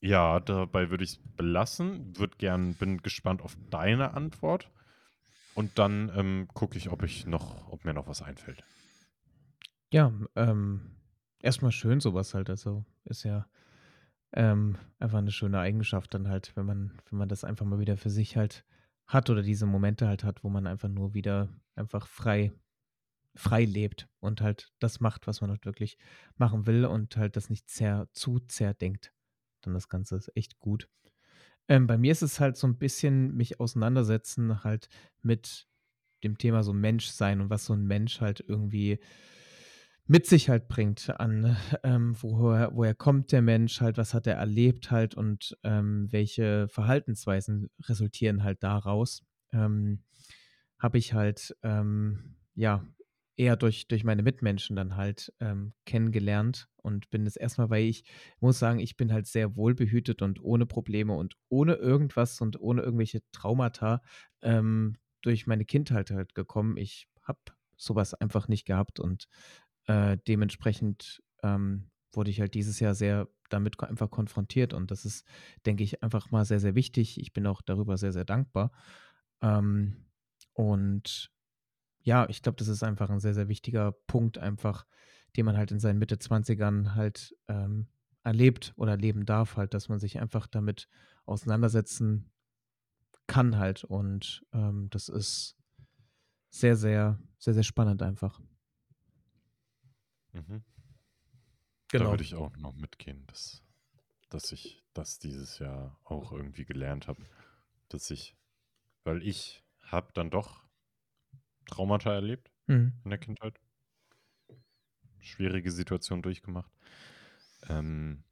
Ja, 0.00 0.40
dabei 0.40 0.90
würde 0.90 1.04
ich 1.04 1.10
es 1.10 1.20
belassen. 1.36 2.16
Würd 2.16 2.38
gern, 2.38 2.74
bin 2.74 3.02
gespannt 3.02 3.42
auf 3.42 3.56
deine 3.70 4.14
Antwort. 4.14 4.70
Und 5.54 5.78
dann 5.78 6.12
ähm, 6.14 6.48
gucke 6.54 6.78
ich, 6.78 6.90
ob 6.90 7.02
ich 7.02 7.26
noch, 7.26 7.72
ob 7.72 7.84
mir 7.84 7.92
noch 7.92 8.06
was 8.06 8.22
einfällt. 8.22 8.62
Ja, 9.92 10.12
ähm, 10.36 10.92
erstmal 11.40 11.72
schön 11.72 12.00
sowas 12.00 12.34
halt. 12.34 12.48
Also 12.48 12.84
ist 13.04 13.24
ja 13.24 13.46
ähm, 14.32 14.76
einfach 14.98 15.18
eine 15.18 15.32
schöne 15.32 15.58
Eigenschaft 15.58 16.14
dann 16.14 16.28
halt, 16.28 16.52
wenn 16.54 16.66
man, 16.66 16.92
wenn 17.10 17.18
man 17.18 17.28
das 17.28 17.44
einfach 17.44 17.66
mal 17.66 17.80
wieder 17.80 17.96
für 17.96 18.10
sich 18.10 18.36
halt 18.36 18.64
hat 19.06 19.30
oder 19.30 19.42
diese 19.42 19.66
Momente 19.66 20.06
halt 20.06 20.22
hat, 20.22 20.44
wo 20.44 20.50
man 20.50 20.66
einfach 20.66 20.88
nur 20.88 21.14
wieder 21.14 21.48
einfach 21.74 22.06
frei, 22.06 22.52
frei 23.34 23.64
lebt 23.64 24.08
und 24.20 24.42
halt 24.42 24.70
das 24.80 25.00
macht, 25.00 25.26
was 25.26 25.40
man 25.40 25.50
halt 25.50 25.64
wirklich 25.64 25.96
machen 26.36 26.66
will 26.66 26.84
und 26.84 27.16
halt 27.16 27.34
das 27.34 27.48
nicht 27.48 27.70
sehr 27.70 28.06
zu 28.12 28.38
zerdenkt. 28.40 29.12
Dann 29.68 29.74
das 29.74 29.88
Ganze 29.88 30.16
ist 30.16 30.30
echt 30.34 30.58
gut. 30.58 30.88
Ähm, 31.68 31.86
bei 31.86 31.98
mir 31.98 32.12
ist 32.12 32.22
es 32.22 32.40
halt 32.40 32.56
so 32.56 32.66
ein 32.66 32.78
bisschen 32.78 33.34
mich 33.36 33.60
auseinandersetzen 33.60 34.64
halt 34.64 34.88
mit 35.22 35.68
dem 36.24 36.38
Thema 36.38 36.62
so 36.62 36.72
Menschsein 36.72 37.40
und 37.40 37.50
was 37.50 37.66
so 37.66 37.74
ein 37.74 37.86
Mensch 37.86 38.20
halt 38.20 38.44
irgendwie 38.46 38.98
mit 40.06 40.26
sich 40.26 40.48
halt 40.48 40.68
bringt 40.68 41.10
an, 41.20 41.56
ähm, 41.82 42.16
woher, 42.20 42.74
woher 42.74 42.94
kommt 42.94 43.30
der 43.30 43.42
Mensch 43.42 43.80
halt, 43.82 43.98
was 43.98 44.14
hat 44.14 44.26
er 44.26 44.36
erlebt 44.36 44.90
halt 44.90 45.14
und 45.14 45.56
ähm, 45.62 46.08
welche 46.10 46.66
Verhaltensweisen 46.68 47.68
resultieren 47.82 48.42
halt 48.42 48.62
daraus. 48.62 49.22
Ähm, 49.52 50.02
Habe 50.78 50.96
ich 50.98 51.12
halt, 51.12 51.54
ähm, 51.62 52.36
ja, 52.54 52.84
eher 53.38 53.56
durch, 53.56 53.86
durch 53.86 54.02
meine 54.04 54.22
Mitmenschen 54.22 54.74
dann 54.76 54.96
halt 54.96 55.32
ähm, 55.40 55.72
kennengelernt 55.86 56.68
und 56.76 57.08
bin 57.10 57.24
das 57.24 57.36
erstmal, 57.36 57.70
weil 57.70 57.84
ich 57.84 58.04
muss 58.40 58.58
sagen, 58.58 58.80
ich 58.80 58.96
bin 58.96 59.12
halt 59.12 59.26
sehr 59.28 59.56
wohlbehütet 59.56 60.22
und 60.22 60.42
ohne 60.42 60.66
Probleme 60.66 61.14
und 61.14 61.36
ohne 61.48 61.74
irgendwas 61.74 62.40
und 62.40 62.60
ohne 62.60 62.82
irgendwelche 62.82 63.20
Traumata 63.30 64.02
ähm, 64.42 64.96
durch 65.22 65.46
meine 65.46 65.64
Kindheit 65.64 66.10
halt 66.10 66.34
gekommen. 66.34 66.76
Ich 66.76 67.08
habe 67.22 67.38
sowas 67.76 68.12
einfach 68.12 68.48
nicht 68.48 68.66
gehabt 68.66 68.98
und 68.98 69.28
äh, 69.86 70.18
dementsprechend 70.26 71.22
ähm, 71.44 71.90
wurde 72.12 72.30
ich 72.30 72.40
halt 72.40 72.54
dieses 72.54 72.80
Jahr 72.80 72.96
sehr 72.96 73.28
damit 73.50 73.80
einfach 73.80 74.10
konfrontiert 74.10 74.74
und 74.74 74.90
das 74.90 75.04
ist, 75.04 75.24
denke 75.64 75.84
ich, 75.84 76.02
einfach 76.02 76.32
mal 76.32 76.44
sehr, 76.44 76.60
sehr 76.60 76.74
wichtig. 76.74 77.20
Ich 77.20 77.32
bin 77.32 77.46
auch 77.46 77.62
darüber 77.62 77.96
sehr, 77.96 78.12
sehr 78.12 78.24
dankbar. 78.24 78.72
Ähm, 79.42 80.06
und 80.54 81.30
ja, 82.08 82.26
ich 82.30 82.40
glaube, 82.40 82.56
das 82.56 82.68
ist 82.68 82.82
einfach 82.82 83.10
ein 83.10 83.20
sehr, 83.20 83.34
sehr 83.34 83.48
wichtiger 83.48 83.92
Punkt, 83.92 84.38
einfach, 84.38 84.86
den 85.36 85.44
man 85.44 85.58
halt 85.58 85.72
in 85.72 85.78
seinen 85.78 85.98
Mitte 85.98 86.16
20ern 86.16 86.94
halt 86.94 87.36
ähm, 87.48 87.86
erlebt 88.24 88.72
oder 88.76 88.96
leben 88.96 89.26
darf, 89.26 89.58
halt, 89.58 89.74
dass 89.74 89.90
man 89.90 89.98
sich 89.98 90.18
einfach 90.18 90.46
damit 90.46 90.88
auseinandersetzen 91.26 92.32
kann 93.26 93.58
halt. 93.58 93.84
Und 93.84 94.42
ähm, 94.54 94.88
das 94.88 95.10
ist 95.10 95.58
sehr, 96.48 96.76
sehr, 96.76 97.18
sehr, 97.38 97.52
sehr 97.52 97.62
spannend 97.62 98.02
einfach. 98.02 98.40
Mhm. 100.32 100.64
Genau. 101.90 102.04
Da 102.04 102.10
würde 102.10 102.24
ich 102.24 102.34
auch 102.34 102.56
noch 102.56 102.74
mitgehen, 102.74 103.26
dass, 103.26 103.62
dass 104.30 104.50
ich 104.52 104.82
das 104.94 105.18
dieses 105.18 105.58
Jahr 105.58 106.00
auch 106.04 106.32
irgendwie 106.32 106.64
gelernt 106.64 107.06
habe, 107.06 107.22
dass 107.90 108.10
ich, 108.10 108.34
weil 109.04 109.22
ich 109.22 109.62
habe 109.82 110.10
dann 110.14 110.30
doch 110.30 110.67
Traumata 111.68 112.12
erlebt 112.12 112.50
mhm. 112.66 112.92
in 113.04 113.10
der 113.10 113.18
Kindheit. 113.18 113.60
Schwierige 115.20 115.70
Situation 115.70 116.22
durchgemacht. 116.22 116.70
Ähm, 117.68 118.24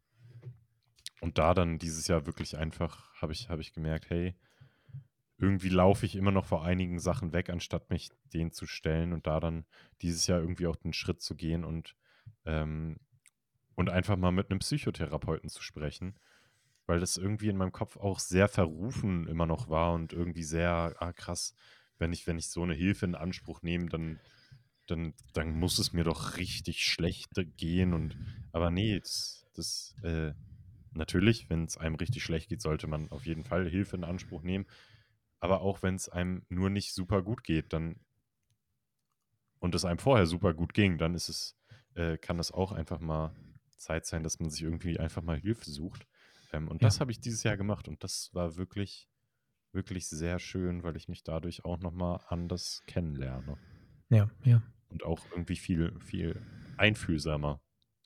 und 1.21 1.39
da 1.39 1.55
dann 1.55 1.79
dieses 1.79 2.07
Jahr 2.09 2.27
wirklich 2.27 2.57
einfach 2.57 3.13
habe 3.21 3.33
ich, 3.33 3.49
hab 3.49 3.59
ich 3.59 3.73
gemerkt, 3.73 4.11
hey, 4.11 4.35
irgendwie 5.39 5.69
laufe 5.69 6.07
ich 6.07 6.17
immer 6.17 6.31
noch 6.31 6.47
vor 6.47 6.65
einigen 6.65 6.99
Sachen 6.99 7.33
weg, 7.33 7.51
anstatt 7.51 7.91
mich 7.91 8.11
denen 8.33 8.53
zu 8.53 8.67
stellen 8.67 9.13
und 9.13 9.27
da 9.27 9.41
dann 9.41 9.67
dieses 10.03 10.27
Jahr 10.27 10.41
irgendwie 10.41 10.67
auch 10.67 10.77
den 10.77 10.93
Schritt 10.93 11.21
zu 11.21 11.35
gehen 11.35 11.65
und, 11.65 11.95
ähm, 12.45 12.99
und 13.75 13.91
einfach 13.91 14.17
mal 14.17 14.33
mit 14.33 14.51
einem 14.51 14.61
Psychotherapeuten 14.61 15.51
zu 15.51 15.63
sprechen, 15.63 16.19
weil 16.87 17.01
das 17.01 17.17
irgendwie 17.17 17.49
in 17.49 17.57
meinem 17.57 17.73
Kopf 17.73 17.97
auch 17.97 18.19
sehr 18.19 18.49
verrufen 18.49 19.27
immer 19.27 19.47
noch 19.47 19.69
war 19.69 19.93
und 19.93 20.13
irgendwie 20.13 20.45
sehr, 20.45 20.95
ah 20.99 21.13
krass, 21.13 21.55
wenn 21.99 22.13
ich, 22.13 22.27
wenn 22.27 22.39
ich 22.39 22.49
so 22.49 22.63
eine 22.63 22.75
Hilfe 22.75 23.07
in 23.07 23.15
Anspruch 23.15 23.63
nehme, 23.63 23.89
dann, 23.89 24.21
dann, 24.87 25.15
dann 25.33 25.59
muss 25.59 25.79
es 25.79 25.93
mir 25.93 26.05
doch 26.05 26.37
richtig 26.37 26.85
schlecht 26.85 27.31
gehen. 27.57 27.95
Und 27.95 28.17
aber 28.53 28.71
nee, 28.71 28.99
das, 28.99 29.47
das 29.55 29.95
äh, 30.03 30.33
natürlich, 30.93 31.49
wenn 31.51 31.65
es 31.65 31.77
einem 31.77 31.97
richtig 31.97 32.23
schlecht 32.23 32.49
geht, 32.49 32.63
sollte 32.63 32.87
man 32.87 33.11
auf 33.11 33.27
jeden 33.27 33.45
Fall 33.45 33.69
Hilfe 33.69 33.97
in 33.97 34.05
Anspruch 34.05 34.43
nehmen. 34.43 34.67
Aber 35.41 35.61
auch 35.61 35.83
wenn 35.83 35.95
es 35.95 36.09
einem 36.09 36.45
nur 36.49 36.71
nicht 36.71 36.93
super 36.93 37.23
gut 37.23 37.45
geht, 37.45 37.73
dann 37.73 37.97
und 39.59 39.75
es 39.75 39.85
einem 39.85 39.99
vorher 39.99 40.27
super 40.27 40.55
gut 40.55 40.75
ging, 40.75 40.99
dann 40.99 41.15
ist 41.15 41.29
es, 41.29 41.57
äh, 41.95 42.19
kann 42.19 42.39
es 42.39 42.53
auch 42.53 42.73
einfach 42.73 43.01
mal 43.01 43.35
Zeit 43.77 44.07
sein, 44.07 44.23
dass 44.23 44.39
man 44.39 44.51
sich 44.51 44.63
irgendwie 44.63 44.99
einfach 44.99 45.23
mal 45.23 45.39
Hilfe 45.39 45.71
sucht. 45.71 46.07
Ähm, 46.53 46.69
und 46.69 46.83
ja. 46.83 46.89
das 46.89 47.01
habe 47.01 47.11
ich 47.11 47.21
dieses 47.21 47.43
Jahr 47.43 47.57
gemacht 47.57 47.89
und 47.89 48.03
das 48.05 48.31
war 48.33 48.57
wirklich 48.57 49.09
wirklich 49.77 50.09
sehr 50.09 50.41
schön, 50.41 50.83
weil 50.83 50.97
ich 50.97 51.09
mich 51.09 51.23
dadurch 51.23 51.65
auch 51.65 51.79
nochmal 51.79 52.21
anders 52.29 52.83
kennenlerne. 52.89 53.57
Ja, 54.09 54.29
ja. 54.43 54.61
Und 54.89 55.05
auch 55.05 55.25
irgendwie 55.31 55.57
viel, 55.57 55.97
viel 56.01 56.43
einfühlsamer 56.77 57.61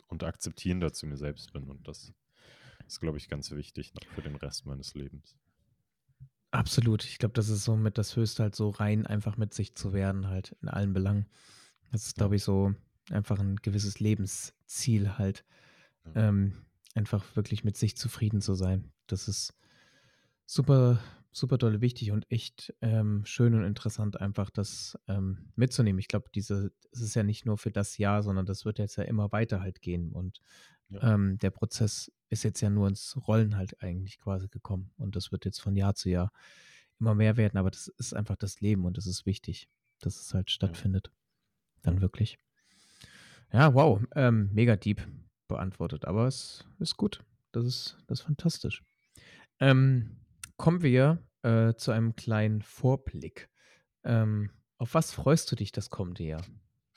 und 0.09 0.25
akzeptierender 0.25 0.93
zu 0.93 1.07
mir 1.07 1.16
selbst 1.16 1.53
bin. 1.55 1.71
Und 1.71 1.89
das 1.89 2.12
ist, 2.87 3.01
glaube 3.01 3.16
ich, 3.16 3.29
ganz 3.29 3.51
wichtig 3.53 3.95
noch 3.95 4.05
für 4.14 4.23
den 4.23 4.37
Rest 4.37 4.66
meines 4.66 4.95
Lebens. 4.95 5.39
Absolut. 6.51 7.05
Ich 7.05 7.18
glaube, 7.18 7.35
das 7.35 7.49
ist 7.49 7.64
so 7.64 7.77
mit 7.77 7.97
das 7.97 8.16
Höchste 8.16 8.43
halt 8.43 8.57
so 8.57 8.71
rein 8.71 9.07
einfach 9.07 9.37
mit 9.37 9.55
sich 9.55 9.75
zu 9.75 9.93
werden, 9.93 10.29
halt 10.29 10.57
in 10.61 10.68
allen 10.68 10.93
Belangen. 10.93 11.27
Das 11.93 12.07
ist, 12.07 12.16
glaube 12.16 12.37
ich, 12.37 12.43
so 12.43 12.75
einfach 13.11 13.39
ein 13.39 13.57
gewisses 13.57 14.01
Lebensziel 14.01 15.16
halt. 15.16 15.45
Ja. 16.07 16.29
Ähm, 16.29 16.66
einfach 16.95 17.37
wirklich 17.37 17.62
mit 17.62 17.77
sich 17.77 17.97
zufrieden 17.97 18.41
zu 18.41 18.55
sein. 18.55 18.93
Das 19.07 19.29
ist 19.29 19.55
super, 20.47 20.99
super 21.33 21.59
dolle 21.59 21.81
wichtig 21.81 22.11
und 22.11 22.31
echt 22.31 22.74
ähm, 22.81 23.24
schön 23.24 23.55
und 23.55 23.64
interessant, 23.64 24.20
einfach 24.20 24.51
das 24.51 24.99
ähm, 25.09 25.53
mitzunehmen. 25.57 25.99
Ich 25.99 26.09
glaube, 26.09 26.28
diese, 26.35 26.72
es 26.93 27.01
ist 27.01 27.14
ja 27.14 27.22
nicht 27.22 27.47
nur 27.47 27.57
für 27.59 27.70
das 27.70 27.99
Jahr, 27.99 28.22
sondern 28.22 28.47
das 28.47 28.64
wird 28.64 28.78
jetzt 28.78 28.97
ja 28.97 29.05
immer 29.05 29.31
weiter 29.33 29.61
halt 29.61 29.81
gehen. 29.81 30.12
Und 30.12 30.41
Ja. 30.91 31.14
Ähm, 31.14 31.39
der 31.39 31.51
Prozess 31.51 32.11
ist 32.31 32.43
jetzt 32.43 32.61
ja 32.61 32.68
nur 32.68 32.89
ins 32.89 33.16
Rollen 33.28 33.57
halt 33.57 33.81
eigentlich 33.81 34.18
quasi 34.18 34.49
gekommen. 34.49 34.91
Und 34.97 35.14
das 35.14 35.31
wird 35.31 35.45
jetzt 35.45 35.61
von 35.61 35.76
Jahr 35.76 35.95
zu 35.95 36.11
Jahr 36.11 36.33
immer 36.99 37.14
mehr 37.14 37.37
werden. 37.37 37.59
Aber 37.59 37.70
das 37.70 37.87
ist 37.87 38.12
einfach 38.12 38.37
das 38.37 38.61
Leben 38.61 38.85
und 38.85 38.99
es 38.99 39.07
ist 39.07 39.24
wichtig, 39.24 39.68
dass 40.01 40.20
es 40.20 40.35
halt 40.35 40.51
stattfindet. 40.51 41.12
Dann 41.83 42.01
wirklich. 42.01 42.39
Ja, 43.53 43.72
wow. 43.72 44.03
Ähm, 44.16 44.51
mega 44.53 44.76
deep 44.76 45.01
beantwortet. 45.47 46.05
Aber 46.07 46.26
es 46.26 46.66
ist 46.81 46.97
gut. 46.97 47.22
Das 47.53 47.64
ist, 47.64 47.99
das 48.09 48.20
ist 48.20 48.26
fantastisch. 48.26 48.83
Ähm, 49.61 50.16
kommen 50.61 50.83
wir 50.83 51.27
äh, 51.43 51.73
zu 51.75 51.91
einem 51.91 52.15
kleinen 52.17 52.61
Vorblick. 52.61 53.49
Ähm, 54.05 54.51
auf 54.77 54.93
was 54.93 55.11
freust 55.11 55.51
du 55.51 55.57
dich 55.57 55.73
das 55.73 55.89
kommende 55.89 56.23
Jahr? 56.23 56.45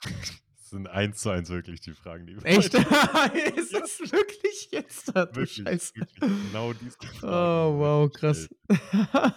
Das 0.02 0.68
sind 0.68 0.86
eins 0.86 1.22
zu 1.22 1.30
eins 1.30 1.48
wirklich 1.48 1.80
die 1.80 1.92
Fragen, 1.92 2.26
die 2.26 2.36
Echt? 2.44 2.74
ist 3.56 3.72
ja. 3.72 3.80
das 3.80 4.00
wirklich 4.12 4.68
jetzt? 4.70 5.16
Da, 5.16 5.34
wirklich, 5.34 5.64
wirklich, 5.64 5.92
genau 6.20 6.74
diese 6.74 6.98
Fragen. 7.20 7.74
Oh, 7.74 7.78
wow, 7.78 8.12
krass. 8.12 8.48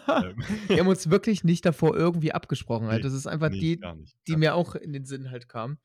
Ähm. 0.10 0.44
Wir 0.68 0.80
haben 0.80 0.88
uns 0.88 1.10
wirklich 1.10 1.44
nicht 1.44 1.66
davor 1.66 1.96
irgendwie 1.96 2.34
abgesprochen. 2.34 2.88
Halt. 2.88 3.06
Das 3.06 3.14
ist 3.14 3.28
einfach 3.28 3.50
nee, 3.50 3.78
die, 3.78 3.82
die 4.28 4.36
mir 4.36 4.56
auch 4.56 4.76
in 4.76 4.92
den 4.92 5.06
Sinn 5.06 5.32
halt 5.32 5.48
kam. 5.48 5.78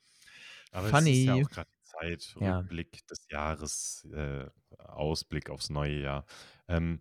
Aber 0.71 0.89
Funny. 0.89 1.11
es 1.11 1.19
ist 1.19 1.25
ja 1.27 1.35
auch 1.35 1.51
gerade 1.51 1.71
Zeit, 1.83 2.35
ja. 2.41 2.59
Rückblick 2.59 3.07
des 3.07 3.27
Jahres, 3.31 4.09
äh, 4.13 4.47
Ausblick 4.79 5.51
aufs 5.51 5.71
neue 5.71 6.01
Jahr. 6.01 6.25
Ähm, 6.67 7.01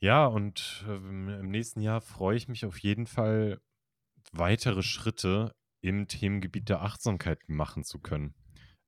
ja, 0.00 0.26
und 0.26 0.84
ähm, 0.88 1.28
im 1.28 1.50
nächsten 1.50 1.80
Jahr 1.80 2.00
freue 2.00 2.36
ich 2.36 2.48
mich 2.48 2.64
auf 2.64 2.78
jeden 2.78 3.06
Fall, 3.06 3.60
weitere 4.32 4.82
Schritte 4.82 5.54
im 5.80 6.08
Themengebiet 6.08 6.68
der 6.68 6.82
Achtsamkeit 6.82 7.48
machen 7.48 7.84
zu 7.84 7.98
können. 8.00 8.34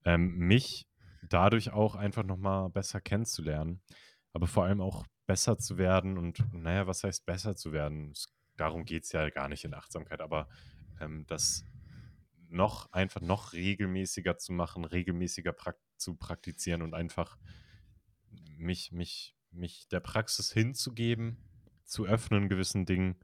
Ähm, 0.04 0.36
mich 0.36 0.86
dadurch 1.28 1.72
auch 1.72 1.94
einfach 1.94 2.24
nochmal 2.24 2.70
besser 2.70 3.00
kennenzulernen, 3.00 3.82
aber 4.32 4.46
vor 4.46 4.64
allem 4.64 4.80
auch 4.80 5.06
besser 5.26 5.58
zu 5.58 5.78
werden 5.78 6.18
und, 6.18 6.44
naja, 6.52 6.86
was 6.86 7.04
heißt 7.04 7.24
besser 7.26 7.56
zu 7.56 7.72
werden? 7.72 8.12
Darum 8.56 8.84
geht 8.84 9.04
es 9.04 9.12
ja 9.12 9.30
gar 9.30 9.48
nicht 9.48 9.64
in 9.64 9.74
Achtsamkeit, 9.74 10.20
aber 10.20 10.48
ähm, 11.00 11.24
das 11.26 11.64
noch 12.48 12.90
einfach 12.92 13.20
noch 13.20 13.52
regelmäßiger 13.52 14.38
zu 14.38 14.52
machen, 14.52 14.84
regelmäßiger 14.84 15.52
prak 15.52 15.78
zu 15.96 16.16
praktizieren 16.16 16.82
und 16.82 16.94
einfach 16.94 17.38
mich, 18.56 18.90
mich 18.90 19.36
mich 19.50 19.88
der 19.88 20.00
Praxis 20.00 20.52
hinzugeben, 20.52 21.38
zu 21.84 22.06
öffnen 22.06 22.48
gewissen 22.48 22.86
Dingen. 22.86 23.16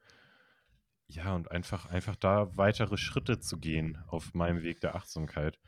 Ja, 1.08 1.34
und 1.34 1.50
einfach, 1.50 1.86
einfach 1.86 2.16
da 2.16 2.56
weitere 2.56 2.96
Schritte 2.96 3.38
zu 3.38 3.58
gehen 3.58 3.98
auf 4.08 4.34
meinem 4.34 4.62
Weg 4.62 4.80
der 4.80 4.96
Achtsamkeit. 4.96 5.58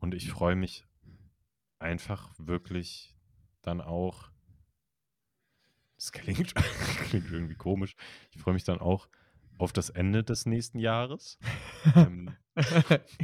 Und 0.00 0.14
ich 0.14 0.30
freue 0.30 0.56
mich 0.56 0.84
einfach 1.78 2.32
wirklich 2.38 3.14
dann 3.62 3.80
auch, 3.80 4.30
das 5.96 6.10
klingt, 6.10 6.54
klingt 7.08 7.30
irgendwie 7.30 7.54
komisch, 7.54 7.94
ich 8.32 8.40
freue 8.40 8.54
mich 8.54 8.64
dann 8.64 8.80
auch 8.80 9.08
auf 9.58 9.72
das 9.72 9.90
Ende 9.90 10.24
des 10.24 10.46
nächsten 10.46 10.78
Jahres. 10.78 11.38
ähm, 11.94 12.36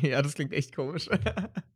ja, 0.00 0.22
das 0.22 0.34
klingt 0.34 0.52
echt 0.52 0.74
komisch. 0.74 1.08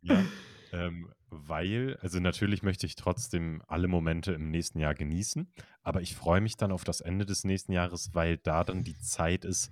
ja, 0.03 0.25
ähm, 0.73 1.13
weil, 1.29 1.97
also 2.01 2.19
natürlich 2.19 2.63
möchte 2.63 2.87
ich 2.87 2.97
trotzdem 2.97 3.63
alle 3.69 3.89
Momente 3.89 4.33
im 4.33 4.51
nächsten 4.51 4.79
Jahr 4.79 4.95
genießen, 4.95 5.53
aber 5.83 6.01
ich 6.01 6.15
freue 6.15 6.41
mich 6.41 6.57
dann 6.57 6.73
auf 6.73 6.85
das 6.85 7.01
Ende 7.01 7.27
des 7.27 7.45
nächsten 7.45 7.73
Jahres, 7.73 8.15
weil 8.15 8.39
da 8.39 8.65
dann 8.65 8.83
die 8.83 8.99
Zeit 8.99 9.45
ist, 9.45 9.71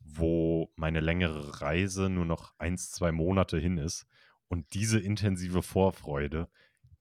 wo 0.00 0.70
meine 0.76 1.00
längere 1.00 1.60
Reise 1.60 2.10
nur 2.10 2.26
noch 2.26 2.52
eins, 2.58 2.90
zwei 2.90 3.12
Monate 3.12 3.58
hin 3.58 3.78
ist. 3.78 4.06
Und 4.48 4.74
diese 4.74 5.00
intensive 5.00 5.62
Vorfreude, 5.62 6.48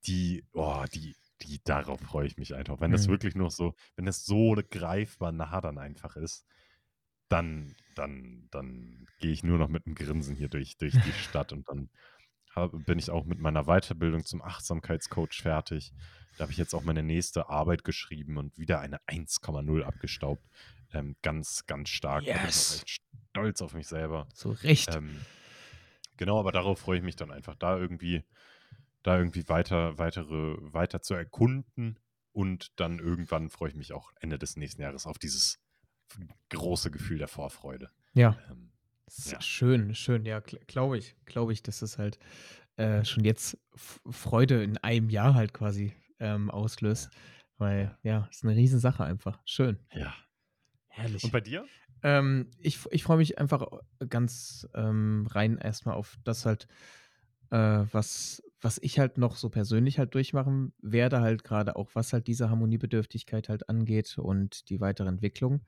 die, 0.06 0.46
oh, 0.54 0.86
die, 0.94 1.16
die, 1.42 1.62
darauf 1.64 2.00
freue 2.00 2.28
ich 2.28 2.38
mich 2.38 2.56
einfach. 2.56 2.80
Wenn 2.80 2.92
das 2.92 3.08
mhm. 3.08 3.12
wirklich 3.12 3.36
noch 3.36 3.52
so, 3.52 3.76
wenn 3.96 4.06
das 4.06 4.24
so 4.24 4.56
greifbar 4.70 5.32
nah 5.32 5.60
dann 5.60 5.78
einfach 5.78 6.16
ist, 6.16 6.46
dann, 7.28 7.76
dann, 7.96 8.48
dann 8.52 9.06
gehe 9.20 9.32
ich 9.32 9.44
nur 9.44 9.58
noch 9.58 9.70
mit 9.70 9.86
einem 9.86 9.96
Grinsen 9.96 10.36
hier 10.36 10.50
durch, 10.50 10.78
durch 10.78 10.94
die 10.94 11.12
Stadt 11.14 11.52
und 11.54 11.68
dann 11.68 11.90
hab, 12.56 12.72
bin 12.86 13.00
ich 13.00 13.10
auch 13.10 13.26
mit 13.26 13.40
meiner 13.40 13.66
Weiterbildung 13.66 14.26
zum 14.26 14.42
Achtsamkeitscoach 14.42 15.42
fertig. 15.42 15.94
Da 16.38 16.44
habe 16.44 16.52
ich 16.52 16.58
jetzt 16.58 16.74
auch 16.74 16.84
meine 16.84 17.04
nächste 17.04 17.50
Arbeit 17.50 17.84
geschrieben 17.84 18.38
und 18.38 18.58
wieder 18.58 18.80
eine 18.80 18.98
1,0 19.08 19.84
abgestaubt. 19.84 20.44
Ähm, 20.94 21.16
ganz, 21.22 21.66
ganz 21.68 21.90
stark. 21.90 22.24
Yes. 22.24 22.84
Stolz 23.32 23.62
auf 23.62 23.74
mich 23.74 23.88
selber. 23.88 24.28
So 24.34 24.52
recht. 24.52 24.94
Ähm, 24.96 25.22
genau, 26.18 26.40
aber 26.40 26.52
darauf 26.52 26.80
freue 26.80 26.98
ich 26.98 27.04
mich 27.04 27.16
dann 27.16 27.32
einfach, 27.32 27.56
da 27.56 27.78
irgendwie, 27.78 28.24
da 29.04 29.18
irgendwie 29.18 29.48
weiter, 29.48 29.98
weitere, 29.98 30.58
weiter 30.60 31.02
zu 31.02 31.14
erkunden. 31.14 32.00
Und 32.34 32.80
dann 32.80 33.00
irgendwann 33.00 33.50
freue 33.50 33.70
ich 33.70 33.76
mich 33.76 33.94
auch 33.94 34.12
Ende 34.20 34.38
des 34.38 34.56
nächsten 34.56 34.82
Jahres 34.82 35.06
auf 35.06 35.20
dieses 35.20 35.60
große 36.50 36.92
Gefühl 36.92 37.18
der 37.18 37.28
Vorfreude. 37.28 37.90
Ja. 38.14 38.38
Ähm, 38.50 38.72
ja. 39.32 39.42
Schön, 39.42 39.96
schön, 39.96 40.26
ja, 40.26 40.40
glaube 40.40 40.98
ich, 40.98 41.16
glaube 41.26 41.54
ich, 41.54 41.64
dass 41.64 41.80
das 41.80 41.98
halt 41.98 42.20
äh, 42.78 43.04
schon 43.06 43.24
jetzt 43.24 43.58
Freude 43.76 44.64
in 44.64 44.78
einem 44.78 45.10
Jahr 45.10 45.34
halt 45.34 45.54
quasi 45.54 45.94
ähm, 46.20 46.50
auslöst. 46.50 47.10
Weil, 47.58 47.96
ja, 48.02 48.28
ist 48.32 48.44
eine 48.44 48.56
Riesensache 48.56 49.04
einfach. 49.04 49.40
Schön. 49.46 49.78
Ja. 49.94 50.16
Herrlich. 50.88 51.24
Und 51.24 51.32
bei 51.32 51.42
dir? 51.42 51.66
Ähm, 52.04 52.50
ich 52.60 52.80
ich 52.90 53.04
freue 53.04 53.18
mich 53.18 53.38
einfach 53.38 53.68
ganz 54.10 54.68
ähm, 54.74 55.28
rein 55.30 55.58
erstmal 55.58 55.96
auf 55.96 56.18
das 56.24 56.46
halt, 56.46 56.68
äh, 57.52 57.86
was, 57.92 58.42
was 58.60 58.80
ich 58.82 58.98
halt 58.98 59.20
noch 59.20 59.36
so 59.36 59.50
persönlich 59.50 60.00
halt 60.00 60.16
durchmachen 60.16 60.74
werde, 60.82 61.22
halt 61.22 61.44
gerade 61.44 61.76
auch, 61.76 61.92
was 61.94 62.14
halt 62.14 62.26
diese 62.26 62.50
Harmoniebedürftigkeit 62.50 63.50
halt 63.50 63.70
angeht 63.70 64.18
und 64.18 64.70
die 64.70 64.82
weitere 64.82 65.10
Entwicklung 65.10 65.62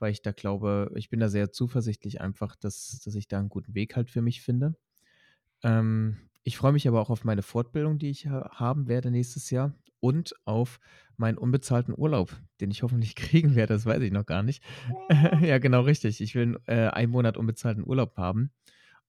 weil 0.00 0.10
ich 0.10 0.22
da 0.22 0.32
glaube, 0.32 0.90
ich 0.96 1.10
bin 1.10 1.20
da 1.20 1.28
sehr 1.28 1.52
zuversichtlich 1.52 2.20
einfach, 2.20 2.56
dass, 2.56 3.00
dass 3.04 3.14
ich 3.14 3.28
da 3.28 3.38
einen 3.38 3.48
guten 3.48 3.74
Weg 3.74 3.94
halt 3.94 4.10
für 4.10 4.22
mich 4.22 4.42
finde. 4.42 4.74
Ähm, 5.62 6.16
ich 6.42 6.56
freue 6.56 6.72
mich 6.72 6.88
aber 6.88 7.00
auch 7.00 7.10
auf 7.10 7.24
meine 7.24 7.42
Fortbildung, 7.42 7.98
die 7.98 8.10
ich 8.10 8.26
haben 8.26 8.88
werde 8.88 9.10
nächstes 9.10 9.50
Jahr 9.50 9.74
und 10.00 10.34
auf 10.46 10.80
meinen 11.16 11.38
unbezahlten 11.38 11.94
Urlaub, 11.96 12.34
den 12.60 12.70
ich 12.70 12.82
hoffentlich 12.82 13.14
kriegen 13.16 13.54
werde, 13.54 13.74
das 13.74 13.86
weiß 13.86 14.02
ich 14.02 14.10
noch 14.10 14.26
gar 14.26 14.42
nicht. 14.42 14.64
ja, 15.42 15.58
genau 15.58 15.82
richtig. 15.82 16.20
Ich 16.20 16.34
will 16.34 16.58
äh, 16.66 16.88
einen 16.88 17.12
Monat 17.12 17.36
unbezahlten 17.36 17.86
Urlaub 17.86 18.16
haben 18.16 18.50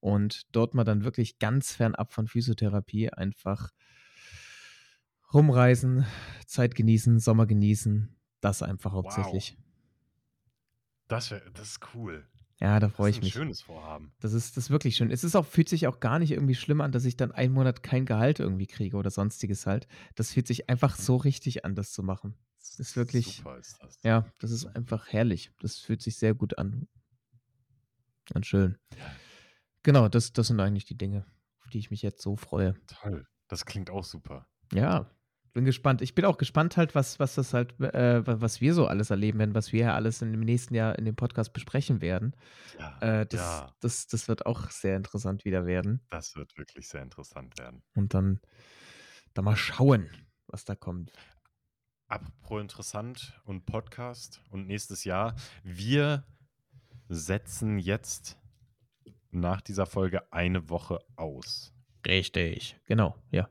und 0.01 0.43
dort 0.51 0.73
mal 0.73 0.83
dann 0.83 1.05
wirklich 1.05 1.39
ganz 1.39 1.73
fernab 1.73 2.11
von 2.11 2.27
Physiotherapie 2.27 3.11
einfach 3.11 3.71
rumreisen, 5.33 6.05
Zeit 6.45 6.75
genießen, 6.75 7.19
Sommer 7.19 7.45
genießen, 7.45 8.17
das 8.41 8.61
einfach 8.61 8.91
hauptsächlich. 8.91 9.57
Das, 11.11 11.29
wär, 11.29 11.41
das 11.51 11.71
ist 11.71 11.79
cool. 11.93 12.25
Ja, 12.61 12.79
da 12.79 12.87
freue 12.87 13.09
ich 13.09 13.17
mich. 13.17 13.33
Das 13.33 13.35
ist 13.35 13.35
ein 13.35 13.43
schönes 13.43 13.61
Vorhaben. 13.63 14.13
Das 14.21 14.31
ist, 14.31 14.55
das 14.55 14.65
ist 14.65 14.69
wirklich 14.69 14.95
schön. 14.95 15.11
Es 15.11 15.25
ist 15.25 15.35
auch, 15.35 15.45
fühlt 15.45 15.67
sich 15.67 15.87
auch 15.87 15.99
gar 15.99 16.19
nicht 16.19 16.31
irgendwie 16.31 16.55
schlimm 16.55 16.79
an, 16.79 16.93
dass 16.93 17.03
ich 17.03 17.17
dann 17.17 17.33
einen 17.33 17.53
Monat 17.53 17.83
kein 17.83 18.05
Gehalt 18.05 18.39
irgendwie 18.39 18.65
kriege 18.65 18.95
oder 18.95 19.09
sonstiges 19.09 19.65
halt. 19.65 19.87
Das 20.15 20.31
fühlt 20.31 20.47
sich 20.47 20.69
einfach 20.69 20.95
so 20.95 21.17
richtig 21.17 21.65
an, 21.65 21.75
das 21.75 21.91
zu 21.91 22.01
machen. 22.01 22.37
Das 22.59 22.79
ist 22.79 22.95
wirklich. 22.95 23.37
Super 23.37 23.57
ist 23.57 23.77
das. 23.81 23.99
Ja, 24.03 24.25
das 24.37 24.51
ist 24.51 24.65
einfach 24.67 25.07
herrlich. 25.09 25.51
Das 25.59 25.79
fühlt 25.79 26.01
sich 26.01 26.15
sehr 26.15 26.33
gut 26.33 26.57
an. 26.57 26.87
Und 28.33 28.45
schön. 28.45 28.77
Genau, 29.83 30.07
das, 30.07 30.31
das 30.31 30.47
sind 30.47 30.61
eigentlich 30.61 30.85
die 30.85 30.97
Dinge, 30.97 31.25
auf 31.61 31.71
die 31.71 31.79
ich 31.79 31.91
mich 31.91 32.03
jetzt 32.03 32.21
so 32.21 32.37
freue. 32.37 32.75
Toll. 32.87 33.27
Das 33.49 33.65
klingt 33.65 33.89
auch 33.89 34.05
super. 34.05 34.47
Ja, 34.71 35.11
bin 35.53 35.65
gespannt. 35.65 36.01
Ich 36.01 36.15
bin 36.15 36.25
auch 36.25 36.37
gespannt 36.37 36.77
halt, 36.77 36.95
was, 36.95 37.19
was 37.19 37.35
das 37.35 37.53
halt, 37.53 37.79
äh, 37.79 38.25
was 38.25 38.61
wir 38.61 38.73
so 38.73 38.87
alles 38.87 39.09
erleben 39.09 39.39
werden, 39.39 39.55
was 39.55 39.71
wir 39.71 39.85
ja 39.85 39.95
alles 39.95 40.21
in 40.21 40.31
dem 40.31 40.41
nächsten 40.41 40.73
Jahr 40.75 40.97
in 40.97 41.05
dem 41.05 41.15
Podcast 41.15 41.53
besprechen 41.53 42.01
werden. 42.01 42.35
Ja, 42.79 43.21
äh, 43.21 43.25
das, 43.25 43.39
ja. 43.39 43.75
das, 43.79 44.07
das 44.07 44.27
wird 44.27 44.45
auch 44.45 44.69
sehr 44.69 44.95
interessant 44.95 45.45
wieder 45.45 45.65
werden. 45.65 46.01
Das 46.09 46.35
wird 46.35 46.57
wirklich 46.57 46.87
sehr 46.87 47.01
interessant 47.01 47.57
werden. 47.57 47.83
Und 47.95 48.13
dann, 48.13 48.39
dann 49.33 49.45
mal 49.45 49.55
schauen, 49.55 50.09
was 50.47 50.65
da 50.65 50.75
kommt. 50.75 51.11
Apropos 52.07 52.61
interessant 52.61 53.41
und 53.45 53.65
Podcast 53.65 54.41
und 54.49 54.67
nächstes 54.67 55.05
Jahr. 55.05 55.35
Wir 55.63 56.25
setzen 57.07 57.79
jetzt 57.79 58.37
nach 59.31 59.61
dieser 59.61 59.85
Folge 59.85 60.31
eine 60.31 60.69
Woche 60.69 60.99
aus. 61.15 61.73
Richtig, 62.05 62.77
genau, 62.85 63.15
ja. 63.31 63.47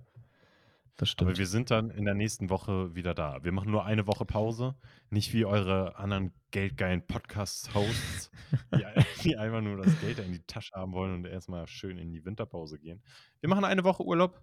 Das 1.01 1.09
stimmt. 1.09 1.31
Aber 1.31 1.39
wir 1.39 1.47
sind 1.47 1.71
dann 1.71 1.89
in 1.89 2.05
der 2.05 2.13
nächsten 2.13 2.51
Woche 2.51 2.95
wieder 2.95 3.15
da. 3.15 3.43
Wir 3.43 3.53
machen 3.53 3.71
nur 3.71 3.87
eine 3.87 4.07
Woche 4.07 4.27
Pause. 4.27 4.75
Nicht 5.09 5.33
wie 5.33 5.47
eure 5.47 5.97
anderen 5.97 6.31
geldgeilen 6.51 7.07
Podcast-Hosts, 7.07 8.31
die, 8.75 8.85
die, 9.23 9.39
einfach 9.39 9.63
nur 9.63 9.79
das 9.79 9.99
Geld 10.03 10.19
in 10.19 10.31
die 10.31 10.43
Tasche 10.43 10.75
haben 10.75 10.93
wollen 10.93 11.15
und 11.15 11.25
erstmal 11.25 11.67
schön 11.69 11.97
in 11.97 12.13
die 12.13 12.27
Winterpause 12.27 12.79
gehen. 12.79 13.03
Wir 13.41 13.49
machen 13.49 13.65
eine 13.65 13.83
Woche 13.83 14.05
Urlaub. 14.05 14.43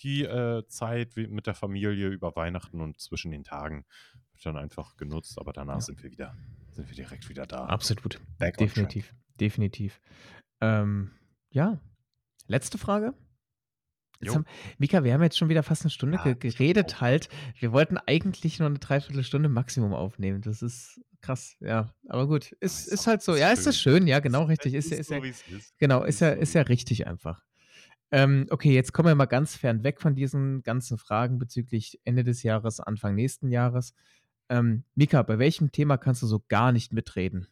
Die 0.00 0.24
äh, 0.24 0.66
Zeit 0.68 1.14
mit 1.14 1.46
der 1.46 1.52
Familie 1.52 2.08
über 2.08 2.34
Weihnachten 2.36 2.80
und 2.80 2.98
zwischen 2.98 3.30
den 3.30 3.44
Tagen 3.44 3.84
wird 4.32 4.46
dann 4.46 4.56
einfach 4.56 4.96
genutzt. 4.96 5.38
Aber 5.38 5.52
danach 5.52 5.74
ja. 5.74 5.80
sind 5.82 6.02
wir 6.02 6.10
wieder, 6.10 6.34
sind 6.70 6.88
wir 6.88 6.96
direkt 6.96 7.28
wieder 7.28 7.44
da. 7.44 7.66
Absolut. 7.66 8.18
Back 8.38 8.56
Definitiv. 8.56 9.14
Definitiv. 9.38 10.00
Ähm, 10.62 11.10
ja. 11.50 11.78
Letzte 12.46 12.78
Frage. 12.78 13.12
Haben 14.26 14.44
Mika, 14.78 15.04
wir 15.04 15.14
haben 15.14 15.22
jetzt 15.22 15.38
schon 15.38 15.48
wieder 15.48 15.62
fast 15.62 15.84
'ne 15.84 15.90
Stunde 15.90 16.18
Ja, 16.18 16.34
geredet 16.34 17.00
halt. 17.00 17.28
Wir 17.58 17.72
wollten 17.72 17.98
eigentlich 17.98 18.58
nur 18.58 18.68
'ne 18.68 18.78
3/4 18.78 19.22
Stunde 19.22 19.48
Maximum 19.48 19.94
aufnehmen. 19.94 20.40
Das 20.42 20.60
ist 20.62 21.00
krass, 21.20 21.56
ja. 21.60 21.94
Aber 22.08 22.26
gut, 22.26 22.52
ist 22.60 22.88
ist 22.88 23.06
halt 23.06 23.22
so. 23.22 23.34
ist 23.34 23.40
Ja, 23.40 23.50
ist 23.52 23.66
das 23.66 23.78
schön. 23.78 24.06
ja, 24.08 24.18
genau 24.20 24.44
richtig. 24.44 24.74
Ist 24.74 24.90
ja 24.90 24.96
ist 24.98 25.10
ist 25.10 25.10
ja 25.10 25.20
genau, 25.78 26.04
Es 26.04 26.16
ist 26.16 26.20
ja 26.20 26.30
ist 26.30 26.54
ja 26.54 26.62
richtig 26.62 27.06
einfach. 27.06 27.44
Ähm, 28.12 28.46
okay, 28.50 28.72
jetzt 28.74 28.92
kommen 28.92 29.08
wir 29.08 29.14
mal 29.16 29.26
ganz 29.26 29.56
fern 29.56 29.84
weg 29.84 30.00
von 30.00 30.14
diesen 30.16 30.62
ganzen 30.62 30.98
Fragen 30.98 31.38
bezüglich 31.38 32.00
Ende 32.04 32.24
des 32.24 32.42
Jahres, 32.42 32.80
Anfang 32.80 33.14
nächsten 33.16 33.50
Jahres. 33.50 33.94
Ähm, 34.50 34.84
Mika, 34.96 35.22
bei 35.22 35.38
welchem 35.38 35.72
Thema 35.72 35.98
kannst 35.98 36.22
du 36.22 36.26
so 36.28 36.44
gar 36.48 36.72
nicht 36.72 36.92
mitreden? 36.92 37.48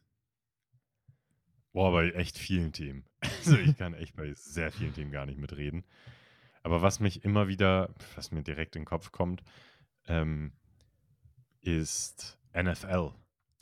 Boah, 1.74 1.92
bei 1.92 2.10
echt 2.10 2.38
vielen 2.38 2.72
Themen. 2.72 3.04
Also, 3.46 3.56
ich 3.58 3.76
kann 3.76 3.94
echt 3.94 4.16
bei 4.16 4.32
sehr 4.34 4.72
vielen 4.72 4.92
Themen 4.92 5.10
gar 5.12 5.26
nicht 5.26 5.38
mitreden. 5.38 5.84
Aber 6.66 6.82
was 6.82 6.98
mich 6.98 7.22
immer 7.22 7.46
wieder 7.46 7.90
was 8.16 8.32
mir 8.32 8.42
direkt 8.42 8.74
in 8.74 8.82
'n 8.82 8.86
Kopf 8.86 9.12
kommt, 9.12 9.44
ähm, 10.08 10.52
ist 11.60 12.38
NFL. 12.52 13.12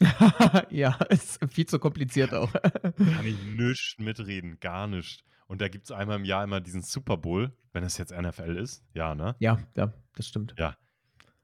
Ja, 0.70 0.94
ist 1.10 1.38
viel 1.52 1.66
zu 1.66 1.78
kompliziert 1.78 2.32
auch. 2.32 2.50
kann 2.52 3.26
ich 3.26 3.36
nischt 3.42 4.00
mitreden, 4.00 4.58
gar 4.58 4.86
nischt. 4.86 5.22
Und 5.48 5.60
da 5.60 5.68
gibt's 5.68 5.90
einmal 5.90 6.16
im 6.16 6.24
Jahr 6.24 6.44
immer 6.44 6.62
diesen 6.62 6.80
Super 6.80 7.18
Bowl, 7.18 7.52
wenn 7.74 7.84
es 7.84 7.98
jetzt 7.98 8.10
NFL 8.10 8.56
ist. 8.56 8.82
Ja, 8.94 9.14
ne? 9.14 9.36
Ja, 9.38 9.58
ja, 9.76 9.92
das 10.16 10.26
stimmt. 10.26 10.54
Ja. 10.58 10.78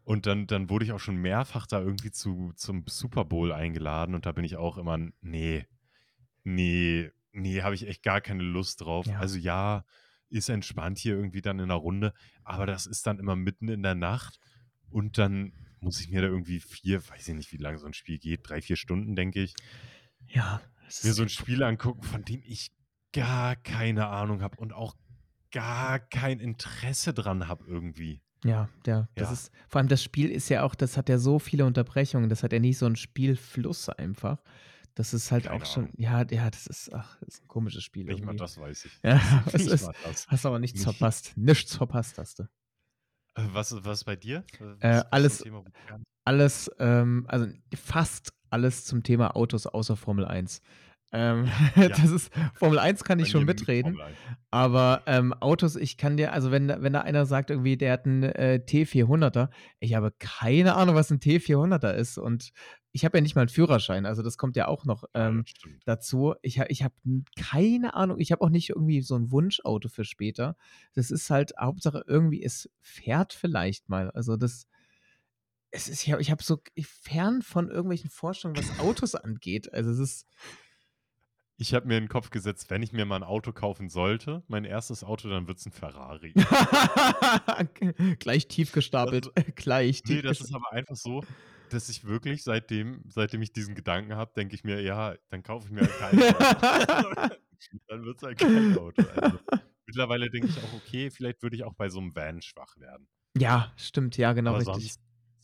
Und 0.04 0.24
dann 0.24 0.46
dann 0.46 0.70
wurde 0.70 0.86
ich 0.86 0.92
auch 0.92 0.98
schon 0.98 1.16
mehrfach 1.16 1.66
da 1.66 1.80
irgendwie 1.80 2.10
zu 2.10 2.52
zum 2.56 2.84
Super 2.88 3.26
Bowl 3.26 3.52
eingeladen 3.52 4.14
und 4.14 4.24
da 4.24 4.32
bin 4.32 4.44
ich 4.44 4.56
auch 4.56 4.78
immer: 4.78 4.96
„Ne, 5.20 5.66
ne, 6.42 7.12
ne, 7.32 7.62
habe 7.62 7.74
ich 7.74 7.86
echt 7.86 8.02
gar 8.02 8.22
keine 8.22 8.44
Lust 8.44 8.80
drauf.“ 8.80 9.06
Ja. 9.06 9.18
Also, 9.18 9.36
ja, 9.36 9.84
ist 10.30 10.48
entspannt 10.50 10.98
hier 10.98 11.14
irgendwie 11.16 11.42
dann 11.42 11.58
in 11.60 11.68
'ner 11.68 11.74
Runde, 11.76 12.14
aber 12.44 12.66
das 12.66 12.86
ist 12.86 13.06
dann 13.06 13.18
immer 13.20 13.36
mitten 13.36 13.68
in 13.68 13.82
der 13.82 13.94
Nacht 13.96 14.38
und 14.90 15.18
dann 15.18 15.54
muss 15.80 16.00
ich 16.00 16.10
mir 16.10 16.22
da 16.22 16.28
irgendwie 16.28 16.60
4 16.60 17.06
weiß 17.08 17.28
ich 17.28 17.34
nicht, 17.34 17.52
wie 17.52 17.56
lange 17.58 17.78
so 17.78 17.86
'n 17.86 17.94
Spiel 17.94 18.18
geht, 18.18 18.48
3, 18.48 18.62
4 18.62 18.76
Stunden, 18.76 19.16
denke 19.16 19.42
ich 19.42 19.56
Ja, 20.28 20.60
mir 21.02 21.14
so 21.14 21.22
'n 21.22 21.28
Spiel 21.30 21.62
angucken, 21.62 22.02
von 22.02 22.24
dem 22.24 22.42
ich 22.44 22.68
gar 23.12 23.56
keine 23.56 24.08
Ahnung 24.08 24.42
habe 24.42 24.58
und 24.58 24.72
auch 24.72 24.94
gar 25.50 25.98
kein 25.98 26.40
Interesse 26.40 27.14
dran 27.14 27.48
habe 27.48 27.64
irgendwie. 27.66 28.22
Ja, 28.44 28.70
ja, 28.86 29.06
das 29.16 29.30
Ja. 29.30 29.30
ist 29.30 29.50
vor 29.68 29.80
allem 29.80 29.88
das 29.88 30.02
Spiel 30.02 30.30
ist 30.30 30.48
ja 30.48 30.62
auch 30.62 30.74
das 30.74 30.96
hat 30.96 31.08
ja 31.10 31.18
so 31.18 31.38
viele 31.38 31.66
Unterbrechungen. 31.66 32.30
Das 32.30 32.42
hat 32.42 32.52
ja 32.54 32.58
nicht 32.58 32.78
so 32.78 32.86
'n 32.86 32.96
Spielfluss 32.96 33.88
einfach. 33.90 34.42
Das 35.00 35.14
ist 35.14 35.32
halt 35.32 35.48
Keine 35.48 35.48
auch 35.48 35.64
schon 35.64 35.88
Ahnung. 35.88 35.94
ja, 35.96 36.26
ja, 36.30 36.50
das 36.50 36.66
ist 36.66 36.92
ach, 36.92 37.22
ist 37.22 37.42
'n 37.42 37.48
komisches 37.48 37.82
Spiel 37.84 38.06
Nicht 38.06 38.22
mal 38.24 38.34
irgendwie. 38.34 38.36
das 38.36 38.56
weiß 38.58 38.84
ich. 38.86 39.00
Ja, 39.04 39.20
Nicht 39.52 39.80
ist 39.80 39.80
mal 39.80 39.94
das. 40.02 40.28
hast 40.28 40.46
aber 40.46 40.58
nichts 40.58 40.84
verpasst. 40.84 41.34
Nichts 41.36 41.76
verpasst 41.76 42.18
hast 42.18 42.40
du. 42.40 42.44
Äh, 43.36 43.42
was 43.52 43.72
was 43.84 44.04
bei 44.04 44.16
dir? 44.16 44.44
Äh, 44.58 44.64
Äh, 44.80 44.88
was 44.88 45.06
was 45.12 45.30
'n 45.30 45.38
alles 45.38 45.44
alles, 46.24 46.70
ähm 46.80 47.26
also, 47.28 47.46
fast 47.76 48.32
alles 48.50 48.84
zum 48.86 49.02
Thema 49.04 49.36
Autos 49.36 49.66
außer 49.66 49.96
Formel 49.96 50.26
1. 50.26 50.62
Ähm, 51.12 51.46
Ja, 51.86 51.96
das 51.96 52.10
ist 52.12 52.32
Formel 52.54 52.78
1 52.80 53.04
kann 53.04 53.18
Bei 53.18 53.20
ich 53.20 53.30
schon 53.30 53.44
mir 53.44 53.46
nur 53.46 53.56
mitreden, 53.56 54.00
Formel 54.00 54.02
1. 54.02 54.36
aber, 54.50 55.04
ähm, 55.06 55.32
Autos, 55.34 55.76
ich 55.76 55.96
kann 55.98 56.16
dir 56.18 56.32
also, 56.34 56.50
wenn 56.52 56.68
da 56.68 56.82
wenn 56.82 56.92
da 56.94 57.02
einer 57.02 57.26
sagt 57.26 57.50
irgendwie, 57.50 57.76
der 57.78 57.92
hat 57.94 58.06
'n, 58.06 58.22
äh, 58.24 58.60
T400er, 58.66 59.50
ich 59.80 59.94
habe 59.94 60.12
keine 60.18 60.76
Ahnung, 60.76 60.94
was 60.96 61.10
'n 61.12 61.20
T400er 61.20 61.94
ist 61.96 62.18
und 62.18 62.52
ich 62.92 63.04
habe 63.04 63.18
ja 63.18 63.22
nicht 63.22 63.34
mal 63.36 63.42
'n 63.42 63.48
Führerschein, 63.48 64.06
also, 64.06 64.22
das 64.22 64.38
kommt 64.38 64.56
ja 64.56 64.68
auch 64.68 64.84
noch, 64.84 65.04
Ja, 65.18 65.30
ähm, 65.30 65.44
das 65.44 65.48
stimmt. 65.48 65.84
dazu. 65.84 66.34
Ich 66.42 66.58
ha 66.60 66.66
ich 66.68 66.82
habe 66.84 66.94
keine 67.36 67.94
Ahnung. 67.94 68.18
Ich 68.20 68.32
habe 68.32 68.42
auch 68.44 68.50
nicht 68.50 68.70
irgendwie 68.70 69.02
so 69.02 69.14
'n 69.16 69.30
Wunschauto 69.32 69.88
für 69.88 70.04
später. 70.04 70.56
Das 70.94 71.10
ist 71.10 71.30
halt 71.30 71.52
Hauptsache 71.60 72.04
irgendwie, 72.06 72.42
es 72.44 72.70
fährt 72.82 73.32
vielleicht 73.34 73.88
mal. 73.88 74.10
Also, 74.12 74.36
das 74.36 74.64
es 75.72 75.88
ist 75.88 76.04
ja 76.06 76.18
ich 76.18 76.30
habe 76.30 76.42
so 76.42 76.58
fern 76.82 77.42
von 77.42 77.68
irgendwelchen 77.70 78.10
Vorstellungen, 78.10 78.56
was 78.56 78.76
Autos 78.78 79.14
angeht. 79.14 79.72
Also, 79.72 79.90
es 79.90 79.98
ist 79.98 80.22
Ich 81.58 81.74
habe 81.74 81.86
mir 81.88 81.98
in 81.98 82.04
'n 82.04 82.08
Kopf 82.08 82.30
gesetzt, 82.30 82.70
wenn 82.70 82.82
ich 82.82 82.92
mir 82.92 83.04
mal 83.04 83.16
'n 83.16 83.22
Auto 83.24 83.52
kaufen 83.52 83.88
sollte, 83.90 84.42
mein 84.48 84.64
1. 84.64 85.04
Auto, 85.04 85.28
dann 85.28 85.46
wird's 85.46 85.66
'n 85.66 85.72
Ferrari. 85.72 86.36
Gleich 88.18 88.48
tief 88.48 88.72
Das 89.02 89.12
gestapelt. 89.12 89.30
ist 89.56 89.56
Gleich 89.56 90.02
tief 90.04 90.24
das 90.24 90.40
gesta 90.40 90.44
ist 90.44 90.54
aber 90.54 90.72
einfach 90.72 90.96
so, 90.96 91.26
dass 91.72 91.88
ich 91.88 92.04
wirklich 92.04 92.42
seitdem 92.44 93.04
seitdem 93.08 93.42
ich 93.42 93.52
diesen 93.52 93.74
Gedanken 93.74 94.14
habe, 94.16 94.32
denke 94.36 94.54
ich 94.54 94.64
mir: 94.64 94.80
„Ja, 94.82 95.16
dann 95.30 95.42
kaufe 95.42 95.66
ich 95.66 95.72
mir 95.72 95.82
halt 95.82 95.96
kein 95.96 96.22
Auto.“ 96.22 96.62
Dann 97.88 98.04
wird's 98.04 98.22
halt 98.22 98.40
kein 98.40 98.70
Auto. 98.72 99.06
Also, 99.06 99.40
mittlerweile 99.86 100.30
denke 100.30 100.48
ich 100.50 100.60
auch: 100.60 100.72
„Okay, 100.72 101.10
vielleicht 101.10 101.42
würde 101.42 101.56
ich 101.56 101.64
auch 101.64 101.74
bei 101.74 101.88
so 101.90 102.00
'nem 102.00 102.14
Van 102.14 102.42
schwach 102.42 102.76
werden.“ 102.78 103.08
Ja, 103.36 103.72
stimmt, 103.76 104.16
ja, 104.16 104.32
genau 104.32 104.54
Aber 104.54 104.58
richtig. 104.58 104.90
sonst 104.90 105.00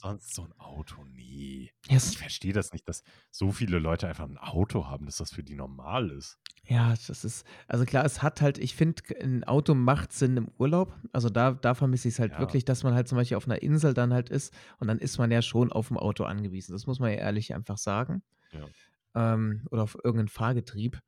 sonst 0.07 0.35
so 0.35 0.45
'n 0.45 0.53
Auto, 0.59 1.05
ne. 1.05 1.71
Ja, 1.89 1.97
Ich 2.05 2.17
es 2.17 2.17
verstehe 2.19 2.53
das 2.53 2.73
nicht, 2.73 2.89
dass 2.89 3.03
so 3.31 3.53
viele 3.53 3.79
Leute 3.79 4.09
einfach 4.09 4.27
'n 4.29 4.39
Auto 4.39 4.87
haben, 4.87 5.07
dass 5.07 5.17
das 5.19 5.33
für 5.33 5.43
die 5.45 5.55
normal 5.57 6.11
ist. 6.11 6.37
Ja, 6.65 6.95
das 7.07 7.25
ist 7.25 7.47
also, 7.69 7.85
klar, 7.85 8.05
es 8.05 8.23
hat 8.23 8.41
halt 8.41 8.59
ich 8.59 8.75
finde, 8.75 9.03
k 9.03 9.15
'n 9.21 9.45
Auto 9.45 9.75
macht 9.75 10.13
Sinn 10.13 10.37
im 10.37 10.49
Urlaub. 10.59 10.93
Also, 11.13 11.29
da 11.31 11.53
da 11.53 11.75
vermisse 11.75 12.09
ich's 12.09 12.19
halt 12.19 12.39
Ja. 12.39 12.39
wirklich, 12.39 12.65
dass 12.65 12.83
man 12.83 12.95
halt 12.95 13.07
zum 13.09 13.17
Beispiel 13.17 13.37
auf 13.37 13.47
'ner 13.47 13.63
Insel 13.63 13.95
dann 13.95 14.13
halt 14.13 14.31
ist 14.31 14.53
und 14.79 14.89
dann 14.89 14.99
ist 14.99 15.19
man 15.19 15.31
ja 15.31 15.43
schon 15.43 15.71
auf'm 15.73 15.97
Auto 15.97 16.25
angewiesen. 16.25 16.73
Das 16.73 16.87
muss 16.87 16.99
man 16.99 17.11
ja 17.13 17.19
ehrlich 17.19 17.55
einfach 17.55 17.79
sagen. 17.79 18.23
Ja. 18.53 18.73
Ähm, 19.15 19.67
oder 19.71 19.85
auf 19.85 19.99
irgend 20.05 20.23
'n 20.25 20.29
Fahrgetrieb. 20.29 21.01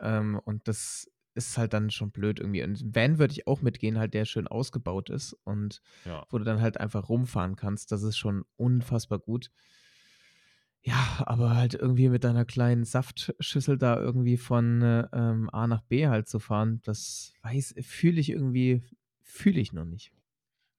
Ähm, 0.00 0.40
und 0.44 0.68
das 0.68 1.10
ist 1.34 1.58
halt 1.58 1.72
dann 1.72 1.90
schon 1.90 2.10
blöd 2.12 2.40
irgendwie. 2.40 2.62
Und 2.62 2.94
Van 2.94 3.18
würde 3.18 3.32
ich 3.32 3.46
auch 3.46 3.60
mitgehen, 3.62 3.98
halt, 3.98 4.14
der 4.14 4.24
schön 4.24 4.46
ausgebaut 4.46 5.10
ist 5.10 5.34
und 5.44 5.80
Ja. 6.04 6.24
wo 6.30 6.38
du 6.38 6.44
dann 6.44 6.60
halt 6.60 6.78
einfach 6.78 7.08
rumfahren 7.08 7.56
kannst. 7.56 7.92
Das 7.92 8.02
ist 8.02 8.16
schon 8.16 8.44
unfassbar 8.56 9.18
gut. 9.18 9.50
Ja, 10.82 11.22
aber 11.26 11.56
halt 11.56 11.72
irgendwie 11.74 12.10
mit 12.10 12.24
deiner 12.24 12.44
kleinen 12.44 12.84
Saftschüssel 12.84 13.78
da 13.78 13.96
irgendwie 13.98 14.36
von, 14.36 14.82
äh, 14.82 15.08
ähm, 15.14 15.48
A 15.50 15.66
nach 15.66 15.80
B 15.82 16.06
halt 16.08 16.28
zu 16.28 16.38
fahren, 16.38 16.80
das 16.84 17.32
weiß 17.42 17.74
fühle 17.80 18.20
ich 18.20 18.28
irgendwie 18.30 18.82
fühle 19.22 19.60
ich 19.60 19.72
noch 19.72 19.86
nicht. 19.86 20.12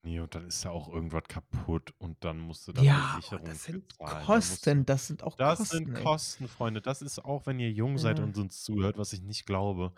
Ne, 0.04 0.20
und 0.22 0.36
dann 0.36 0.46
ist 0.46 0.64
ja 0.64 0.70
auch 0.70 0.88
irgendwas 0.94 1.24
kaputt 1.28 1.96
und 1.98 2.24
dann 2.24 2.38
musst 2.38 2.68
du 2.68 2.72
da 2.74 2.84
Ja, 2.84 3.00
Versicherung 3.14 3.46
das 3.46 3.64
sind 3.64 3.92
zahlen. 3.94 4.10
Dann 4.12 4.20
musst 4.20 4.68
du 4.68 4.72
Kosten. 4.72 4.86
Das 4.86 5.08
sind 5.08 5.24
auch 5.24 5.36
das 5.36 5.58
Kosten, 5.58 5.78
sind 5.78 5.96
ey. 5.96 6.04
Kosten, 6.04 6.48
Freunde. 6.48 6.82
Das 6.82 7.02
ist 7.02 7.26
auch, 7.26 7.48
wenn 7.48 7.60
ihr 7.60 7.72
jung 7.72 7.98
seid 7.98 8.20
Ja. 8.20 8.26
und 8.26 8.38
uns 8.38 8.62
zuhört, 8.64 9.00
was 9.00 9.14
ich 9.14 9.22
nicht 9.24 9.48
glaube. 9.48 9.94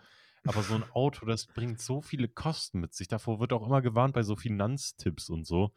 Aber 0.46 0.62
so 0.62 0.74
'n 0.76 0.84
Auto, 0.84 1.26
das 1.26 1.46
bringt 1.48 1.80
so 1.80 2.00
viele 2.02 2.28
Kosten 2.28 2.80
mit 2.80 2.94
sich. 2.94 3.08
Davor 3.08 3.40
wird 3.40 3.52
auch 3.52 3.66
immer 3.66 3.82
gewarnt 3.82 4.14
bei 4.14 4.22
so 4.22 4.36
Finanztipps 4.36 5.30
und 5.30 5.46
so. 5.46 5.72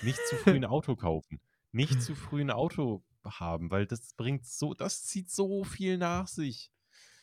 Nicht 0.00 0.26
zu 0.26 0.36
früh 0.38 0.56
'n 0.56 0.64
Auto 0.66 0.96
kaufen. 0.96 1.40
Nicht 1.72 2.02
zu 2.02 2.14
früh 2.16 2.42
'n 2.42 2.50
Auto 2.52 3.04
haben, 3.24 3.70
weil 3.70 3.86
das 3.86 4.14
bringt 4.14 4.46
so 4.46 4.74
das 4.74 5.04
zieht 5.04 5.30
so 5.30 5.64
viel 5.64 5.98
nach 5.98 6.28
sich. 6.28 6.68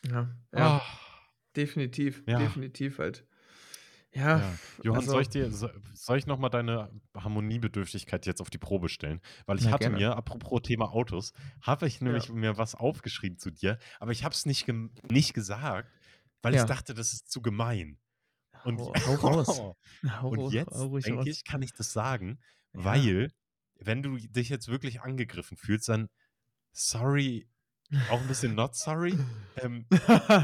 Ja, 0.04 0.36
ja. 0.54 0.72
Ah. 0.72 0.80
Definitiv, 1.56 2.24
Ja. 2.28 2.38
definitiv 2.38 3.00
halt. 3.00 3.28
Ja, 4.14 4.46
Ja. 4.46 4.60
Johann, 4.82 5.08
soll 5.08 5.22
also 5.22 5.24
ich 5.24 5.30
dir 5.30 5.50
so 5.52 5.70
soll 5.94 6.18
ich 6.18 6.28
noch 6.28 6.38
mal 6.38 6.50
deine 6.50 6.92
Harmoniebedürftigkeit 7.16 8.26
jetzt 8.26 8.42
auf 8.42 8.50
die 8.50 8.58
Probe 8.58 8.90
stellen? 8.90 9.22
Weil 9.46 9.58
ich 9.58 9.72
hatte 9.72 9.90
gerne. 9.90 9.90
mir, 9.90 10.16
apropos 10.18 10.62
Thema 10.64 10.92
Autos, 10.92 11.32
habe 11.62 11.88
ich 11.88 12.02
nämlich 12.02 12.28
Ja. 12.28 12.34
mir 12.34 12.58
was 12.58 12.76
aufgeschrieben 12.76 13.38
zu 13.38 13.52
dir, 13.52 13.78
aber 14.00 14.12
ich 14.12 14.24
habe 14.26 14.34
es 14.36 14.46
nicht 14.46 14.68
nicht 15.10 15.34
gesagt, 15.34 15.90
weil 16.48 16.56
ich 16.56 16.66
Ja. 16.66 16.68
dachte, 16.68 16.93
das 16.95 17.14
ist 17.14 17.30
zu 17.32 17.41
gemein. 17.41 18.00
Und 18.64 18.89
Hau 18.89 18.95
hau 19.06 19.16
raus. 19.16 19.64
Hau 20.22 20.30
und 20.30 20.50
jetzt 20.50 20.91
denke 21.06 21.30
ich, 21.30 21.43
kann 21.45 21.62
ich 21.62 21.74
das 21.74 21.93
sagen, 21.93 22.41
Ja. 22.89 23.14
weil 23.14 23.32
wenn 23.76 24.04
du 24.04 24.18
dich 24.18 24.50
jetzt 24.50 24.68
wirklich 24.70 25.02
angegriffen 25.02 25.58
fühlst, 25.58 25.89
dann 25.89 26.10
sorry, 26.74 27.50
auch 28.08 28.22
'n 28.22 28.28
bisschen 28.28 28.56
not 28.56 28.76
sorry, 28.76 29.24
ähm, 29.56 29.91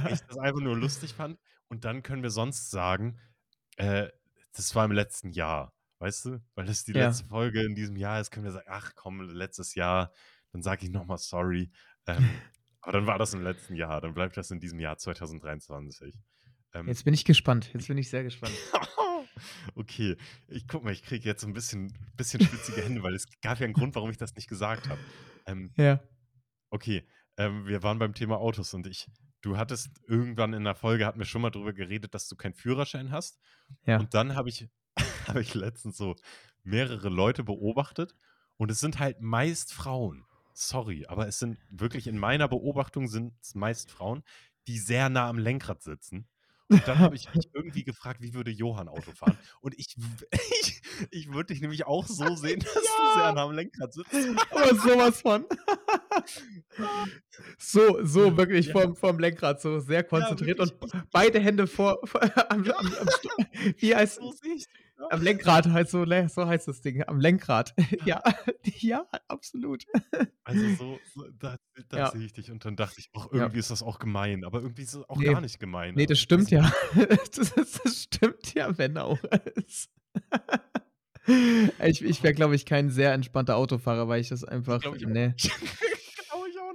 ich 0.06 0.20
das 0.28 0.38
einfach 0.38 0.62
nur 0.62 0.78
lustig 0.78 1.16
fand. 1.16 1.40
Und 1.70 1.86
dann 1.86 2.04
können 2.04 2.24
wir 2.24 2.32
sonst 2.32 2.72
sagen, 2.72 3.20
äh, 3.78 4.10
das 4.54 4.76
war 4.76 4.86
im 4.86 4.92
letzten 4.92 5.32
Jahr, 5.32 5.74
weißt 6.00 6.26
du? 6.26 6.46
Weil 6.56 6.66
das 6.66 6.84
die 6.86 6.94
Ja. 6.94 7.14
letzte 7.14 7.26
Folge 7.28 7.64
in 7.66 7.76
diesem 7.76 7.96
Jahr 7.98 8.20
ist, 8.22 8.32
können 8.32 8.46
wir 8.46 8.52
sagen: 8.54 8.68
„Ach 8.70 8.94
komm, 8.96 9.22
letztes 9.22 9.76
Jahr.“ 9.76 10.14
Dann 10.52 10.64
sage 10.64 10.86
ich 10.86 10.92
noch 10.92 11.06
mal 11.06 11.18
sorry. 11.18 11.72
Ähm, 12.08 12.44
aber 12.84 12.94
dann 12.94 13.08
war 13.08 13.18
das 13.20 13.34
im 13.34 13.42
letzten 13.42 13.76
Jahr. 13.76 14.02
Dann 14.02 14.14
bleibt 14.14 14.38
das 14.38 14.52
in 14.52 14.60
diesem 14.60 14.80
Jahr 14.80 14.98
2023. 14.98 16.16
Ähm 16.74 16.88
Jetzt 16.88 17.06
bin 17.06 17.14
ich 17.14 17.26
gespannt. 17.26 17.72
Jetzt 17.74 17.88
bin 17.88 17.98
ich 17.98 18.10
sehr 18.10 18.24
gespannt. 18.24 18.66
Okay, 19.76 20.18
ich 20.48 20.68
gucke 20.68 20.86
mal, 20.86 20.94
ich 20.94 21.04
kriege 21.04 21.26
jetzt 21.26 21.42
so 21.42 21.48
'n 21.48 21.54
bisschen 21.54 21.94
bisschen 22.18 22.42
schwitzige 22.42 22.82
Hände, 22.84 23.04
weil 23.04 23.16
es 23.16 23.26
gab 23.42 23.60
ja 23.60 23.66
'n 23.68 23.74
Grund, 23.74 23.96
warum 23.96 24.10
ich 24.12 24.18
das 24.18 24.36
nicht 24.36 24.48
gesagt 24.50 24.90
habe. 24.90 25.04
Ähm 25.46 25.76
Ja. 25.78 26.04
okay, 26.72 27.08
ähm, 27.38 27.66
wir 27.68 27.84
waren 27.84 28.00
beim 28.00 28.14
Thema 28.14 28.38
Autos 28.40 28.74
und 28.74 28.88
ich 28.88 29.08
du 29.42 29.58
hattest 29.58 30.02
irgendwann 30.08 30.54
in 30.54 30.64
'ner 30.64 30.76
Folge 30.76 31.06
hatten 31.06 31.20
wir 31.20 31.26
schon 31.26 31.42
mal 31.42 31.50
drüber 31.52 31.74
geredet, 31.74 32.14
dass 32.14 32.28
du 32.28 32.36
keinen 32.36 32.54
Führerschein 32.56 33.12
hast. 33.12 33.42
Ja. 33.86 34.00
Und 34.00 34.14
dann 34.14 34.36
habe 34.36 34.50
ich 34.50 34.70
habe 35.28 35.42
ich 35.42 35.54
letztens 35.56 35.98
so 35.98 36.16
mehrere 36.64 37.10
Leute 37.10 37.44
beobachtet 37.44 38.16
und 38.58 38.72
es 38.72 38.80
sind 38.80 39.00
halt 39.00 39.22
meist 39.22 39.74
Frauen. 39.74 40.26
Sorry, 40.54 41.06
aber 41.08 41.28
es 41.28 41.40
sind 41.40 41.58
wirklich 41.70 42.08
in 42.08 42.18
meiner 42.18 42.48
Beobachtung 42.48 43.08
sind's 43.08 43.56
meist 43.56 43.92
Frauen, 43.92 44.24
die 44.68 44.78
sehr 44.78 45.10
nah 45.10 45.28
am 45.28 45.38
Lenkrad 45.38 45.82
sitzen 45.82 46.28
Und 46.70 46.88
dann 46.88 47.00
habe 47.00 47.16
ich 47.16 47.34
mich 47.34 47.50
irgendwie 47.54 47.84
gefragt, 47.86 48.22
wie 48.22 48.34
würde 48.34 48.52
Johann 48.52 48.88
Auto 48.88 49.14
fahren? 49.14 49.40
Und 49.62 49.78
ich, 49.80 49.96
ich, 50.62 50.82
ich 51.12 51.34
würde 51.34 51.54
dich 51.54 51.62
nämlich 51.62 51.86
auch 51.86 52.08
so 52.08 52.36
sehen, 52.36 52.60
dass 52.62 52.74
du 52.74 53.20
sehr 53.20 53.34
nah 53.34 53.44
am 53.44 53.52
Lenkrad 53.52 53.94
sitzt. 53.94 54.14
Aber 54.52 54.76
sowas 54.76 55.22
von. 55.22 55.46
So, 57.58 58.06
so 58.06 58.38
wirklich 58.38 58.68
Ja. 58.68 58.74
vorm, 58.74 58.96
vorm 58.96 59.20
Lenkrad, 59.20 59.62
so 59.62 59.80
sehr 59.80 60.04
konzentriert 60.04 60.60
und 60.60 60.72
wirklich. 60.82 61.04
beide 61.12 61.40
Hände 61.40 61.68
vor, 61.68 62.00
vor 62.06 62.22
am, 62.52 62.64
Ja. 62.64 62.76
am, 62.78 62.94
am, 62.96 63.08
wie 63.78 63.96
heißt 63.96 64.16
So 64.16 64.32
Ja. 65.10 65.18
am 65.18 65.22
Lenkrad 65.22 65.70
halt 65.70 65.90
so, 65.90 66.04
le- 66.04 66.30
so 66.30 66.48
heißt 66.48 66.68
das 66.68 66.82
Ding, 66.82 67.04
am 67.08 67.20
Lenkrad. 67.20 67.74
Ja, 68.06 68.22
ja, 68.64 69.06
absolut. 69.28 69.84
Also 70.46 70.62
so, 70.76 71.00
so 71.16 71.26
da, 71.40 71.56
da 71.90 71.98
Ja. 71.98 72.12
sehe 72.12 72.26
ich 72.26 72.34
dich 72.34 72.52
und 72.52 72.66
dann 72.66 72.76
dachte 72.76 72.96
ich, 73.00 73.10
ach, 73.16 73.28
Ja. 73.32 73.40
irgendwie 73.44 73.60
ist 73.60 73.72
das 73.72 73.82
auch 73.82 73.98
gemein, 74.00 74.44
aber 74.44 74.60
irgendwie 74.62 74.82
ist 74.84 74.94
es 74.94 75.10
auch 75.10 75.18
Nee. 75.18 75.32
gar 75.32 75.40
nicht 75.42 75.60
gemein. 75.60 75.94
Nee, 75.96 76.06
das 76.06 76.20
stimmt 76.20 76.52
ja. 76.52 76.70
Das, 77.36 77.54
das, 77.54 78.04
stimmt 78.04 78.54
ja, 78.54 78.78
wenn 78.78 78.98
auch. 78.98 79.18
Ich, 81.26 82.04
ich 82.04 82.22
wäre, 82.24 82.34
glaube 82.34 82.56
ich, 82.56 82.66
kein 82.66 82.90
sehr 82.90 83.14
entspannter 83.14 83.56
Autofahrer, 83.56 84.08
weil 84.10 84.20
ich 84.20 84.30
das 84.30 84.44
einfach. 84.44 84.82
Ich 84.96 85.06
Nee. 85.06 85.34
Glaube 85.34 85.34
ich 85.38 85.52
auch 85.52 86.03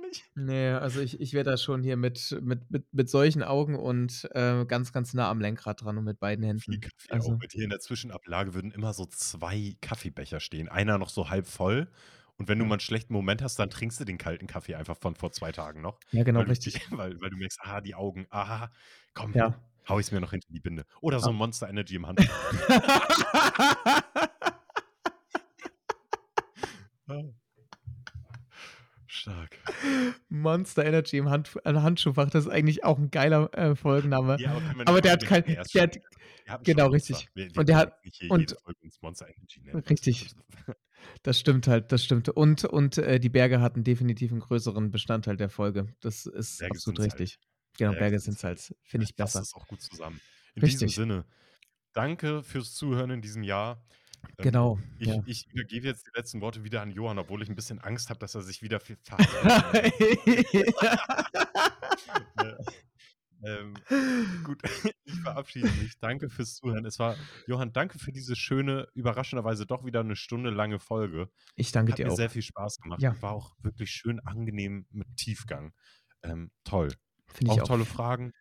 nicht. 0.08 0.24
nee, 0.34 0.70
also 0.70 1.00
ich, 1.00 1.20
ich 1.20 1.32
wäre 1.32 1.44
da 1.44 1.56
schon 1.56 1.82
hier 1.82 1.96
mit, 1.96 2.36
mit, 2.42 2.70
mit, 2.70 2.92
mit 2.92 3.08
solchen 3.10 3.42
Augen 3.42 3.74
und 3.76 4.28
äh, 4.32 4.64
ganz, 4.66 4.92
ganz 4.92 5.14
nah 5.14 5.30
am 5.30 5.40
Lenkrad 5.40 5.82
dran 5.82 5.98
und 5.98 6.04
mit 6.04 6.18
beiden 6.20 6.42
Viel 6.58 6.74
Händen. 6.74 6.80
Kaffee 6.80 7.12
Also, 7.12 7.32
auch. 7.32 7.38
Mit 7.38 7.52
hier 7.52 7.64
in 7.64 7.70
der 7.70 7.80
Zwischenablage 7.80 8.54
würden 8.54 8.70
immer 8.72 8.92
so 8.92 9.06
zwei 9.06 9.76
Kaffeebecher 9.80 10.40
stehen. 10.40 10.68
Einer 10.68 10.98
noch 10.98 11.08
so 11.10 11.30
halb 11.30 11.46
voll. 11.46 11.88
Und 12.36 12.46
wenn 12.48 12.58
du 12.58 12.64
mal 12.64 12.74
einen 12.74 12.80
schlechten 12.80 13.12
Moment 13.12 13.42
hast, 13.42 13.58
dann 13.58 13.68
trinkst 13.68 13.98
du 13.98 14.04
den 14.04 14.16
kalten 14.16 14.46
Kaffee 14.46 14.76
einfach 14.76 14.96
von 14.96 15.16
vor 15.16 15.32
zwei 15.32 15.50
Tagen 15.50 15.80
noch. 15.80 15.98
ja, 16.12 16.22
genau, 16.22 16.38
weil, 16.38 16.44
du, 16.46 16.50
richtig. 16.52 16.80
weil, 16.90 17.20
weil 17.20 17.30
du 17.30 17.36
merkst, 17.36 17.58
ah, 17.62 17.80
die 17.80 17.94
Augen, 17.96 18.26
ah, 18.30 18.68
komm, 19.12 19.32
Ja. 19.34 19.60
hau 19.88 19.98
ich 19.98 20.06
es 20.06 20.12
mir 20.12 20.20
noch 20.20 20.30
hinter 20.30 20.46
die 20.50 20.60
Binde. 20.60 20.84
Oder 21.00 21.18
so 21.18 21.30
ein 21.30 21.36
Monster 21.36 21.68
Energy 21.68 21.96
im 21.96 22.06
Hand. 22.06 22.20
Stark. 29.06 29.56
Monster 30.48 30.84
Energy 30.84 31.18
im 31.18 31.28
Hand, 31.28 31.56
äh, 31.64 31.74
Handschuhfach, 31.74 32.30
das 32.30 32.46
ist 32.46 32.50
eigentlich 32.50 32.84
auch 32.84 32.98
ein 32.98 33.10
geiler 33.10 33.52
äh, 33.56 33.74
Folgenname. 33.76 34.36
Ja, 34.40 34.52
aber, 34.52 34.88
Aber 34.88 35.00
der 35.00 35.12
hat 35.12 35.26
kein. 35.26 35.44
er 35.44 35.60
ist 35.62 35.74
Der 35.74 35.82
hat, 35.82 36.64
genau, 36.64 36.86
richtig. 36.88 37.28
Wir, 37.34 37.50
wir 37.50 37.58
Und 37.58 37.68
der 37.68 37.76
hat- 37.76 37.94
und-. 38.30 38.56
Richtig. 39.90 40.30
Das 41.22 41.38
stimmt 41.38 41.68
halt, 41.68 41.92
das 41.92 42.04
stimmt. 42.04 42.28
Und, 42.28 42.64
und 42.64 42.98
äh, 42.98 43.20
die 43.20 43.28
Berge 43.28 43.60
hatten 43.60 43.84
definitiv 43.84 44.32
einen 44.32 44.40
größeren 44.40 44.90
Bestandteil 44.90 45.36
der 45.36 45.48
Folge. 45.48 45.86
Das 46.00 46.26
ist 46.26 46.58
Berge 46.58 46.72
absolut 46.72 46.98
sind's 46.98 47.12
halt. 47.12 47.20
richtig. 47.20 47.38
Genau, 47.78 47.90
Berge 47.92 48.04
Berge 48.04 48.20
sind 48.20 48.38
Salz. 48.38 48.74
Finde 48.82 49.04
ich 49.04 49.14
besser. 49.14 49.38
das 49.38 49.54
auch 49.54 49.66
gut 49.68 49.80
zusammen. 49.80 50.20
In 50.54 50.62
diesem 50.62 50.80
Richtig. 50.86 50.96
Sinne, 50.96 51.24
danke 51.92 52.42
fürs 52.42 52.74
Zuhören 52.74 53.10
in 53.10 53.22
diesem 53.22 53.42
Jahr. 53.44 53.84
Ähm, 54.22 54.44
Genau. 54.44 54.78
Ich, 54.98 55.08
ja. 55.08 55.22
ich 55.26 55.46
übergebe 55.52 55.86
jetzt 55.88 56.06
die 56.06 56.10
letzten 56.16 56.40
Worte 56.40 56.62
wieder 56.64 56.80
an 56.82 56.90
Johann, 56.90 57.18
obwohl 57.18 57.42
ich 57.42 57.48
ein 57.48 57.56
bisschen 57.56 57.78
Angst 57.80 58.08
habe, 58.10 58.20
dass 58.20 58.34
er 58.34 58.42
sich 58.42 58.62
wieder 58.62 58.78
ver- 58.80 58.96
verhaspelt. 59.04 59.92
ähm, 63.44 63.74
gut, 64.44 64.60
ich 65.04 65.14
verabschiede 65.22 65.68
mich. 65.82 65.98
Danke 66.00 66.28
fürs 66.28 66.56
Zuhören. 66.56 66.84
Es 66.84 66.98
war, 66.98 67.16
Johann, 67.46 67.72
danke 67.72 67.98
für 67.98 68.12
diese 68.12 68.36
schöne, 68.36 68.88
überraschenderweise 68.94 69.66
doch 69.66 69.84
wieder 69.84 70.00
eine 70.00 70.16
Stunde 70.16 70.50
lange 70.50 70.78
Folge. 70.78 71.28
ich 71.56 71.72
danke 71.72 71.92
Hat 71.92 71.98
dir 71.98 72.06
mir 72.06 72.12
auch. 72.12 72.16
sehr 72.16 72.30
viel 72.30 72.42
Spaß 72.42 72.78
gemacht. 72.78 73.00
Ja. 73.02 73.20
War 73.22 73.32
auch 73.32 73.54
wirklich 73.60 73.90
schön 73.90 74.20
angenehm 74.20 74.86
mit 74.90 75.16
Tiefgang. 75.16 75.72
Ähm, 76.22 76.50
toll. 76.64 76.88
Finde 77.28 77.52
Auch, 77.52 77.56
ich 77.56 77.62
auch. 77.62 77.68
tolle 77.68 77.84
Fragen. 77.84 78.32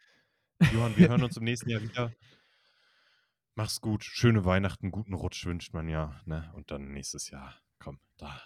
Johann, 0.73 0.97
wir 0.97 1.09
hören 1.09 1.23
uns 1.23 1.37
im 1.37 1.43
nächsten 1.43 1.69
Jahr 1.69 1.81
wieder. 1.81 2.11
Mach's 3.57 3.81
gut. 3.81 4.03
Schöne 4.03 4.45
Weihnachten, 4.45 4.91
guten 4.91 5.15
Rutsch 5.15 5.43
wünscht 5.47 5.73
man 5.73 5.89
ja. 5.89 6.21
Ne? 6.25 6.47
Und 6.53 6.69
dann 6.69 6.93
nächstes 6.93 7.31
Jahr, 7.31 7.55
komm, 7.79 7.97
da 8.17 8.39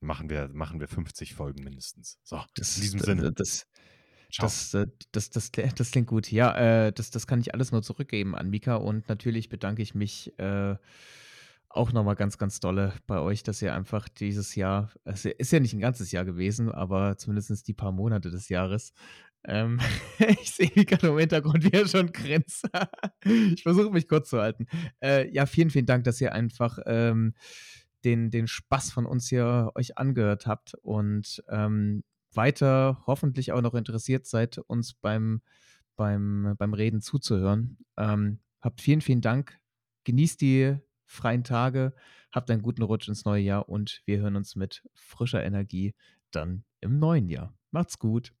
machen 0.00 0.30
wir, 0.30 0.48
machen 0.48 0.80
wir 0.80 0.88
50 0.88 1.32
Folgen 1.32 1.62
mindestens. 1.62 2.18
So, 2.24 2.42
Das, 2.56 2.74
in 2.74 2.82
diesem 2.82 2.98
Sinne. 2.98 3.32
Das, 3.32 3.68
das, 4.36 4.74
äh, 4.74 4.88
das, 5.12 5.30
das, 5.30 5.52
das, 5.52 5.90
klingt 5.92 6.08
gut. 6.08 6.32
Ja, 6.32 6.56
äh, 6.56 6.92
das, 6.92 7.12
das 7.12 7.28
kann 7.28 7.40
ich 7.40 7.54
alles 7.54 7.70
nur 7.70 7.84
zurückgeben 7.84 8.34
an 8.34 8.50
Mika. 8.50 8.74
Und 8.74 9.08
natürlich 9.08 9.48
bedanke 9.48 9.80
ich 9.80 9.94
mich 9.94 10.36
äh, 10.40 10.74
auch 11.68 11.92
nochmal 11.92 12.16
ganz, 12.16 12.36
ganz 12.36 12.58
dolle 12.58 12.94
bei 13.06 13.20
euch, 13.20 13.44
dass 13.44 13.62
ihr 13.62 13.72
einfach 13.72 14.08
dieses 14.08 14.56
Jahr, 14.56 14.90
es 15.04 15.24
ist 15.24 15.52
ja 15.52 15.60
nicht 15.60 15.72
ein 15.72 15.80
ganzes 15.80 16.10
Jahr 16.10 16.24
gewesen, 16.24 16.68
aber 16.68 17.16
zumindest 17.16 17.68
die 17.68 17.74
paar 17.74 17.92
Monate 17.92 18.28
des 18.28 18.48
Jahres. 18.48 18.92
Ähm, 19.44 19.80
ich 20.40 20.50
sehe 20.52 20.70
nur 21.02 21.12
im 21.12 21.18
Hintergrund, 21.18 21.64
wie 21.64 21.76
er 21.76 21.88
schon 21.88 22.12
grinst. 22.12 22.68
ich 23.24 23.62
versuche 23.62 23.90
mich 23.90 24.08
kurz 24.08 24.30
zu 24.30 24.40
halten. 24.40 24.66
Äh, 25.02 25.30
ja, 25.32 25.46
vielen, 25.46 25.70
vielen 25.70 25.86
Dank, 25.86 26.04
dass 26.04 26.20
ihr 26.20 26.32
einfach 26.32 26.78
ähm, 26.86 27.34
den, 28.04 28.30
den 28.30 28.46
Spaß 28.46 28.92
von 28.92 29.06
uns 29.06 29.28
hier 29.28 29.70
euch 29.74 29.98
angehört 29.98 30.46
habt 30.46 30.74
und 30.82 31.42
ähm, 31.48 32.02
weiter 32.32 33.02
hoffentlich 33.06 33.52
auch 33.52 33.60
noch 33.60 33.74
interessiert 33.74 34.26
seid, 34.26 34.58
uns 34.58 34.94
beim, 34.94 35.42
beim, 35.96 36.54
beim 36.58 36.74
Reden 36.74 37.00
zuzuhören. 37.00 37.78
Ähm, 37.96 38.40
habt 38.60 38.80
vielen, 38.80 39.00
vielen 39.00 39.20
Dank. 39.20 39.58
Genießt 40.04 40.40
die 40.40 40.76
freien 41.04 41.44
Tage, 41.44 41.94
habt 42.32 42.50
einen 42.50 42.62
guten 42.62 42.82
Rutsch 42.82 43.08
ins 43.08 43.24
neue 43.24 43.42
Jahr 43.42 43.68
und 43.68 44.02
wir 44.06 44.20
hören 44.20 44.36
uns 44.36 44.56
mit 44.56 44.82
frischer 44.94 45.44
Energie 45.44 45.94
dann 46.30 46.64
im 46.80 46.98
neuen 46.98 47.28
Jahr. 47.28 47.54
Macht's 47.70 47.98
gut. 47.98 48.32